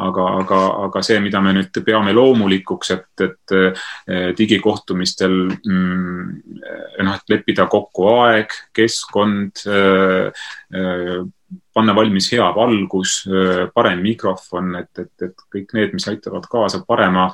aga, 0.00 0.26
aga, 0.40 0.60
aga 0.86 1.02
see, 1.04 1.18
mida 1.22 1.40
me 1.44 1.52
nüüd 1.56 1.80
peame 1.84 2.14
loomulikuks, 2.16 2.92
et, 2.94 3.24
et 3.26 3.54
eh, 3.56 4.30
digikohtumistel 4.38 5.36
mm, 5.58 6.30
noh, 7.04 7.18
et 7.18 7.34
leppida 7.34 7.66
kokku 7.70 8.08
aeg, 8.14 8.54
keskkond 8.76 9.64
äh, 9.68 10.46
panna 11.80 11.94
valmis 11.96 12.28
hea 12.34 12.46
valgus, 12.54 13.16
parem 13.74 14.02
mikrofon, 14.04 14.74
et, 14.82 14.90
et, 15.00 15.12
et 15.26 15.44
kõik 15.56 15.74
need, 15.76 15.96
mis 15.96 16.08
aitavad 16.12 16.44
kaasa 16.50 16.82
parema 16.86 17.30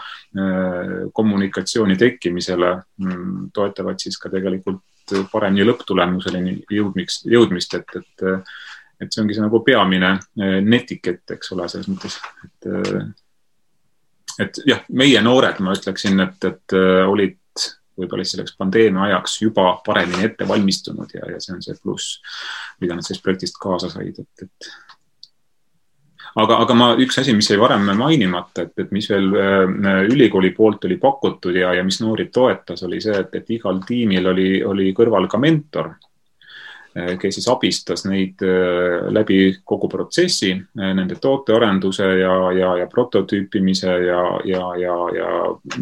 kommunikatsiooni 1.17 1.99
tekkimisele, 2.01 2.73
mm, 3.03 3.51
toetavad 3.57 4.01
siis 4.03 4.19
ka 4.23 4.31
tegelikult 4.33 4.83
paremini 5.33 5.67
lõpptulemuseni 5.67 6.57
jõudmiks, 6.79 7.21
jõudmist, 7.31 7.77
et, 7.79 7.99
et, 8.01 8.27
et 9.03 9.13
see 9.13 9.23
ongi 9.23 9.37
see 9.37 9.45
nagu 9.45 9.63
peamine 9.67 10.17
netikett, 10.67 11.37
eks 11.37 11.55
ole, 11.55 11.69
selles 11.71 11.91
mõttes, 11.93 12.19
et 12.47 12.71
et 14.43 14.59
jah, 14.69 14.83
meie 14.93 15.21
noored, 15.25 15.63
ma 15.65 15.73
ütleksin, 15.73 16.21
et, 16.21 16.45
et 16.45 16.75
olid 17.09 17.39
võib-olla 17.99 18.27
selleks 18.27 18.57
pandeemia 18.59 19.09
ajaks 19.11 19.41
juba 19.43 19.69
paremini 19.87 20.29
ette 20.29 20.49
valmistunud 20.49 21.15
ja, 21.17 21.31
ja 21.35 21.41
see 21.43 21.55
on 21.57 21.63
see 21.65 21.79
pluss, 21.83 22.19
mida 22.81 22.97
nad 22.97 23.07
sellest 23.07 23.25
projektist 23.25 23.61
kaasa 23.63 23.91
said, 23.93 24.21
et, 24.23 24.47
et 24.47 24.71
aga, 26.43 26.59
aga 26.65 26.77
ma, 26.77 26.91
üks 27.03 27.21
asi, 27.23 27.35
mis 27.37 27.49
jäi 27.51 27.59
varem 27.61 27.89
mainimata, 27.99 28.67
et, 28.67 28.75
et 28.85 28.93
mis 28.95 29.09
veel 29.11 29.31
äh, 29.41 30.03
ülikooli 30.13 30.53
poolt 30.57 30.85
oli 30.89 30.99
pakutud 31.03 31.57
ja, 31.57 31.73
ja 31.77 31.85
mis 31.87 32.01
noori 32.05 32.29
toetas, 32.33 32.85
oli 32.87 33.01
see, 33.05 33.17
et, 33.25 33.35
et 33.41 33.57
igal 33.57 33.81
tiimil 33.87 34.33
oli, 34.33 34.51
oli 34.65 34.93
kõrval 34.97 35.29
ka 35.31 35.41
mentor 35.43 35.95
kes 37.21 37.37
siis 37.37 37.49
abistas 37.53 38.07
neid 38.09 38.41
eh, 38.47 39.07
läbi 39.13 39.39
kogu 39.65 39.89
protsessi, 39.93 40.53
eh, 40.55 40.93
nende 40.97 41.19
tootearenduse 41.21 42.07
ja, 42.21 42.37
ja, 42.57 42.73
ja 42.81 42.87
prototüüpimise 42.91 43.99
ja, 44.07 44.23
ja, 44.49 44.65
ja, 44.81 44.97
ja 45.17 45.31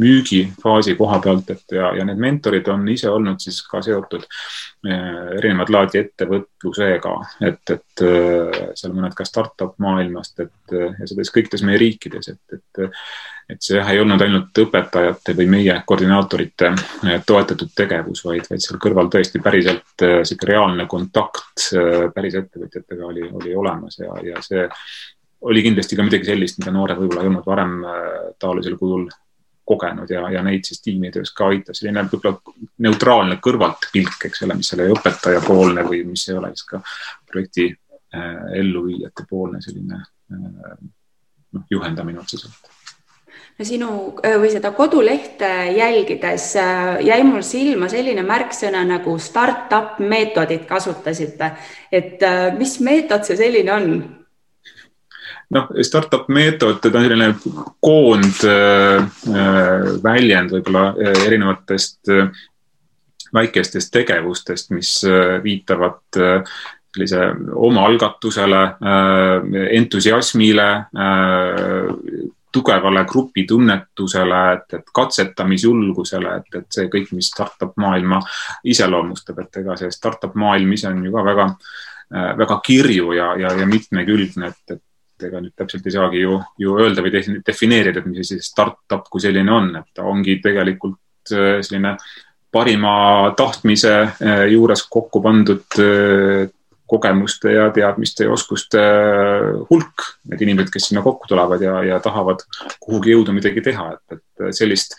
müügifaasi 0.00 0.96
koha 0.98 1.20
pealt, 1.22 1.50
et 1.54 1.76
ja, 1.78 1.92
ja 1.94 2.06
need 2.08 2.18
mentorid 2.18 2.68
on 2.72 2.88
ise 2.90 3.10
olnud 3.10 3.42
siis 3.42 3.62
ka 3.68 3.82
seotud 3.84 4.26
erinevat 4.84 5.70
laadi 5.72 6.00
ettevõtlusega, 6.02 7.12
et, 7.48 7.70
et 7.72 8.02
seal 8.76 8.92
mõned 8.92 9.14
ka 9.16 9.24
startup 9.24 9.78
maailmast, 9.80 10.44
et 10.44 10.74
ja 10.74 11.06
seda 11.06 11.22
siis 11.22 11.32
kõikides 11.32 11.64
meie 11.64 11.80
riikides, 11.80 12.28
et, 12.34 12.58
et 12.58 12.92
et 13.48 13.60
see 13.60 13.76
jah, 13.76 13.88
ei 13.92 14.00
olnud 14.00 14.22
ainult 14.24 14.60
õpetajate 14.64 15.34
või 15.36 15.46
meie 15.52 15.74
koordinaatorite 15.86 16.70
eh, 16.70 17.18
toetatud 17.26 17.72
tegevus, 17.76 18.24
vaid, 18.24 18.46
vaid 18.50 18.64
seal 18.64 18.80
kõrval 18.82 19.10
tõesti 19.12 19.42
päriselt 19.44 20.04
eh, 20.04 20.20
sihuke 20.24 20.48
reaalne 20.48 20.86
kontakt 20.90 21.66
eh, 21.76 22.06
päris 22.14 22.38
ettevõtjatega 22.40 23.10
oli, 23.10 23.26
oli 23.28 23.56
olemas 23.56 24.00
ja, 24.00 24.16
ja 24.24 24.40
see 24.44 24.64
oli 25.44 25.60
kindlasti 25.66 25.96
ka 25.98 26.06
midagi 26.06 26.30
sellist, 26.30 26.56
mida 26.62 26.72
noored 26.72 27.02
võib-olla 27.02 27.24
ei 27.24 27.28
olnud 27.28 27.44
varem 27.44 27.74
taolisel 28.40 28.78
kujul 28.80 29.10
kogenud 29.64 30.10
ja, 30.10 30.26
ja 30.30 30.42
neid 30.44 30.66
siis 30.68 30.82
tiimitöös 30.82 31.32
ka 31.36 31.48
aitas. 31.52 31.80
selline 31.80 32.04
võib-olla 32.10 32.54
neutraalne 32.86 33.38
kõrvaltpilk, 33.44 34.28
eks 34.28 34.44
ole, 34.46 34.58
mis 34.60 34.72
ei 34.72 34.80
ole 34.80 34.92
õpetajapoolne 34.98 35.86
või 35.88 36.04
mis 36.08 36.28
ei 36.28 36.38
ole 36.38 36.52
siis 36.54 36.68
ka 36.68 36.82
projekti 37.30 37.70
äh, 37.70 38.30
elluviijate 38.60 39.26
poolne 39.30 39.62
selline 39.64 40.00
äh, 40.00 40.78
noh, 41.52 41.68
juhendamine 41.70 42.20
otseselt 42.20 42.72
no 43.58 43.64
sinu 43.64 43.88
või 44.40 44.50
seda 44.50 44.72
kodulehte 44.74 45.50
jälgides 45.76 46.48
jäi 47.06 47.22
mul 47.26 47.44
silma 47.46 47.88
selline 47.88 48.24
märksõna 48.26 48.82
nagu 48.88 49.14
startup 49.22 50.00
meetodit 50.02 50.66
kasutasite, 50.66 51.52
et 51.92 52.24
mis 52.58 52.78
meetod 52.82 53.26
see 53.26 53.38
selline 53.38 53.72
on? 53.72 53.96
Noh, 55.50 55.68
startup 55.82 56.28
meetod, 56.28 56.80
ta 56.80 56.88
on 56.88 57.02
selline 57.04 57.34
koondväljend 57.84 60.50
võib-olla 60.56 60.94
erinevatest 61.26 62.00
väikestest 63.34 63.92
tegevustest, 63.92 64.70
mis 64.70 65.04
viitavad 65.42 66.00
sellise 66.94 67.20
omaalgatusele, 67.54 68.68
entusiasmile, 69.74 70.68
tugevale 72.54 73.02
grupitunnetusele, 73.04 74.40
et, 74.52 74.74
et 74.78 74.92
katsetamisjulgusele, 74.94 76.36
et, 76.38 76.58
et 76.60 76.76
see 76.76 76.86
kõik, 76.92 77.10
mis 77.16 77.30
startup 77.32 77.72
maailma 77.82 78.20
iseloomustab, 78.70 79.40
et 79.42 79.58
ega 79.64 79.74
see 79.80 79.90
startup 79.94 80.36
maailm 80.38 80.76
ise 80.76 80.92
on 80.92 81.02
ju 81.02 81.14
ka 81.16 81.24
väga, 81.26 81.48
väga 82.38 82.60
kirju 82.68 83.16
ja, 83.18 83.32
ja, 83.42 83.50
ja 83.58 83.66
mitmekülgne, 83.66 84.52
et, 84.52 84.76
et 84.76 84.82
ega 85.22 85.40
nüüd 85.42 85.54
täpselt 85.56 85.86
ei 85.86 85.94
saagi 85.94 86.24
ju, 86.24 86.38
ju 86.58 86.76
öelda 86.82 87.04
või 87.04 87.12
defineerida, 87.14 88.00
et 88.00 88.10
mis 88.10 88.28
see 88.28 88.42
startup 88.42 89.06
kui 89.10 89.22
selline 89.22 89.52
on, 89.52 89.70
et 89.80 89.90
ta 89.94 90.06
ongi 90.10 90.40
tegelikult 90.42 91.34
äh, 91.34 91.60
selline 91.62 91.96
parima 92.54 92.96
tahtmise 93.38 93.94
äh, 94.02 94.44
juures 94.52 94.84
kokku 94.90 95.22
pandud 95.22 95.80
äh, 95.82 96.50
kogemuste 96.86 97.54
ja 97.54 97.70
teadmiste 97.72 98.26
ja 98.26 98.32
oskuste 98.34 98.80
hulk, 99.70 100.04
need 100.28 100.42
inimesed, 100.44 100.70
kes 100.74 100.90
sinna 100.90 101.02
kokku 101.04 101.30
tulevad 101.30 101.62
ja, 101.64 101.78
ja 101.86 102.00
tahavad 102.04 102.44
kuhugi 102.82 103.14
jõuda 103.14 103.32
midagi 103.32 103.62
teha, 103.64 103.86
et, 103.96 104.18
et 104.18 104.33
et 104.40 104.56
sellist 104.56 104.96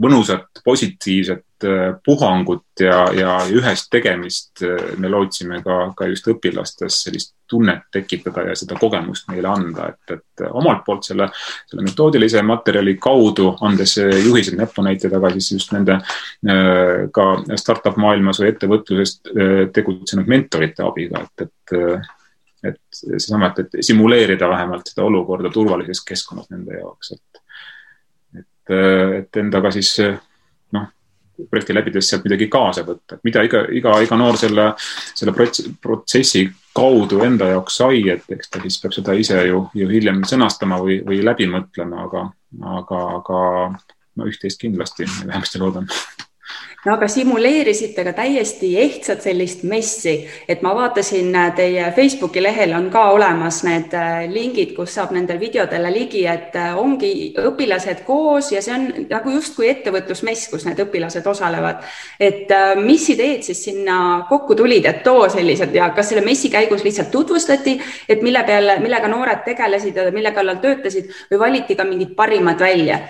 mõnusat, 0.00 0.62
positiivset 0.64 1.66
puhangut 2.04 2.80
ja, 2.80 3.02
ja 3.12 3.34
ühest 3.52 3.90
tegemist 3.92 4.62
me 4.96 5.10
lootsime 5.12 5.58
ka, 5.60 5.90
ka 5.96 6.06
just 6.08 6.30
õpilastes 6.32 7.02
sellist 7.04 7.34
tunnet 7.50 7.82
tekitada 7.92 8.46
ja 8.48 8.54
seda 8.56 8.78
kogemust 8.80 9.28
neile 9.28 9.50
anda, 9.50 9.90
et, 9.92 10.14
et 10.16 10.44
omalt 10.48 10.80
poolt 10.86 11.04
selle, 11.04 11.26
selle 11.68 11.84
metoodilise 11.84 12.40
materjali 12.48 12.94
kaudu, 13.02 13.50
andes 13.66 13.98
juhised, 13.98 14.56
näpunäited, 14.56 15.12
aga 15.18 15.34
siis 15.36 15.50
just 15.58 15.74
nende 15.76 15.98
ka 17.12 17.26
startup 17.60 18.00
maailmas 18.00 18.40
või 18.40 18.54
ettevõtluses 18.54 19.18
tegutsenud 19.76 20.32
mentorite 20.32 20.86
abiga, 20.86 21.26
et, 21.26 21.50
et 21.50 22.08
et 22.64 22.76
seesama, 22.92 23.54
et, 23.54 23.74
et 23.78 23.84
simuleerida 23.84 24.48
vähemalt 24.48 24.90
seda 24.90 25.06
olukorda 25.08 25.48
turvalises 25.52 26.02
keskkonnas 26.04 26.50
nende 26.52 26.76
jaoks, 26.76 27.14
et, 27.16 27.40
et, 28.70 29.20
et 29.20 29.40
endaga 29.42 29.72
siis 29.74 29.92
noh, 30.74 30.86
projekti 31.50 31.76
läbides 31.76 32.10
sealt 32.10 32.26
midagi 32.28 32.48
kaasa 32.52 32.84
võtta, 32.86 33.18
et 33.18 33.28
mida 33.28 33.44
iga, 33.46 33.64
iga, 33.76 33.96
iga 34.04 34.18
noor 34.18 34.38
selle, 34.40 34.70
selle 35.14 35.34
protsessi 35.82 36.46
kaudu 36.76 37.22
enda 37.26 37.50
jaoks 37.50 37.80
sai, 37.82 38.02
et 38.14 38.36
eks 38.36 38.50
ta 38.50 38.62
siis 38.62 38.80
peab 38.82 38.96
seda 38.96 39.16
ise 39.18 39.40
ju, 39.48 39.64
ju 39.74 39.90
hiljem 39.90 40.22
sõnastama 40.28 40.80
või, 40.82 41.00
või 41.06 41.22
läbi 41.26 41.48
mõtlema, 41.50 42.06
aga, 42.06 42.26
aga, 42.78 43.04
aga 43.20 43.44
no 44.16 44.28
üht-teist 44.30 44.60
kindlasti, 44.60 45.08
vähemasti 45.26 45.62
loodan 45.62 45.88
no 46.86 46.94
aga 46.94 47.08
simuleerisite 47.12 48.04
ka 48.06 48.12
täiesti 48.16 48.70
ehtsat 48.80 49.24
sellist 49.24 49.64
messi, 49.68 50.14
et 50.48 50.62
ma 50.64 50.72
vaatasin, 50.76 51.28
äh, 51.36 51.50
teie 51.56 51.90
Facebooki 51.96 52.42
lehel 52.42 52.72
on 52.76 52.88
ka 52.92 53.02
olemas 53.12 53.60
need 53.66 53.92
äh, 53.96 54.24
lingid, 54.32 54.72
kus 54.76 54.94
saab 54.96 55.12
nendele 55.12 55.40
videodele 55.42 55.90
ligi, 55.92 56.24
et 56.30 56.56
äh, 56.56 56.72
ongi 56.78 57.12
õpilased 57.40 58.00
koos 58.06 58.52
ja 58.54 58.62
see 58.64 58.74
on 58.76 58.86
nagu 59.10 59.34
justkui 59.34 59.68
ettevõtlusmess, 59.74 60.48
kus 60.52 60.64
need 60.68 60.80
õpilased 60.86 61.26
osalevad. 61.28 61.84
et 62.20 62.48
mis 62.80 63.04
ideed 63.12 63.42
siis 63.44 63.60
sinna 63.64 64.26
kokku 64.28 64.54
tulid, 64.56 64.86
et 64.86 65.02
too 65.04 65.28
sellised 65.32 65.74
ja 65.74 65.90
kas 65.96 66.10
selle 66.10 66.24
messi 66.24 66.50
käigus 66.50 66.84
lihtsalt 66.84 67.10
tutvustati, 67.10 67.76
et 68.08 68.22
mille 68.22 68.42
peale, 68.46 68.78
millega 68.80 69.08
noored 69.08 69.44
tegelesid 69.44 69.96
ja 69.96 70.08
mille 70.12 70.32
kallal 70.32 70.62
töötasid 70.62 71.12
või 71.30 71.42
valiti 71.44 71.76
ka 71.76 71.84
mingid 71.84 72.16
parimad 72.16 72.60
välja? 72.60 73.00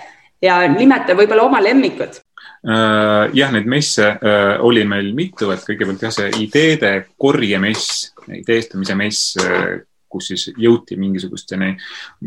ja 0.41 0.57
nimeta 0.67 1.13
võib-olla 1.13 1.43
oma 1.45 1.61
lemmikud 1.61 2.20
jah, 2.61 3.53
neid 3.55 3.69
messe 3.69 4.05
äh, 4.05 4.51
oli 4.61 4.83
meil 4.85 5.13
mitu, 5.17 5.49
et 5.53 5.63
kõigepealt 5.65 6.03
jah, 6.05 6.13
see 6.13 6.29
ideede 6.43 6.91
korjemess, 7.17 8.11
ideestamise 8.37 8.97
mess, 8.99 9.33
äh, 9.41 9.81
kus 10.11 10.27
siis 10.33 10.49
jõuti 10.59 10.97
mingisugusteni, 10.99 11.71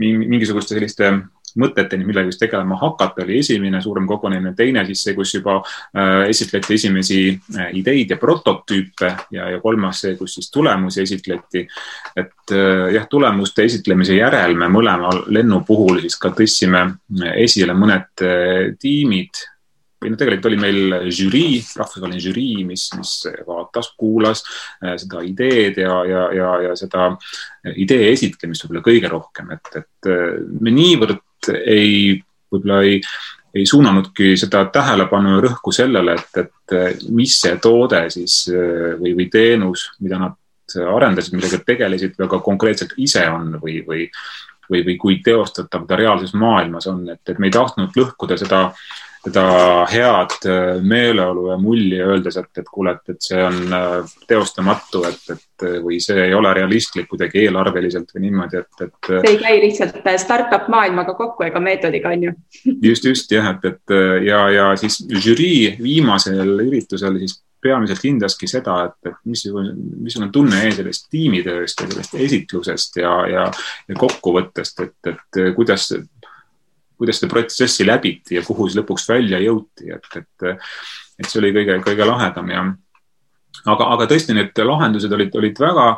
mingisuguste 0.00 0.74
selliste 0.74 1.12
mõteteni, 1.60 2.06
millega 2.06 2.28
just 2.28 2.40
tegelema 2.42 2.76
hakata, 2.80 3.22
oli 3.24 3.38
esimene 3.38 3.80
suurem 3.82 4.06
kogunemine, 4.10 4.54
teine 4.58 4.84
siis 4.88 5.04
see, 5.06 5.14
kus 5.14 5.34
juba 5.36 5.60
äh, 5.60 6.24
esitleti 6.30 6.74
esimesi 6.74 7.20
äh, 7.30 7.70
ideid 7.78 8.10
ja 8.14 8.18
prototüüpe 8.20 9.10
ja, 9.34 9.48
ja 9.54 9.60
kolmas 9.62 10.02
see, 10.04 10.16
kus 10.18 10.34
siis 10.38 10.50
tulemusi 10.50 11.02
esitleti. 11.04 11.66
et 12.16 12.52
äh, 12.52 12.90
jah, 12.96 13.06
tulemuste 13.10 13.68
esitlemise 13.68 14.18
järel 14.18 14.56
me 14.58 14.68
mõlema 14.72 15.12
lennu 15.26 15.62
puhul 15.66 16.02
siis 16.02 16.18
ka 16.18 16.34
tõstsime 16.34 16.86
esile 17.38 17.76
mõned 17.78 18.26
äh, 18.26 18.74
tiimid 18.80 19.44
või 20.04 20.12
no 20.12 20.20
tegelikult 20.20 20.50
oli 20.50 20.60
meil 20.60 20.96
žürii, 21.14 21.60
rahvusvaheline 21.78 22.20
žürii, 22.22 22.64
mis, 22.68 22.86
mis 22.98 23.12
vaatas, 23.46 23.90
kuulas 23.98 24.44
äh, 24.84 24.98
seda 25.00 25.22
ideed 25.24 25.80
ja, 25.80 25.96
ja, 26.08 26.26
ja, 26.36 26.50
ja 26.68 26.74
seda 26.78 27.12
idee 27.72 28.10
esitlemist 28.12 28.66
võib-olla 28.66 28.84
kõige 28.84 29.12
rohkem, 29.12 29.54
et, 29.56 29.72
et 29.80 30.10
äh, 30.12 30.36
me 30.60 30.74
niivõrd 30.74 31.50
ei, 31.64 32.18
võib-olla 32.52 32.82
ei, 32.84 33.00
ei 33.54 33.66
suunanudki 33.68 34.34
seda 34.40 34.66
tähelepanu 34.74 35.36
ja 35.36 35.42
rõhku 35.46 35.72
sellele, 35.74 36.18
et, 36.18 36.40
et 36.44 37.04
mis 37.14 37.36
see 37.40 37.56
toode 37.62 38.06
siis 38.12 38.44
või, 38.50 39.12
või 39.14 39.28
teenus, 39.32 39.92
mida 40.02 40.18
nad 40.20 40.40
arendasid, 40.74 41.36
millega 41.36 41.60
tegelesid, 41.62 42.16
väga 42.18 42.40
konkreetselt 42.42 42.96
ise 42.98 43.22
on 43.30 43.56
või, 43.62 43.80
või 43.86 44.08
või, 44.70 44.80
või 44.80 44.94
kui 44.96 45.18
teostatav 45.20 45.82
ta 45.84 45.96
reaalses 46.00 46.32
maailmas 46.40 46.86
on, 46.88 47.02
et, 47.12 47.20
et 47.28 47.36
me 47.38 47.50
ei 47.50 47.52
tahtnud 47.52 47.92
lõhkuda 48.00 48.38
seda 48.40 48.62
äh, 48.70 48.86
seda 49.24 49.44
head 49.88 50.34
äh, 50.48 50.82
meeleolu 50.82 51.48
ja 51.50 51.56
mulli, 51.60 52.00
öeldes, 52.02 52.36
et, 52.40 52.50
et 52.60 52.68
kuule, 52.70 52.94
et, 52.96 53.14
et 53.14 53.24
see 53.24 53.40
on 53.40 53.76
äh, 53.76 54.16
teostamatu, 54.28 55.04
et, 55.08 55.22
et 55.32 55.66
või 55.84 56.00
see 56.02 56.26
ei 56.26 56.34
ole 56.36 56.52
realistlik 56.56 57.08
kuidagi 57.08 57.44
eelarveliselt 57.46 58.12
või 58.14 58.26
niimoodi, 58.26 58.60
et, 58.60 58.84
et. 58.88 59.10
see 59.24 59.32
ei 59.32 59.40
käi 59.40 59.62
lihtsalt 59.62 60.02
äh, 60.02 60.18
startup 60.20 60.68
maailmaga 60.72 61.16
kokku 61.18 61.46
ega 61.46 61.62
meetodiga, 61.62 62.12
on 62.12 62.28
ju. 62.28 62.34
just, 62.90 63.08
just 63.08 63.32
jah, 63.32 63.54
et, 63.54 63.64
et 63.72 63.96
ja, 64.28 64.44
ja 64.52 64.68
siis 64.80 65.00
žürii 65.24 65.76
viimasel 65.80 66.58
üritusel 66.66 67.18
siis 67.22 67.40
peamiselt 67.64 68.02
hindaski 68.04 68.48
seda, 68.50 68.74
et, 68.90 69.08
et 69.08 69.20
missugune, 69.24 69.72
missugune 70.04 70.28
tunne 70.34 70.58
jäi 70.66 70.74
sellest 70.76 71.06
tiimitööst 71.14 71.80
ja 71.80 71.86
sellest 71.88 72.18
esitlusest 72.26 72.98
ja, 73.00 73.14
ja, 73.30 73.46
ja 73.88 73.96
kokkuvõttest, 73.96 74.84
et, 74.84 75.14
et 75.14 75.40
kuidas 75.56 75.88
kuidas 77.04 77.20
seda 77.20 77.30
protsessi 77.30 77.86
läbiti 77.86 78.38
ja 78.38 78.42
kuhu 78.46 78.66
siis 78.68 78.80
lõpuks 78.80 79.06
välja 79.12 79.38
jõuti, 79.44 79.92
et, 79.92 80.08
et, 80.16 80.66
et 81.20 81.28
see 81.28 81.40
oli 81.42 81.52
kõige, 81.54 81.78
kõige 81.84 82.08
lahedam 82.08 82.50
ja 82.50 82.64
aga, 83.64 83.88
aga 83.96 84.08
tõesti, 84.10 84.36
need 84.36 84.60
lahendused 84.66 85.12
olid, 85.12 85.34
olid 85.38 85.60
väga, 85.60 85.88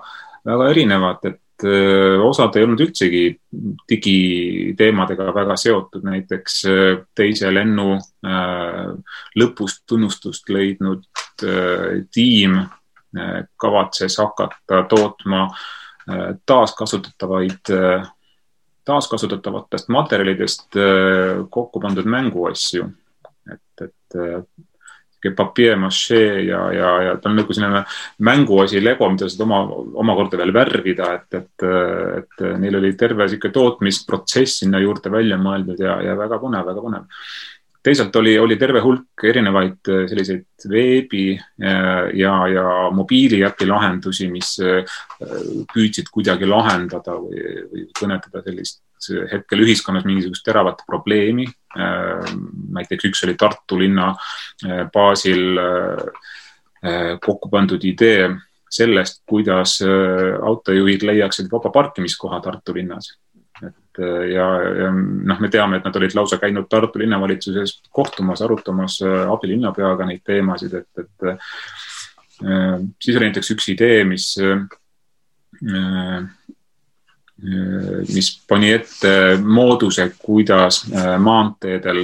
väga 0.47 0.71
erinevad, 0.75 1.25
et 1.31 1.67
öö, 1.67 2.19
osad 2.27 2.57
ei 2.57 2.67
olnud 2.67 2.83
üldsegi 2.85 3.25
digiteemadega 3.91 5.31
väga 5.35 5.57
seotud, 5.61 6.05
näiteks 6.05 6.61
teise 7.17 7.53
lennu 7.55 7.97
öö, 7.97 8.91
lõpus 9.41 9.81
tunnustust 9.89 10.53
leidnud 10.53 11.07
tiim 12.13 12.61
kavatses 13.61 14.15
hakata 14.21 14.83
tootma 14.89 15.47
taaskasutatavaid 16.49 17.71
taaskasutatavatest 18.87 19.91
materjalidest 19.93 20.78
äh, 20.80 21.43
kokku 21.51 21.82
pandud 21.82 22.09
mänguasju. 22.11 22.89
et, 23.53 23.84
et 23.87 24.16
sihuke 25.26 25.34
papier-maché 25.37 26.47
ja, 26.47 26.61
ja, 26.72 26.91
ja 27.03 27.16
ta 27.16 27.30
on 27.30 27.37
nagu 27.37 27.55
selline 27.55 27.84
mänguasi 28.18 28.82
Lego, 28.82 29.09
mida 29.11 29.28
saad 29.28 29.45
oma, 29.47 29.61
omakorda 30.03 30.39
veel 30.39 30.53
värvida, 30.55 31.12
et, 31.14 31.34
et, 31.34 31.66
et 32.20 32.47
neil 32.61 32.78
oli 32.78 32.93
terve 32.99 33.28
sihuke 33.28 33.51
tootmisprotsess 33.55 34.62
sinna 34.62 34.80
juurde 34.82 35.11
välja 35.11 35.39
mõeldud 35.39 35.80
ja, 35.82 35.99
ja 36.05 36.16
väga 36.18 36.41
põnev, 36.43 36.66
väga 36.66 36.84
põnev 36.84 37.07
teisalt 37.87 38.16
oli, 38.18 38.34
oli 38.39 38.57
terve 38.59 38.80
hulk 38.82 39.24
erinevaid 39.30 39.91
äh, 39.93 40.07
selliseid 40.11 40.66
veebi 40.70 41.26
äh, 41.37 42.09
ja, 42.18 42.34
ja 42.51 42.64
mobiiliäpi 42.95 43.68
lahendusi, 43.70 44.28
mis 44.32 44.57
äh, 44.62 44.97
püüdsid 45.72 46.11
kuidagi 46.12 46.49
lahendada 46.51 47.16
või, 47.20 47.45
või 47.70 47.87
kõnetada 48.01 48.43
sellist 48.47 48.82
hetkel 49.30 49.61
ühiskonnas 49.62 50.07
mingisugust 50.09 50.43
teravat 50.43 50.80
probleemi. 50.89 51.45
näiteks 51.76 53.05
üks 53.11 53.20
oli 53.26 53.34
Tartu 53.39 53.76
linna 53.78 54.07
baasil 54.95 55.61
kokku 57.20 57.51
pandud 57.53 57.84
idee 57.84 58.30
sellest, 58.72 59.20
kuidas 59.28 59.76
autojuhid 59.84 61.05
leiaksid 61.07 61.53
vaba 61.53 61.70
parkimiskoha 61.76 62.41
Tartu 62.41 62.74
linnas 62.74 63.12
et 63.97 64.05
äh, 64.05 64.29
ja, 64.35 64.47
ja 64.85 64.91
noh, 64.93 65.41
me 65.41 65.49
teame, 65.49 65.79
et 65.79 65.85
nad 65.85 65.97
olid 65.97 66.15
lausa 66.15 66.39
käinud 66.39 66.69
Tartu 66.69 66.99
linnavalitsuses 66.99 67.81
kohtumas, 67.91 68.43
arutamas 68.43 69.01
äh, 69.03 69.25
abilinnapeaga 69.33 70.07
neid 70.07 70.23
teemasid, 70.25 70.75
et, 70.75 70.89
et 70.99 71.29
äh, 71.31 71.39
siis 73.01 73.17
oli 73.17 73.29
näiteks 73.31 73.55
üks 73.57 73.71
idee, 73.73 74.05
mis 74.05 74.35
mis 78.13 78.27
pani 78.49 78.75
ette 78.75 79.13
mooduse, 79.41 80.05
kuidas 80.21 80.83
maanteedel, 81.23 82.03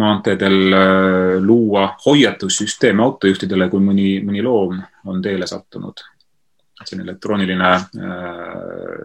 maanteedel 0.00 0.56
luua 1.44 1.84
hoiatussüsteem 2.06 3.02
autojuhtidele, 3.04 3.68
kui 3.68 3.84
mõni, 3.84 4.08
mõni 4.24 4.40
loom 4.46 4.80
on 5.04 5.20
teele 5.20 5.46
sattunud. 5.46 6.00
on 6.80 7.00
elektrooniline 7.00 7.74
äh, 7.74 9.04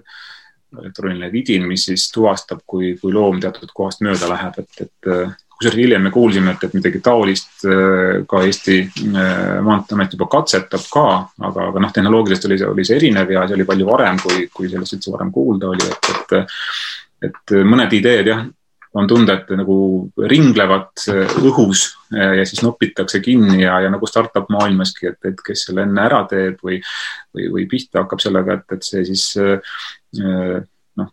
elektrooniline 0.77 1.31
vidin, 1.33 1.67
mis 1.67 1.87
siis 1.89 2.09
tuvastab, 2.13 2.61
kui, 2.67 2.93
kui 3.01 3.13
loom 3.13 3.39
teatud 3.41 3.71
kohast 3.73 4.03
mööda 4.05 4.29
läheb, 4.29 4.59
et, 4.61 4.83
et 4.85 5.09
äh, 5.09 5.31
kusjuures 5.59 5.79
hiljem 5.79 6.05
me 6.07 6.11
kuulsime, 6.13 6.53
et, 6.53 6.67
et 6.67 6.75
midagi 6.77 7.01
taolist 7.03 7.65
äh, 7.67 8.21
ka 8.29 8.43
Eesti 8.45 8.77
äh, 8.85 9.57
Maanteeamet 9.65 10.15
juba 10.15 10.29
katsetab 10.31 10.85
ka, 10.93 11.07
aga, 11.49 11.65
aga 11.71 11.83
noh, 11.83 11.95
tehnoloogiliselt 11.95 12.47
oli 12.49 12.59
see, 12.61 12.69
oli 12.75 12.87
see 12.87 12.99
erinev 13.01 13.33
ja 13.33 13.47
see 13.47 13.57
oli 13.57 13.67
palju 13.67 13.89
varem, 13.89 14.21
kui, 14.23 14.45
kui 14.53 14.71
sellest 14.71 14.99
üldse 14.99 15.15
varem 15.15 15.33
kuulda 15.35 15.73
oli, 15.73 15.89
et, 15.89 16.13
et, 16.15 16.55
et 17.29 17.57
mõned 17.65 17.97
ideed 17.97 18.31
jah, 18.31 18.45
on 18.97 19.07
tunda, 19.07 19.35
et 19.37 19.51
nagu 19.53 19.75
ringlevad 20.31 21.03
õhus 21.45 21.83
ja 22.09 22.45
siis 22.47 22.63
nopitakse 22.65 23.21
kinni 23.21 23.61
ja, 23.61 23.75
ja 23.83 23.91
nagu 23.93 24.07
startup 24.09 24.49
maailmaski, 24.49 25.11
et, 25.11 25.19
et 25.29 25.43
kes 25.45 25.67
selle 25.67 25.85
enne 25.85 26.01
ära 26.01 26.23
teeb 26.29 26.57
või, 26.65 26.79
või, 27.35 27.49
või 27.53 27.67
pihta 27.69 28.03
hakkab 28.03 28.23
sellega, 28.23 28.57
et, 28.57 28.77
et 28.77 28.87
see 28.87 29.05
siis 29.11 29.27
noh, 30.17 31.11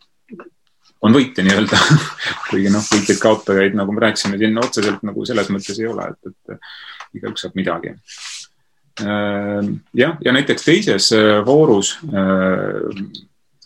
on 1.04 1.18
võitja 1.18 1.44
nii-öelda 1.44 1.82
kuigi 2.48 2.72
noh, 2.72 2.88
võitjaid-kaotajaid, 2.94 3.76
nagu 3.76 3.92
me 3.92 4.06
rääkisime 4.06 4.40
siin 4.40 4.56
otseselt 4.62 5.04
nagu 5.06 5.28
selles 5.28 5.52
mõttes 5.52 5.80
ei 5.82 5.90
ole, 5.90 6.08
et, 6.14 6.32
et 6.32 7.20
igaüks 7.20 7.44
saab 7.44 7.60
midagi. 7.60 7.92
jah, 9.04 10.16
ja 10.24 10.32
näiteks 10.32 10.64
teises 10.64 11.12
voorus 11.44 11.98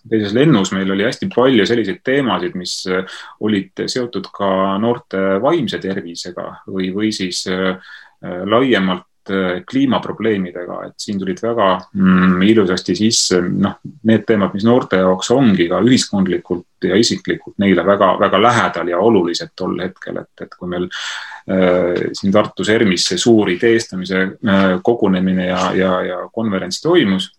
teises 0.09 0.35
lennus 0.37 0.73
meil 0.75 0.91
oli 0.95 1.07
hästi 1.07 1.29
palju 1.35 1.67
selliseid 1.69 2.01
teemasid, 2.07 2.57
mis 2.59 2.81
äh, 2.91 3.21
olid 3.47 3.85
seotud 3.87 4.31
ka 4.35 4.51
noorte 4.83 5.41
vaimse 5.43 5.81
tervisega 5.83 6.47
või, 6.69 6.91
või 6.95 7.13
siis 7.15 7.45
äh, 7.51 7.77
laiemalt 8.21 9.33
äh, 9.33 9.63
kliimaprobleemidega, 9.71 10.81
et 10.89 10.95
siin 11.01 11.19
tulid 11.21 11.41
väga 11.43 11.69
mm, 11.95 12.43
ilusasti 12.51 12.97
sisse 12.99 13.41
noh, 13.41 13.79
need 14.09 14.27
teemad, 14.29 14.55
mis 14.57 14.67
noorte 14.69 15.01
jaoks 15.01 15.31
ongi 15.35 15.69
ka 15.71 15.81
ühiskondlikult 15.85 16.89
ja 16.89 16.97
isiklikult 17.01 17.59
neile 17.61 17.85
väga-väga 17.87 18.41
lähedal 18.43 18.93
ja 18.93 19.01
olulised 19.01 19.53
tol 19.57 19.77
hetkel, 19.83 20.23
et, 20.23 20.47
et 20.47 20.57
kui 20.57 20.71
meil 20.71 20.89
äh, 20.91 22.09
siin 22.17 22.33
Tartus 22.33 22.73
ERMis 22.73 23.11
see 23.13 23.21
suur 23.21 23.51
ideestamise 23.53 24.23
äh, 24.25 24.79
kogunemine 24.85 25.51
ja, 25.51 25.67
ja, 25.77 25.93
ja 26.07 26.23
konverents 26.33 26.81
toimus 26.85 27.31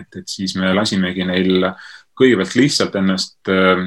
et, 0.00 0.20
et 0.20 0.28
siis 0.28 0.56
me 0.60 0.72
lasimegi 0.74 1.24
neil 1.26 1.70
kõigepealt 2.16 2.56
lihtsalt 2.58 2.98
ennast 3.00 3.50
äh, 3.52 3.82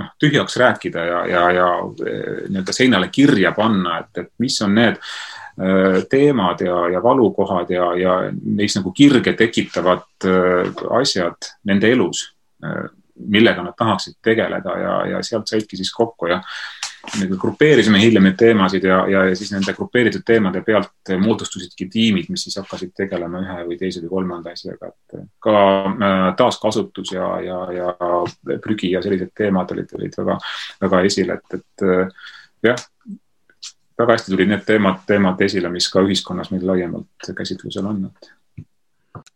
noh, 0.00 0.10
tühjaks 0.20 0.58
rääkida 0.60 1.06
ja, 1.08 1.22
ja, 1.30 1.44
ja 1.58 1.70
äh, 1.82 2.44
nii-öelda 2.48 2.74
seinale 2.76 3.10
kirja 3.14 3.54
panna, 3.56 4.00
et, 4.04 4.24
et 4.24 4.30
mis 4.42 4.60
on 4.64 4.76
need 4.78 5.00
äh, 5.00 5.98
teemad 6.10 6.62
ja, 6.64 6.78
ja 6.94 7.02
valukohad 7.02 7.70
ja, 7.74 7.90
ja 7.98 8.18
neis 8.30 8.76
nagu 8.78 8.94
kirge 8.94 9.34
tekitavad 9.38 10.28
asjad 11.00 11.52
nende 11.68 11.90
elus, 11.92 12.30
millega 13.14 13.62
nad 13.62 13.74
tahaksid 13.76 14.16
tegeleda 14.24 14.78
ja, 14.80 14.94
ja 15.12 15.18
sealt 15.22 15.50
saidki 15.50 15.76
siis 15.76 15.92
kokku 15.94 16.30
ja 16.30 16.38
grupeerisime 17.40 18.00
hiljem 18.00 18.26
neid 18.28 18.36
teemasid 18.38 18.84
ja, 18.84 18.98
ja, 19.10 19.24
ja 19.28 19.36
siis 19.36 19.52
nende 19.54 19.74
grupeeritud 19.76 20.24
teemade 20.26 20.62
pealt 20.66 21.12
moodustusidki 21.20 21.88
tiimid, 21.92 22.30
mis 22.32 22.46
siis 22.46 22.58
hakkasid 22.60 22.94
tegelema 22.96 23.42
ühe 23.44 23.58
või 23.70 23.78
teise 23.80 24.02
või 24.04 24.12
kolmanda 24.12 24.54
asjaga, 24.54 24.90
et 24.92 25.18
ka 25.44 25.56
äh, 25.90 26.28
taaskasutus 26.38 27.14
ja, 27.14 27.28
ja, 27.44 27.58
ja 27.74 28.58
prügi 28.62 28.92
ja 28.94 29.02
sellised 29.04 29.34
teemad 29.36 29.74
olid, 29.76 29.92
olid 29.98 30.16
väga, 30.22 30.38
väga 30.86 31.02
esile, 31.10 31.38
et, 31.40 31.60
et 31.60 31.86
äh, 31.88 32.30
jah, 32.70 32.86
väga 33.98 34.16
hästi 34.16 34.34
tulid 34.34 34.50
need 34.50 34.64
teemad, 34.66 35.04
teemad 35.06 35.44
esile, 35.46 35.70
mis 35.72 35.88
ka 35.92 36.02
ühiskonnas 36.04 36.50
meil 36.54 36.66
laiemalt 36.66 37.34
käsitlusel 37.36 37.86
on, 37.90 38.08
et 38.10 38.32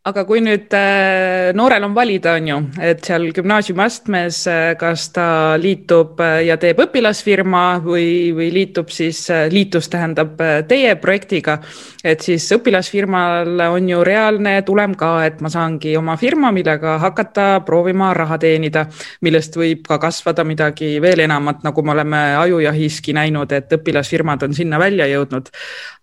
aga 0.08 0.24
kui 0.24 0.40
nüüd 0.40 0.72
äh, 0.76 1.50
noorel 1.56 1.84
on 1.84 1.94
valida, 1.96 2.34
on 2.38 2.48
ju, 2.48 2.58
et 2.84 3.04
seal 3.04 3.28
gümnaasiumiastmes, 3.36 4.40
äh, 4.48 4.68
kas 4.80 5.08
ta 5.14 5.26
liitub 5.60 6.20
äh, 6.24 6.44
ja 6.46 6.56
teeb 6.60 6.80
õpilasfirma 6.84 7.64
või, 7.84 8.08
või 8.36 8.48
liitub 8.54 8.92
siis, 8.94 9.26
liitus 9.52 9.90
tähendab 9.92 10.40
teie 10.68 10.94
projektiga, 11.00 11.58
et 12.04 12.24
siis 12.24 12.46
õpilasfirmal 12.56 13.60
on 13.68 13.90
ju 13.90 14.00
reaalne 14.06 14.54
tulem 14.66 14.94
ka, 14.98 15.10
et 15.26 15.42
ma 15.44 15.52
saangi 15.52 15.96
oma 15.98 16.16
firma, 16.20 16.52
millega 16.54 16.96
hakata 17.02 17.48
proovima 17.66 18.12
raha 18.16 18.38
teenida, 18.40 18.86
millest 19.26 19.58
võib 19.60 19.84
ka 19.88 20.00
kasvada 20.02 20.46
midagi 20.48 20.94
veel 21.04 21.26
enamat, 21.26 21.64
nagu 21.66 21.84
me 21.84 21.94
oleme 21.96 22.22
ajujahiski 22.44 23.16
näinud, 23.18 23.52
et 23.52 23.76
õpilasfirmad 23.76 24.46
on 24.48 24.56
sinna 24.56 24.80
välja 24.80 25.08
jõudnud. 25.10 25.52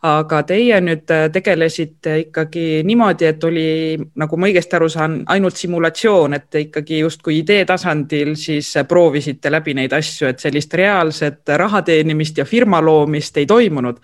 aga 0.06 0.43
teie 0.45 0.78
nüüd 0.86 1.10
tegelesite 1.34 2.20
ikkagi 2.28 2.84
niimoodi, 2.86 3.26
et 3.26 3.43
oli 3.43 3.95
nagu 4.16 4.38
ma 4.38 4.50
õigesti 4.50 4.78
aru 4.78 4.89
saan, 4.91 5.18
ainult 5.32 5.58
simulatsioon, 5.60 6.34
et 6.38 6.50
te 6.50 6.64
ikkagi 6.68 7.00
justkui 7.00 7.39
idee 7.41 7.66
tasandil 7.66 8.36
siis 8.39 8.72
proovisite 8.88 9.52
läbi 9.52 9.76
neid 9.78 9.93
asju, 9.93 10.30
et 10.30 10.43
sellist 10.43 10.74
reaalset 10.74 11.56
raha 11.58 11.82
teenimist 11.86 12.38
ja 12.38 12.46
firma 12.46 12.82
loomist 12.82 13.38
ei 13.38 13.46
toimunud. 13.46 14.00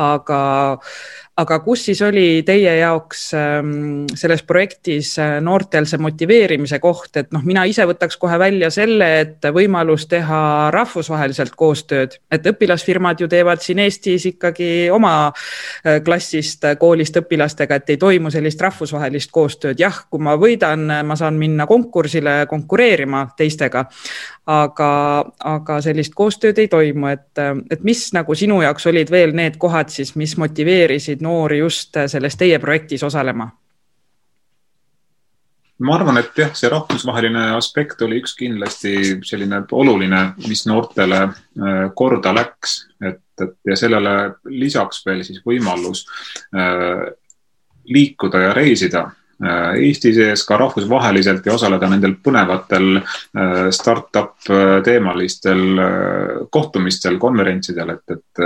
aga 0.00 0.40
aga 1.40 1.58
kus 1.64 1.84
siis 1.88 2.00
oli 2.04 2.42
teie 2.46 2.72
jaoks 2.80 3.22
ähm, 3.38 3.70
selles 4.18 4.42
projektis 4.46 5.12
äh, 5.20 5.38
noortel 5.44 5.86
see 5.88 6.00
motiveerimise 6.02 6.80
koht, 6.82 7.16
et 7.20 7.30
noh, 7.34 7.44
mina 7.46 7.64
ise 7.68 7.86
võtaks 7.88 8.18
kohe 8.20 8.38
välja 8.40 8.70
selle, 8.74 9.08
et 9.22 9.48
võimalus 9.54 10.06
teha 10.10 10.40
rahvusvaheliselt 10.74 11.56
koostööd, 11.58 12.18
et 12.32 12.48
õpilasfirmad 12.52 13.22
ju 13.22 13.28
teevad 13.30 13.62
siin 13.64 13.82
Eestis 13.84 14.26
ikkagi 14.32 14.90
oma 14.92 15.14
äh, 15.30 16.00
klassist, 16.04 16.64
äh, 16.68 16.76
koolist 16.80 17.16
õpilastega, 17.22 17.80
et 17.80 17.94
ei 17.94 18.00
toimu 18.00 18.32
sellist 18.32 18.60
rahvusvahelist 18.60 19.32
koostööd. 19.32 19.80
jah, 19.80 20.04
kui 20.10 20.22
ma 20.22 20.36
võidan, 20.40 20.86
ma 21.06 21.16
saan 21.16 21.38
minna 21.40 21.66
konkursile 21.70 22.44
konkureerima 22.50 23.26
teistega, 23.36 23.86
aga, 24.50 24.90
aga 25.46 25.78
sellist 25.84 26.14
koostööd 26.18 26.58
ei 26.58 26.68
toimu, 26.70 27.10
et, 27.12 27.42
et 27.70 27.86
mis 27.86 28.02
nagu 28.16 28.34
sinu 28.34 28.60
jaoks 28.64 28.88
olid 28.90 29.10
veel 29.12 29.34
need 29.36 29.58
kohad 29.62 29.92
siis, 29.94 30.14
mis 30.18 30.36
motiveerisid 30.40 31.22
noori 31.22 31.60
just 31.60 31.98
selles 32.10 32.38
teie 32.40 32.58
projektis 32.62 33.06
osalema? 33.06 33.50
ma 35.80 35.94
arvan, 35.96 36.18
et 36.20 36.36
jah, 36.36 36.50
see 36.52 36.68
rahvusvaheline 36.68 37.46
aspekt 37.56 38.02
oli 38.04 38.18
üks 38.20 38.34
kindlasti 38.36 38.90
selline 39.24 39.62
oluline, 39.72 40.18
mis 40.44 40.66
noortele 40.68 41.22
äh, 41.24 41.78
korda 41.96 42.34
läks, 42.36 42.74
et, 43.00 43.22
et 43.40 43.54
ja 43.64 43.78
sellele 43.80 44.12
lisaks 44.60 45.00
veel 45.06 45.22
siis 45.24 45.40
võimalus 45.46 46.04
äh, 46.52 47.06
liikuda 47.88 48.44
ja 48.44 48.52
reisida 48.56 49.06
Eesti 49.40 50.12
sees 50.12 50.42
ka 50.44 50.58
rahvusvaheliselt 50.60 51.46
ja 51.48 51.54
osaleda 51.54 51.88
nendel 51.88 52.18
põnevatel 52.20 52.98
äh, 53.00 53.70
startup 53.72 54.50
äh, 54.52 54.76
teemalistel 54.84 55.62
kohtumistel, 56.52 57.16
konverentsidel, 57.22 57.94
et, 57.96 58.16
et, 58.16 58.44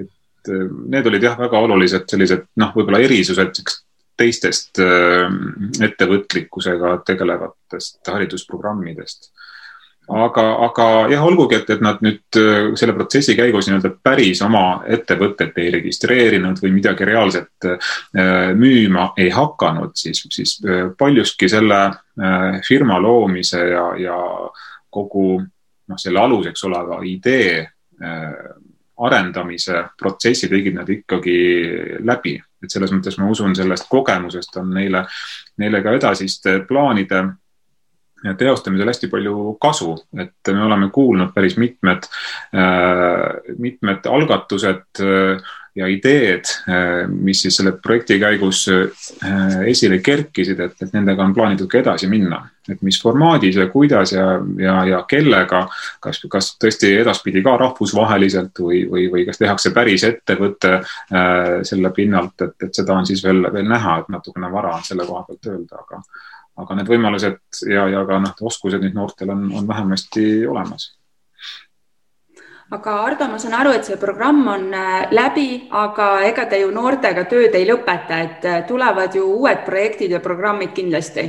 et 0.00 0.52
need 0.52 1.06
olid 1.10 1.28
jah, 1.28 1.36
väga 1.38 1.60
olulised 1.66 2.08
sellised 2.10 2.48
noh, 2.62 2.72
võib-olla 2.76 3.02
erisused 3.04 3.60
teistest 4.18 4.80
ettevõtlikkusega 5.82 6.96
tegelevatest 7.06 8.10
haridusprogrammidest 8.12 9.30
aga, 10.08 10.44
aga 10.66 10.86
jah, 11.12 11.24
olgugi, 11.24 11.56
et, 11.60 11.70
et 11.70 11.82
nad 11.84 12.00
nüüd 12.02 12.38
äh, 12.40 12.72
selle 12.78 12.94
protsessi 12.96 13.36
käigus 13.38 13.68
nii-öelda 13.68 13.92
päris 14.02 14.42
oma 14.42 14.82
ettevõtet 14.90 15.58
ei 15.62 15.70
registreerinud 15.76 16.58
või 16.62 16.72
midagi 16.74 17.06
reaalset 17.08 17.68
äh, 17.68 17.92
müüma 18.58 19.12
ei 19.22 19.30
hakanud, 19.34 19.94
siis, 19.98 20.24
siis 20.34 20.58
äh, 20.66 20.88
paljuski 20.98 21.48
selle 21.48 21.82
firma 22.66 22.98
loomise 23.00 23.62
ja, 23.70 23.84
ja 23.96 24.16
kogu 24.92 25.38
noh, 25.40 25.96
selle 25.98 26.20
aluseks 26.20 26.66
oleva 26.68 26.98
idee 27.08 27.62
arendamise 29.00 29.78
protsessi 29.96 30.50
tegid 30.52 30.76
nad 30.76 30.90
ikkagi 30.92 31.36
läbi, 32.04 32.34
et 32.36 32.74
selles 32.74 32.92
mõttes 32.92 33.16
ma 33.16 33.30
usun, 33.32 33.56
sellest 33.56 33.88
kogemusest 33.88 34.60
on 34.60 34.74
neile, 34.76 35.06
neile 35.62 35.80
ka 35.80 35.96
edasiste 35.96 36.58
plaanide 36.68 37.22
teostamisel 38.38 38.90
hästi 38.92 39.10
palju 39.12 39.56
kasu, 39.60 39.96
et 40.18 40.52
me 40.52 40.62
oleme 40.66 40.90
kuulnud 40.94 41.32
päris 41.34 41.56
mitmed, 41.60 42.06
äh, 42.54 43.56
mitmed 43.58 44.06
algatused 44.06 45.02
äh, 45.02 45.50
ja 45.74 45.88
ideed, 45.88 46.48
äh, 46.68 47.08
mis 47.08 47.42
siis 47.42 47.56
selle 47.56 47.72
projekti 47.82 48.18
käigus 48.20 48.66
esile 49.66 49.98
kerkisid, 50.04 50.60
et, 50.60 50.74
et 50.84 50.90
nendega 50.92 51.24
on 51.24 51.32
plaanitud 51.34 51.70
ka 51.70 51.80
edasi 51.80 52.10
minna. 52.12 52.42
et 52.70 52.78
mis 52.86 52.94
formaadis 53.02 53.56
ja 53.58 53.64
kuidas 53.66 54.12
ja, 54.12 54.36
ja, 54.62 54.74
ja 54.86 55.00
kellega, 55.10 55.64
kas, 56.00 56.20
kas 56.30 56.52
tõesti 56.62 56.92
edaspidi 57.00 57.42
ka 57.42 57.56
rahvusvaheliselt 57.58 58.60
või, 58.62 58.84
või, 58.90 59.08
või 59.10 59.24
kas 59.26 59.40
tehakse 59.40 59.72
päris 59.74 60.04
ettevõte 60.06 60.76
selle 61.66 61.90
pinnalt, 61.90 62.36
et, 62.46 62.54
et 62.62 62.78
seda 62.78 62.94
on 62.94 63.08
siis 63.08 63.24
veel, 63.24 63.42
veel 63.50 63.66
näha, 63.66 63.96
et 63.98 64.12
natukene 64.14 64.52
vara 64.52 64.76
on 64.76 64.86
selle 64.86 65.08
koha 65.08 65.24
pealt 65.26 65.50
öelda, 65.50 65.82
aga 65.82 65.98
aga 66.56 66.74
need 66.76 66.90
võimalused 66.90 67.62
ja, 67.70 67.86
ja 67.88 68.02
ka 68.08 68.18
noh, 68.20 68.34
oskused 68.48 68.82
nüüd 68.82 68.96
noortel 68.96 69.32
on, 69.32 69.46
on 69.56 69.68
vähemasti 69.68 70.46
olemas 70.46 70.90
aga 72.72 72.96
Ardo, 73.04 73.28
ma 73.28 73.38
saan 73.40 73.54
aru, 73.58 73.74
et 73.76 73.86
see 73.86 73.98
programm 74.00 74.46
on 74.48 74.66
äh, 74.74 75.06
läbi, 75.12 75.48
aga 75.76 76.08
ega 76.28 76.46
te 76.48 76.62
ju 76.62 76.70
noortega 76.72 77.26
tööd 77.28 77.54
ei 77.58 77.66
lõpeta, 77.68 78.20
et 78.24 78.46
äh, 78.48 78.60
tulevad 78.68 79.16
ju 79.16 79.26
uued 79.36 79.64
projektid 79.66 80.14
ja 80.16 80.22
programmid 80.24 80.72
kindlasti. 80.76 81.26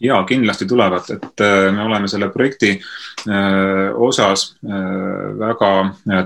ja 0.00 0.22
kindlasti 0.26 0.66
tulevad, 0.66 1.10
et 1.12 1.44
äh, 1.44 1.68
me 1.74 1.84
oleme 1.84 2.08
selle 2.08 2.30
projekti 2.32 2.78
osas 4.00 4.56
väga 5.38 5.70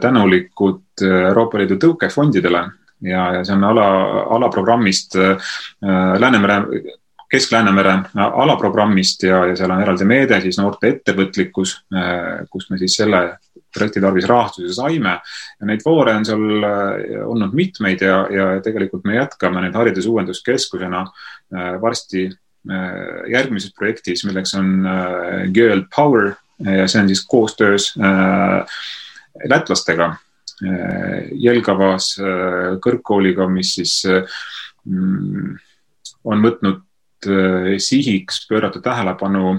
tänulikud 0.01 1.03
Euroopa 1.03 1.59
Liidu 1.59 1.77
tõukefondidele 1.83 2.61
ja, 3.03 3.25
ja 3.35 3.41
see 3.45 3.57
on 3.57 3.65
ala, 3.67 3.87
alaprogrammist 4.37 5.19
Läänemere 6.23 6.61
Kesk-Läänemere 7.35 7.95
alaprogrammist 8.23 9.25
ja, 9.27 9.41
ja 9.49 9.57
seal 9.59 9.73
on 9.75 9.83
eraldi 9.83 10.07
meede 10.07 10.39
siis 10.45 10.59
noorte 10.61 10.93
ettevõtlikkus, 10.93 11.73
äh, 11.97 12.45
kust 12.51 12.71
me 12.71 12.79
siis 12.79 12.95
selle 13.01 13.23
projekti 13.75 14.03
tarvis 14.03 14.29
rahastuse 14.31 14.71
saime. 14.77 15.17
ja 15.59 15.67
neid 15.67 15.83
voore 15.85 16.15
on 16.15 16.27
seal 16.29 16.67
äh, 16.69 17.17
olnud 17.27 17.57
mitmeid 17.59 18.05
ja, 18.07 18.21
ja 18.31 18.47
tegelikult 18.63 19.07
me 19.09 19.17
jätkame 19.19 19.65
neid 19.65 19.75
haridusuuenduskeskusena 19.75 21.05
äh, 21.05 21.75
varsti 21.83 22.31
järgmises 23.29 23.75
projektis, 23.77 24.23
milleks 24.25 24.55
on 24.57 24.87
Girl 25.53 25.83
Power 25.93 26.31
ja 26.65 26.87
see 26.89 27.03
on 27.03 27.11
siis 27.11 27.21
koostöös 27.29 27.91
lätlastega 29.53 30.07
Jelgavas 31.45 32.07
kõrgkooliga, 32.87 33.45
mis 33.53 33.75
siis 33.77 33.99
mm, 34.09 35.59
on 36.25 36.47
võtnud 36.49 36.81
sihiks 37.79 38.45
pöörata 38.49 38.81
tähelepanu 38.85 39.57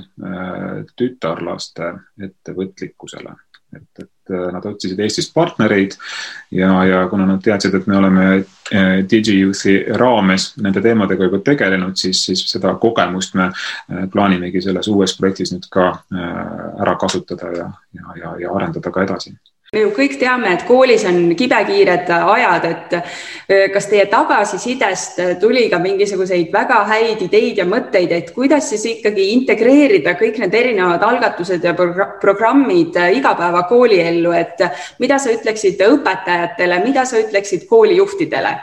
tütarlaste 0.95 1.93
ettevõtlikkusele. 2.21 3.35
Et, 3.75 3.99
et 3.99 4.31
äh, 4.31 4.51
nad 4.55 4.63
otsisid 4.69 4.99
Eestist 5.03 5.33
partnereid 5.35 5.97
ja, 6.55 6.69
ja 6.87 7.01
kuna 7.11 7.25
nad 7.27 7.41
teadsid, 7.43 7.73
et 7.75 7.89
me 7.91 7.97
oleme 7.97 8.27
DigiYouthi 9.11 9.73
raames 9.99 10.45
nende 10.63 10.79
teemadega 10.85 11.27
juba 11.27 11.41
tegelenud, 11.43 11.97
siis, 11.99 12.21
siis 12.29 12.45
seda 12.53 12.71
kogemust 12.79 13.35
me 13.35 13.49
plaanimegi 14.13 14.61
selles 14.63 14.87
uues 14.87 15.17
projektis 15.19 15.51
nüüd 15.51 15.67
ka 15.73 15.89
ära 16.85 16.95
kasutada 17.01 17.51
ja, 17.57 17.67
ja, 17.99 18.15
ja, 18.21 18.31
ja 18.45 18.55
arendada 18.55 18.93
ka 18.95 19.03
edasi 19.03 19.35
me 19.75 19.83
ju 19.83 19.91
kõik 19.95 20.15
teame, 20.19 20.53
et 20.55 20.63
koolis 20.67 21.03
on 21.09 21.33
kibekiired 21.37 22.09
ajad, 22.15 22.67
et 22.69 22.95
kas 23.73 23.89
teie 23.91 24.05
tagasisidest 24.11 25.19
tuli 25.41 25.65
ka 25.71 25.79
mingisuguseid 25.83 26.51
väga 26.53 26.81
häid 26.89 27.25
ideid 27.27 27.59
ja 27.59 27.67
mõtteid, 27.69 28.13
et 28.15 28.31
kuidas 28.35 28.69
siis 28.71 28.85
ikkagi 28.93 29.27
integreerida 29.33 30.15
kõik 30.19 30.39
need 30.43 30.55
erinevad 30.55 31.03
algatused 31.03 31.65
ja 31.65 31.75
programmid 31.75 32.95
igapäeva 33.17 33.65
kooliellu, 33.69 34.31
et 34.37 34.63
mida 35.03 35.19
sa 35.19 35.33
ütleksid 35.35 35.83
õpetajatele, 35.85 36.79
mida 36.85 37.03
sa 37.09 37.19
ütleksid 37.19 37.67
koolijuhtidele, 37.69 38.55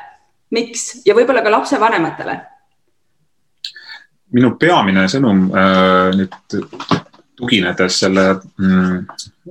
miks 0.56 1.04
ja 1.06 1.16
võib-olla 1.18 1.44
ka 1.44 1.54
lapsevanematele? 1.58 2.40
minu 4.32 4.54
peamine 4.56 5.04
sõnum 5.12 5.48
äh, 5.52 6.12
nüüd 6.16 6.36
tuginedes 7.36 7.98
selle 8.00 8.24
mm, 8.58 9.06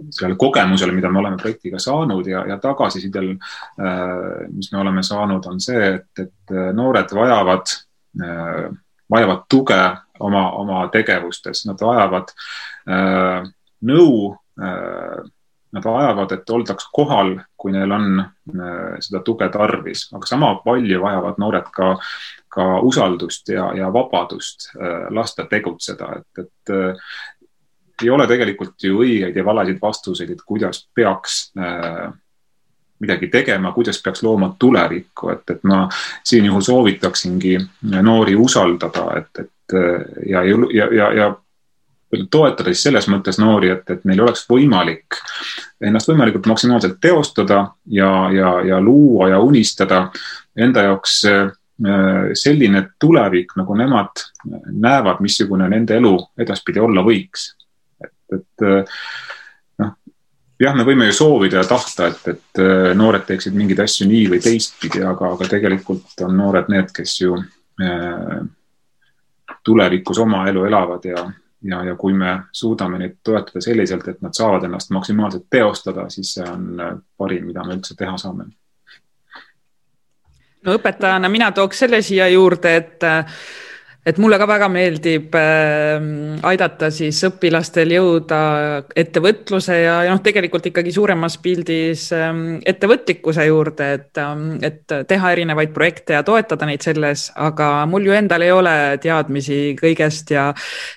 sellele 0.10 0.36
kogemusele, 0.40 0.94
mida 0.96 1.10
me 1.10 1.20
oleme 1.20 1.38
projektiga 1.38 1.80
saanud 1.80 2.28
ja, 2.28 2.44
ja 2.48 2.58
tagasisidel, 2.62 3.32
äh, 3.82 4.48
mis 4.52 4.72
me 4.72 4.82
oleme 4.82 5.04
saanud, 5.04 5.46
on 5.50 5.62
see, 5.64 5.96
et, 5.96 6.12
et 6.20 6.54
äh, 6.56 6.72
noored 6.78 7.14
vajavad, 7.16 7.74
äh, 8.22 8.68
vajavad 9.12 9.46
tuge 9.50 9.80
oma, 10.20 10.46
oma 10.62 10.84
tegevustes, 10.94 11.66
nad 11.66 11.82
vajavad 11.82 12.30
nõu, 13.90 14.12
nad 15.74 15.88
vajavad, 15.88 16.36
et 16.36 16.54
oldaks 16.54 16.86
kohal, 16.94 17.34
kui 17.58 17.74
neil 17.74 17.92
on 17.96 18.22
seda 19.02 19.24
tuge 19.26 19.48
tarvis, 19.52 20.06
aga 20.14 20.30
sama 20.30 20.52
palju 20.62 21.02
vajavad 21.02 21.42
noored 21.42 21.74
ka 21.74 21.96
ka 22.52 22.66
usaldust 22.84 23.48
ja, 23.50 23.70
ja 23.74 23.88
vabadust 23.94 24.70
lasta 25.16 25.46
tegutseda, 25.50 26.10
et, 26.20 26.42
et 26.44 26.74
ei 28.04 28.10
ole 28.10 28.28
tegelikult 28.28 28.84
ju 28.84 29.04
õigeid 29.04 29.36
ja 29.38 29.46
valesid 29.46 29.80
vastuseid, 29.82 30.34
et 30.34 30.44
kuidas 30.46 30.84
peaks 30.96 31.44
äh, 31.60 32.12
midagi 33.02 33.28
tegema, 33.34 33.72
kuidas 33.72 34.02
peaks 34.04 34.24
looma 34.24 34.52
tulevikku, 34.60 35.30
et, 35.34 35.50
et 35.50 35.64
ma 35.64 35.88
siin 36.24 36.46
juhul 36.46 36.62
soovitaksingi 36.62 37.56
noori 38.02 38.36
usaldada, 38.38 39.08
et, 39.18 39.46
et 39.46 39.78
ja, 40.30 40.44
ja, 40.46 40.88
ja, 40.94 41.08
ja 41.18 41.32
toetada 42.32 42.70
siis 42.70 42.84
selles 42.84 43.08
mõttes 43.10 43.40
noori, 43.42 43.72
et, 43.74 43.90
et 43.90 44.04
neil 44.06 44.22
oleks 44.22 44.44
võimalik 44.50 45.18
ennast 45.82 46.12
võimalikult 46.12 46.50
maksimaalselt 46.52 47.00
teostada 47.02 47.64
ja, 47.88 48.12
ja, 48.36 48.54
ja 48.68 48.82
luua 48.82 49.32
ja 49.32 49.40
unistada 49.40 50.04
enda 50.58 50.86
jaoks 50.90 51.16
äh, 51.30 51.50
selline 52.38 52.84
tulevik, 53.00 53.56
nagu 53.58 53.76
nemad 53.80 54.28
näevad, 54.70 55.24
missugune 55.24 55.70
nende 55.72 55.98
elu 55.98 56.14
edaspidi 56.38 56.84
olla 56.84 57.02
võiks 57.06 57.50
et 58.36 58.66
äh, 58.68 58.96
noh, 59.82 59.92
jah, 60.62 60.78
me 60.78 60.86
võime 60.88 61.10
ju 61.10 61.18
soovida 61.18 61.62
ja 61.62 61.68
tahta, 61.68 62.12
et, 62.12 62.24
et 62.34 62.64
äh, 62.64 62.92
noored 62.98 63.26
teeksid 63.28 63.58
mingeid 63.58 63.84
asju 63.84 64.08
nii 64.10 64.30
või 64.34 64.42
teistpidi, 64.44 65.04
aga, 65.08 65.34
aga 65.36 65.50
tegelikult 65.52 66.26
on 66.28 66.36
noored 66.38 66.72
need, 66.72 66.94
kes 66.96 67.18
ju 67.22 67.38
äh, 67.38 68.40
tulevikus 69.64 70.22
oma 70.24 70.46
elu 70.50 70.66
elavad 70.70 71.06
ja, 71.06 71.26
ja, 71.68 71.84
ja 71.92 71.96
kui 72.00 72.16
me 72.18 72.40
suudame 72.52 73.02
neid 73.02 73.20
toetada 73.24 73.62
selliselt, 73.62 74.08
et 74.08 74.22
nad 74.26 74.38
saavad 74.38 74.66
ennast 74.68 74.94
maksimaalselt 74.96 75.46
teostada, 75.50 76.08
siis 76.10 76.34
see 76.38 76.48
on 76.48 76.82
parim, 77.18 77.46
mida 77.52 77.66
me 77.68 77.78
üldse 77.78 77.98
teha 77.98 78.18
saame. 78.22 78.50
No 80.62 80.76
õpetajana 80.78 81.30
mina 81.30 81.50
tooks 81.58 81.80
selle 81.82 82.04
siia 82.06 82.28
juurde, 82.30 82.76
et 82.78 83.06
et 84.06 84.18
mulle 84.18 84.38
ka 84.42 84.48
väga 84.50 84.68
meeldib 84.72 85.36
äh, 85.38 86.02
aidata 86.50 86.90
siis 86.94 87.20
õpilastel 87.28 87.94
jõuda 87.94 88.40
ettevõtluse 88.98 89.78
ja, 89.78 90.00
ja 90.08 90.16
noh, 90.16 90.24
tegelikult 90.26 90.72
ikkagi 90.72 90.94
suuremas 90.96 91.38
pildis 91.44 92.08
äh, 92.18 92.32
ettevõtlikkuse 92.66 93.46
juurde, 93.50 93.92
et 94.00 94.22
äh,, 94.22 94.34
et 94.72 94.96
teha 95.08 95.32
erinevaid 95.36 95.74
projekte 95.76 96.18
ja 96.18 96.24
toetada 96.26 96.66
neid 96.70 96.82
selles, 96.86 97.28
aga 97.38 97.86
mul 97.90 98.10
ju 98.10 98.18
endal 98.18 98.46
ei 98.46 98.52
ole 98.56 98.76
teadmisi 99.02 99.62
kõigest 99.80 100.34
ja, 100.34 100.50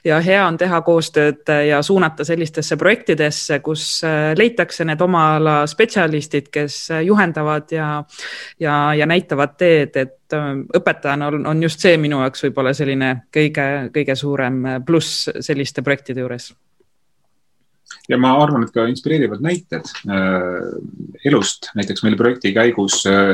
ja 0.05 0.23
hea 0.25 0.41
on 0.47 0.59
teha 0.61 0.81
koostööd 0.87 1.53
ja 1.69 1.83
suunata 1.85 2.25
sellistesse 2.25 2.81
projektidesse, 2.81 3.61
kus 3.65 3.87
äh, 4.09 4.33
leitakse 4.39 4.89
need 4.89 5.05
oma 5.05 5.27
ala 5.37 5.61
spetsialistid, 5.69 6.49
kes 6.55 6.81
juhendavad 7.05 7.69
ja, 7.75 7.89
ja, 8.61 8.77
ja 8.97 9.13
näitavad 9.13 9.59
teed, 9.61 10.01
et 10.01 10.19
Äh, 10.33 10.51
õpetajana 10.79 11.29
on, 11.29 11.47
on 11.47 11.63
just 11.63 11.83
see 11.85 11.97
minu 12.01 12.23
jaoks 12.23 12.47
võib-olla 12.47 12.73
selline 12.77 13.15
kõige, 13.35 13.91
kõige 13.95 14.17
suurem 14.17 14.63
pluss 14.87 15.29
selliste 15.45 15.85
projektide 15.85 16.25
juures. 16.25 16.53
Ja 18.09 18.19
ma 18.21 18.35
arvan, 18.37 18.67
et 18.67 18.73
ka 18.75 18.85
inspireerivad 18.89 19.41
näited 19.45 19.87
äh, 20.13 20.65
elust, 21.25 21.71
näiteks 21.77 22.03
meil 22.05 22.17
projekti 22.21 22.53
käigus 22.53 22.99
äh, 23.09 23.31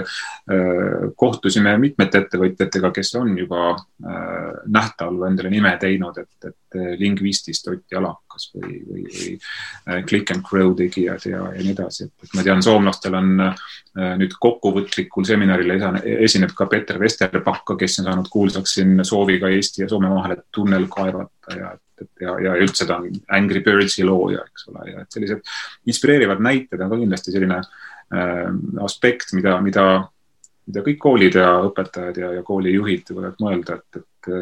äh, 0.51 1.09
kohtusime 1.19 1.73
mitmete 1.83 2.23
ettevõtjatega, 2.23 2.93
kes 2.95 3.11
on 3.19 3.33
juba 3.39 3.73
äh, 3.73 4.61
nähtaval 4.71 5.27
endale 5.31 5.51
nime 5.51 5.73
teinud, 5.83 6.19
et, 6.23 6.31
et 6.53 6.55
äh, 6.55 6.70
Lingvistist 6.75 7.69
Ott 7.71 7.93
Jalakas 7.93 8.51
või, 8.55 8.79
või, 8.87 9.05
või 9.09 9.33
äh, 9.37 10.05
Click 10.07 10.31
and 10.35 10.45
Grow 10.47 10.73
tegijad 10.79 11.27
ja, 11.29 11.43
ja 11.55 11.65
nii 11.65 11.75
edasi, 11.75 12.07
et 12.07 12.35
ma 12.37 12.45
tean, 12.47 12.63
soomlastel 12.65 13.17
on 13.19 13.45
äh, 13.49 14.15
nüüd 14.21 14.37
kokkuvõtlikul 14.41 15.27
seminaril 15.29 15.75
esineb 16.21 16.55
ka 16.57 16.69
Peter 16.71 17.01
Vesterbakka, 17.01 17.77
kes 17.81 18.01
on 18.03 18.11
saanud 18.11 18.31
kuulsaks 18.33 18.79
siin 18.79 19.05
sooviga 19.07 19.51
Eesti 19.51 19.85
ja 19.85 19.91
Soome 19.91 20.13
vahele 20.15 20.43
tunnel 20.55 20.87
kaevata 20.93 21.59
ja 21.59 21.75
et 21.75 22.23
ja, 22.23 22.37
ja 22.41 22.55
üldse 22.61 22.87
ta 22.89 23.01
on 23.01 23.11
Angry 23.37 23.61
Birdsi 23.65 24.05
looja, 24.07 24.45
eks 24.47 24.69
ole, 24.71 24.87
ja 24.93 25.03
et 25.05 25.13
sellised 25.13 25.43
inspireerivad 25.91 26.41
näited 26.45 26.81
on 26.81 26.93
ka 26.93 27.01
kindlasti 27.01 27.35
selline 27.35 27.59
äh, 27.61 28.47
aspekt, 28.85 29.35
mida, 29.37 29.59
mida, 29.65 29.87
mida 30.71 30.85
kõik 30.87 31.03
koolid 31.03 31.37
ja 31.41 31.51
õpetajad 31.67 32.23
ja, 32.23 32.31
ja 32.39 32.47
koolijuhid 32.47 33.13
võivad 33.13 33.43
mõelda, 33.43 33.81
et, 33.81 34.01
et 34.01 34.33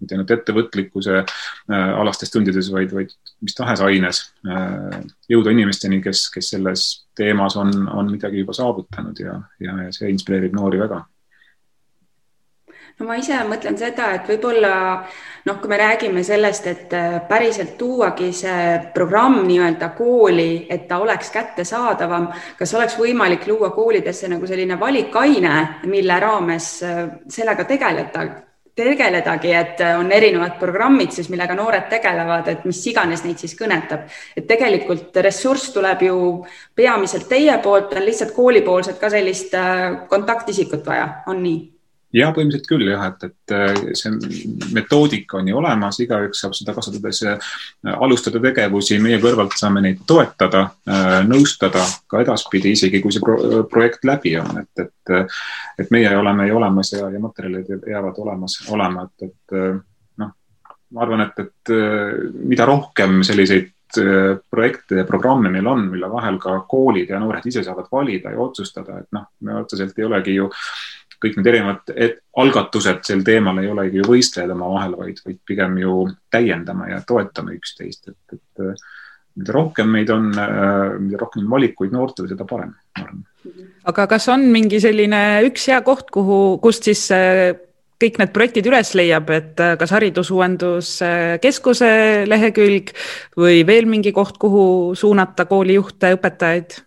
mitte 0.00 0.16
ainult 0.16 0.32
ettevõtlikkuse 0.34 1.20
äh, 1.20 1.92
alastes 2.00 2.32
tundides, 2.32 2.72
vaid, 2.72 2.94
vaid 2.96 3.14
mis 3.44 3.56
tahes 3.56 3.84
aines 3.84 4.24
äh, 4.48 4.98
jõuda 5.30 5.54
inimesteni, 5.54 6.00
kes, 6.04 6.26
kes 6.34 6.52
selles 6.56 6.88
teemas 7.16 7.58
on, 7.60 7.72
on 7.88 8.12
midagi 8.12 8.42
juba 8.42 8.56
saavutanud 8.56 9.20
ja, 9.20 9.38
ja, 9.60 9.80
ja 9.86 9.94
see 9.94 10.12
inspireerib 10.12 10.56
noori 10.56 10.80
väga. 10.80 11.04
No 13.00 13.06
ma 13.08 13.14
ise 13.16 13.38
mõtlen 13.48 13.78
seda, 13.80 14.10
et 14.12 14.26
võib-olla 14.28 14.72
noh, 15.46 15.56
kui 15.60 15.70
me 15.72 15.78
räägime 15.80 16.20
sellest, 16.24 16.66
et 16.68 16.92
äh, 16.96 17.16
päriselt 17.28 17.78
tuuagi 17.80 18.28
see 18.36 18.66
programm 18.96 19.40
nii-öelda 19.46 19.92
kooli, 19.96 20.66
et 20.68 20.84
ta 20.88 20.98
oleks 21.00 21.32
kättesaadavam, 21.32 22.28
kas 22.58 22.76
oleks 22.76 22.98
võimalik 23.00 23.48
luua 23.48 23.72
koolidesse 23.76 24.28
nagu 24.32 24.48
selline 24.48 24.76
valikaine, 24.80 25.56
mille 25.88 26.20
raames 26.20 26.70
sellega 27.32 27.64
tegeleda, 27.68 28.28
tegeledagi, 28.76 29.52
et 29.52 29.80
äh, 29.80 29.98
on 29.98 30.12
erinevad 30.12 30.58
programmid 30.60 31.14
siis, 31.16 31.30
millega 31.32 31.56
noored 31.58 31.88
tegelevad, 31.90 32.48
et 32.48 32.64
mis 32.68 32.84
iganes 32.86 33.24
neid 33.24 33.38
siis 33.42 33.56
kõnetab. 33.58 34.06
et 34.36 34.46
tegelikult 34.46 35.16
ressurss 35.16 35.72
tuleb 35.72 36.02
ju 36.02 36.20
peamiselt 36.74 37.28
teie 37.28 37.58
poolt, 37.62 37.92
on 37.92 38.06
lihtsalt 38.06 38.32
koolipoolset 38.36 38.98
ka 38.98 39.10
sellist 39.10 39.54
kontaktisikut 40.08 40.86
vaja, 40.86 41.22
on 41.26 41.42
nii? 41.42 41.79
Ja 42.16 42.30
põhimõtteliselt 42.34 42.68
küll 42.68 42.88
jah, 42.90 43.04
et, 43.10 43.24
et 43.28 43.54
äh, 43.54 43.80
see 43.98 44.12
metoodika 44.74 45.38
on 45.40 45.50
ju 45.50 45.58
olemas, 45.60 46.00
igaüks 46.02 46.42
saab 46.42 46.56
seda 46.58 46.74
kasutades 46.74 47.22
äh, 47.28 47.50
alustada 47.92 48.42
tegevusi, 48.42 48.98
meie 49.02 49.20
kõrvalt 49.22 49.54
saame 49.58 49.82
neid 49.84 50.02
toetada, 50.08 50.66
äh, 50.90 51.20
nõustada 51.28 51.84
ka 52.10 52.24
edaspidi, 52.24 52.74
isegi 52.76 53.02
kui 53.02 53.14
see 53.14 53.24
pro 53.24 53.64
projekt 53.70 54.06
läbi 54.08 54.34
on, 54.40 54.62
et, 54.64 54.86
et, 54.86 55.34
et 55.78 55.90
meie 55.94 56.12
oleme 56.18 56.48
ju 56.48 56.58
olemas 56.58 56.94
ja, 56.96 57.06
ja 57.12 57.22
materjalid 57.22 57.90
jäävad 57.90 58.22
olemas, 58.24 58.60
olema, 58.74 59.06
et, 59.06 59.30
et 59.30 59.58
noh, 60.22 60.32
ma 60.90 61.04
arvan, 61.06 61.28
et, 61.28 61.44
et 61.46 61.76
mida 62.50 62.66
rohkem 62.68 63.22
selliseid 63.26 63.70
projekte 63.90 65.00
ja 65.00 65.04
programme 65.06 65.50
meil 65.50 65.66
on, 65.66 65.88
mille 65.90 66.06
vahel 66.10 66.36
ka 66.42 66.60
koolid 66.70 67.10
ja 67.10 67.18
noored 67.18 67.46
ise 67.50 67.64
saavad 67.66 67.88
valida 67.90 68.30
ja 68.30 68.38
otsustada, 68.38 69.00
et 69.02 69.08
noh, 69.14 69.24
me 69.46 69.56
otseselt 69.58 69.98
ei 69.98 70.06
olegi 70.06 70.36
ju 70.36 70.46
kõik 71.20 71.36
need 71.36 71.50
erinevad 71.52 71.92
algatused 72.40 73.02
sel 73.06 73.24
teemal 73.26 73.60
ei 73.60 73.68
olegi 73.70 74.00
ju 74.00 74.08
võistlejad 74.08 74.54
omavahel, 74.54 74.96
vaid, 74.98 75.20
vaid 75.26 75.38
pigem 75.46 75.76
ju 75.82 75.96
täiendame 76.32 76.90
ja 76.92 77.00
toetame 77.06 77.56
üksteist, 77.58 78.08
et, 78.12 78.38
et 78.38 78.84
mida 79.40 79.54
rohkem 79.54 79.90
meid 79.92 80.10
on, 80.12 80.30
mida 81.00 81.20
rohkem 81.20 81.48
valikuid 81.50 81.92
noortel, 81.94 82.28
seda 82.30 82.46
parem, 82.48 82.72
ma 82.72 83.04
arvan. 83.04 83.24
aga 83.92 84.06
kas 84.10 84.28
on 84.32 84.48
mingi 84.52 84.80
selline 84.82 85.20
üks 85.48 85.68
hea 85.70 85.80
koht, 85.86 86.10
kuhu, 86.14 86.40
kust 86.64 86.88
siis 86.88 87.06
kõik 88.00 88.18
need 88.20 88.32
projektid 88.32 88.68
üles 88.70 88.94
leiab, 88.96 89.30
et 89.34 89.60
äh, 89.60 89.74
kas 89.80 89.92
Haridusuuenduskeskuse 89.94 91.90
lehekülg 92.28 92.94
või 93.38 93.60
veel 93.68 93.86
mingi 93.90 94.12
koht, 94.16 94.38
kuhu 94.40 94.94
suunata 94.98 95.44
koolijuhte, 95.50 96.14
õpetajaid? 96.16 96.80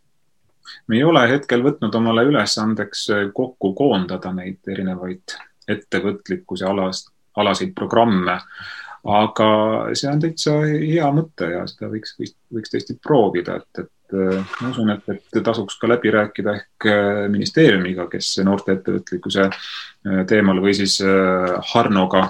Me 0.88 0.99
ei 0.99 1.03
ole 1.07 1.24
hetkel 1.30 1.63
võtnud 1.65 1.95
omale 1.95 2.26
ülesandeks 2.30 3.07
äh, 3.13 3.26
kokku 3.34 3.74
koondada 3.78 4.34
neid 4.36 4.59
erinevaid 4.67 5.36
ettevõtlikkuse 5.69 6.67
alast, 6.67 7.11
alaseid 7.39 7.74
programme, 7.76 8.38
aga 9.03 9.49
see 9.95 10.09
on 10.11 10.21
täitsa 10.24 10.57
hea 10.67 11.07
mõte 11.15 11.49
ja 11.51 11.63
seda 11.67 11.89
võiks, 11.91 12.15
võiks, 12.19 12.36
võiks 12.53 12.74
tõesti 12.74 12.97
proovida, 13.03 13.61
et, 13.61 13.84
et 13.86 13.91
Äh, 14.13 14.45
ma 14.61 14.69
usun, 14.69 14.91
et, 14.93 15.07
et 15.09 15.38
tasuks 15.43 15.78
ka 15.82 15.88
läbi 15.89 16.11
rääkida 16.13 16.53
ehk 16.59 16.88
äh, 16.89 17.24
ministeeriumiga, 17.34 18.05
kes 18.11 18.36
noorte 18.45 18.76
ettevõtlikkuse 18.78 19.47
teemal 20.30 20.59
või 20.61 20.74
siis 20.76 20.97
Harnoga 21.71 22.21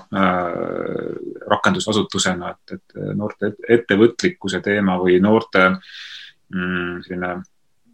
rakendusasutusena, 1.50 2.52
et, 2.54 2.76
et 2.78 3.16
noorte 3.18 3.50
ettevõtlikkuse 3.76 4.62
teema 4.64 5.00
või 5.02 5.18
noorte 5.24 5.66
mm, 5.74 7.02
selline 7.08 7.34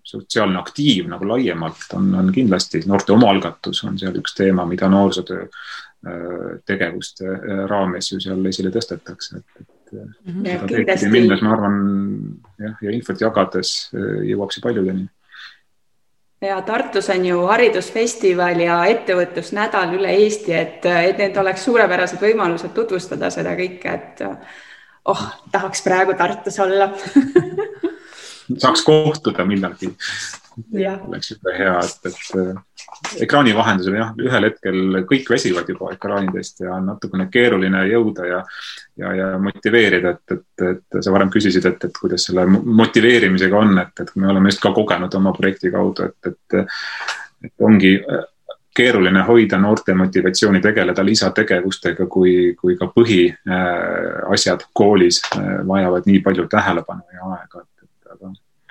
sotsiaalne 0.09 0.59
aktiiv 0.59 1.09
nagu 1.11 1.27
laiemalt 1.29 1.93
on, 1.97 2.13
on 2.19 2.31
kindlasti 2.33 2.83
noorte 2.89 3.13
omaalgatus 3.15 3.83
on 3.87 3.99
seal 4.01 4.17
üks 4.19 4.35
teema, 4.37 4.65
mida 4.69 4.89
noorsootöö 4.89 5.47
tegevuste 6.65 7.33
raames 7.67 8.07
ju 8.13 8.21
seal 8.23 8.45
esile 8.47 8.69
tõstetakse, 8.71 9.41
et, 9.41 9.61
et 9.61 9.79
Mhm. 9.91 10.45
ja 10.45 10.59
kindlasti. 10.67 11.09
minnes, 11.09 11.41
ma 11.41 11.53
arvan, 11.53 11.77
jah, 12.59 12.75
ja 12.81 12.91
infot 12.93 13.21
jagades 13.21 13.89
äh, 13.93 14.21
jõuab 14.29 14.53
see 14.53 14.63
paljudeni. 14.63 15.07
ja 16.41 16.61
Tartus 16.61 17.09
on 17.09 17.25
ju 17.25 17.41
haridusfestival 17.49 18.61
ja 18.63 18.79
ettevõtlusnädal 18.93 19.95
üle 19.97 20.13
Eesti, 20.21 20.53
et, 20.55 20.85
et 20.85 21.17
need 21.19 21.37
oleks 21.37 21.65
suurepärased 21.67 22.21
võimalused 22.21 22.73
tutvustada 22.75 23.31
seda 23.33 23.55
kõike, 23.59 23.95
et 23.95 24.23
oh, 25.05 25.25
tahaks 25.51 25.83
praegu 25.83 26.15
Tartus 26.17 26.59
olla 26.63 26.91
saaks 28.57 28.83
kohtuda 28.85 29.45
millalgi. 29.45 29.91
Oleks 31.07 31.31
jube 31.31 31.53
hea, 31.55 31.75
et, 31.79 32.09
et 32.09 32.39
äh, 32.39 32.57
ekraani 33.23 33.53
vahendusel 33.55 33.95
jah, 33.95 34.09
ühel 34.19 34.47
hetkel 34.49 34.97
kõik 35.07 35.29
väsivad 35.31 35.69
juba 35.71 35.93
ekraanidest 35.93 36.65
ja 36.65 36.73
on 36.75 36.89
natukene 36.89 37.29
keeruline 37.31 37.85
jõuda 37.87 38.25
ja, 38.27 38.39
ja, 38.99 39.13
ja 39.15 39.29
motiveerida, 39.39 40.15
et, 40.17 40.35
et, 40.35 40.65
et 40.71 40.99
sa 40.99 41.13
varem 41.15 41.31
küsisid, 41.31 41.65
et, 41.69 41.85
et 41.87 42.01
kuidas 42.01 42.27
selle 42.27 42.43
motiveerimisega 42.49 43.61
on, 43.61 43.77
et, 43.85 44.03
et 44.03 44.11
me 44.19 44.33
oleme 44.33 44.51
just 44.51 44.63
ka 44.65 44.73
kogenud 44.75 45.15
oma 45.21 45.33
projekti 45.37 45.71
kaudu, 45.71 46.09
et, 46.09 46.33
et, 46.33 46.75
et 47.47 47.69
ongi 47.69 47.95
äh, 48.01 48.27
keeruline 48.75 49.23
hoida 49.27 49.57
noorte 49.59 49.93
motivatsiooni 49.97 50.61
tegeleda 50.63 51.03
lisategevustega, 51.05 52.05
kui, 52.11 52.53
kui 52.59 52.77
ka 52.79 52.87
põhiasjad 52.93 54.63
äh, 54.63 54.69
koolis 54.73 55.23
vajavad 55.67 56.07
nii 56.07 56.21
palju 56.25 56.47
tähelepanu 56.51 57.15
ja 57.15 57.33
aega, 57.37 57.63
et 57.63 57.78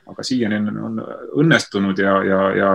aga 0.09 0.25
siiani 0.25 0.57
on, 0.57 0.81
on 0.89 0.99
õnnestunud 1.43 2.01
ja, 2.01 2.17
ja, 2.25 2.41
ja, 2.57 2.73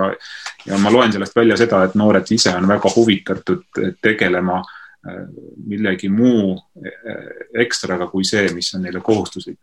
ja 0.68 0.78
ma 0.82 0.92
loen 0.92 1.12
sellest 1.12 1.36
välja 1.36 1.58
seda, 1.58 1.82
et 1.84 1.98
noored 1.98 2.30
ise 2.34 2.54
on 2.54 2.68
väga 2.70 2.92
huvitatud 2.94 3.82
tegelema 4.02 4.60
äh, 4.60 5.20
millegi 5.66 6.10
muu 6.12 6.54
äh, 6.54 7.28
ekstraga 7.64 8.08
kui 8.12 8.26
see, 8.28 8.46
mis 8.54 8.72
on 8.76 8.86
neile 8.86 9.02
kohustuslik. 9.04 9.58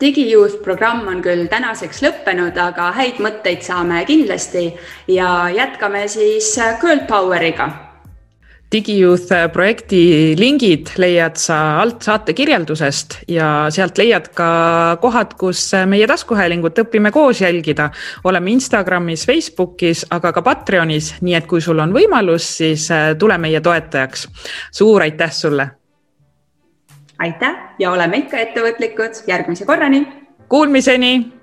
digiyouth 0.00 0.58
programm 0.62 1.08
on 1.08 1.22
küll 1.24 1.46
tänaseks 1.48 2.02
lõppenud, 2.04 2.58
aga 2.60 2.90
häid 2.92 3.16
mõtteid 3.16 3.64
saame 3.64 4.04
kindlasti. 4.04 4.74
Ja 5.08 5.48
jätkame 5.48 6.08
siis 6.08 6.52
Girl 6.80 7.06
Poweriga 7.08 7.85
DigiYouth 8.72 9.30
projekti 9.54 10.34
lingid 10.38 10.90
leiad 10.98 11.36
sa 11.38 11.78
alt 11.78 12.02
saate 12.02 12.34
kirjeldusest 12.34 13.20
ja 13.30 13.68
sealt 13.70 13.98
leiad 14.00 14.26
ka 14.34 14.48
kohad, 15.02 15.36
kus 15.38 15.68
meie 15.86 16.08
taskuhäälingut 16.10 16.80
õpime 16.82 17.12
koos 17.14 17.40
jälgida. 17.40 17.90
oleme 18.24 18.50
Instagramis, 18.50 19.26
Facebookis, 19.26 20.06
aga 20.10 20.32
ka 20.32 20.42
Patreonis, 20.42 21.14
nii 21.20 21.34
et 21.38 21.46
kui 21.46 21.60
sul 21.60 21.78
on 21.78 21.94
võimalus, 21.94 22.48
siis 22.58 22.90
äh, 22.90 23.14
tule 23.18 23.38
meie 23.38 23.60
toetajaks. 23.60 24.28
suur 24.72 25.02
aitäh 25.02 25.32
sulle. 25.32 25.70
aitäh 27.18 27.54
ja 27.78 27.90
oleme 27.90 28.16
ikka 28.16 28.38
ettevõtlikud, 28.38 29.22
järgmise 29.26 29.64
korrani. 29.64 30.06
Kuulmiseni 30.48 31.35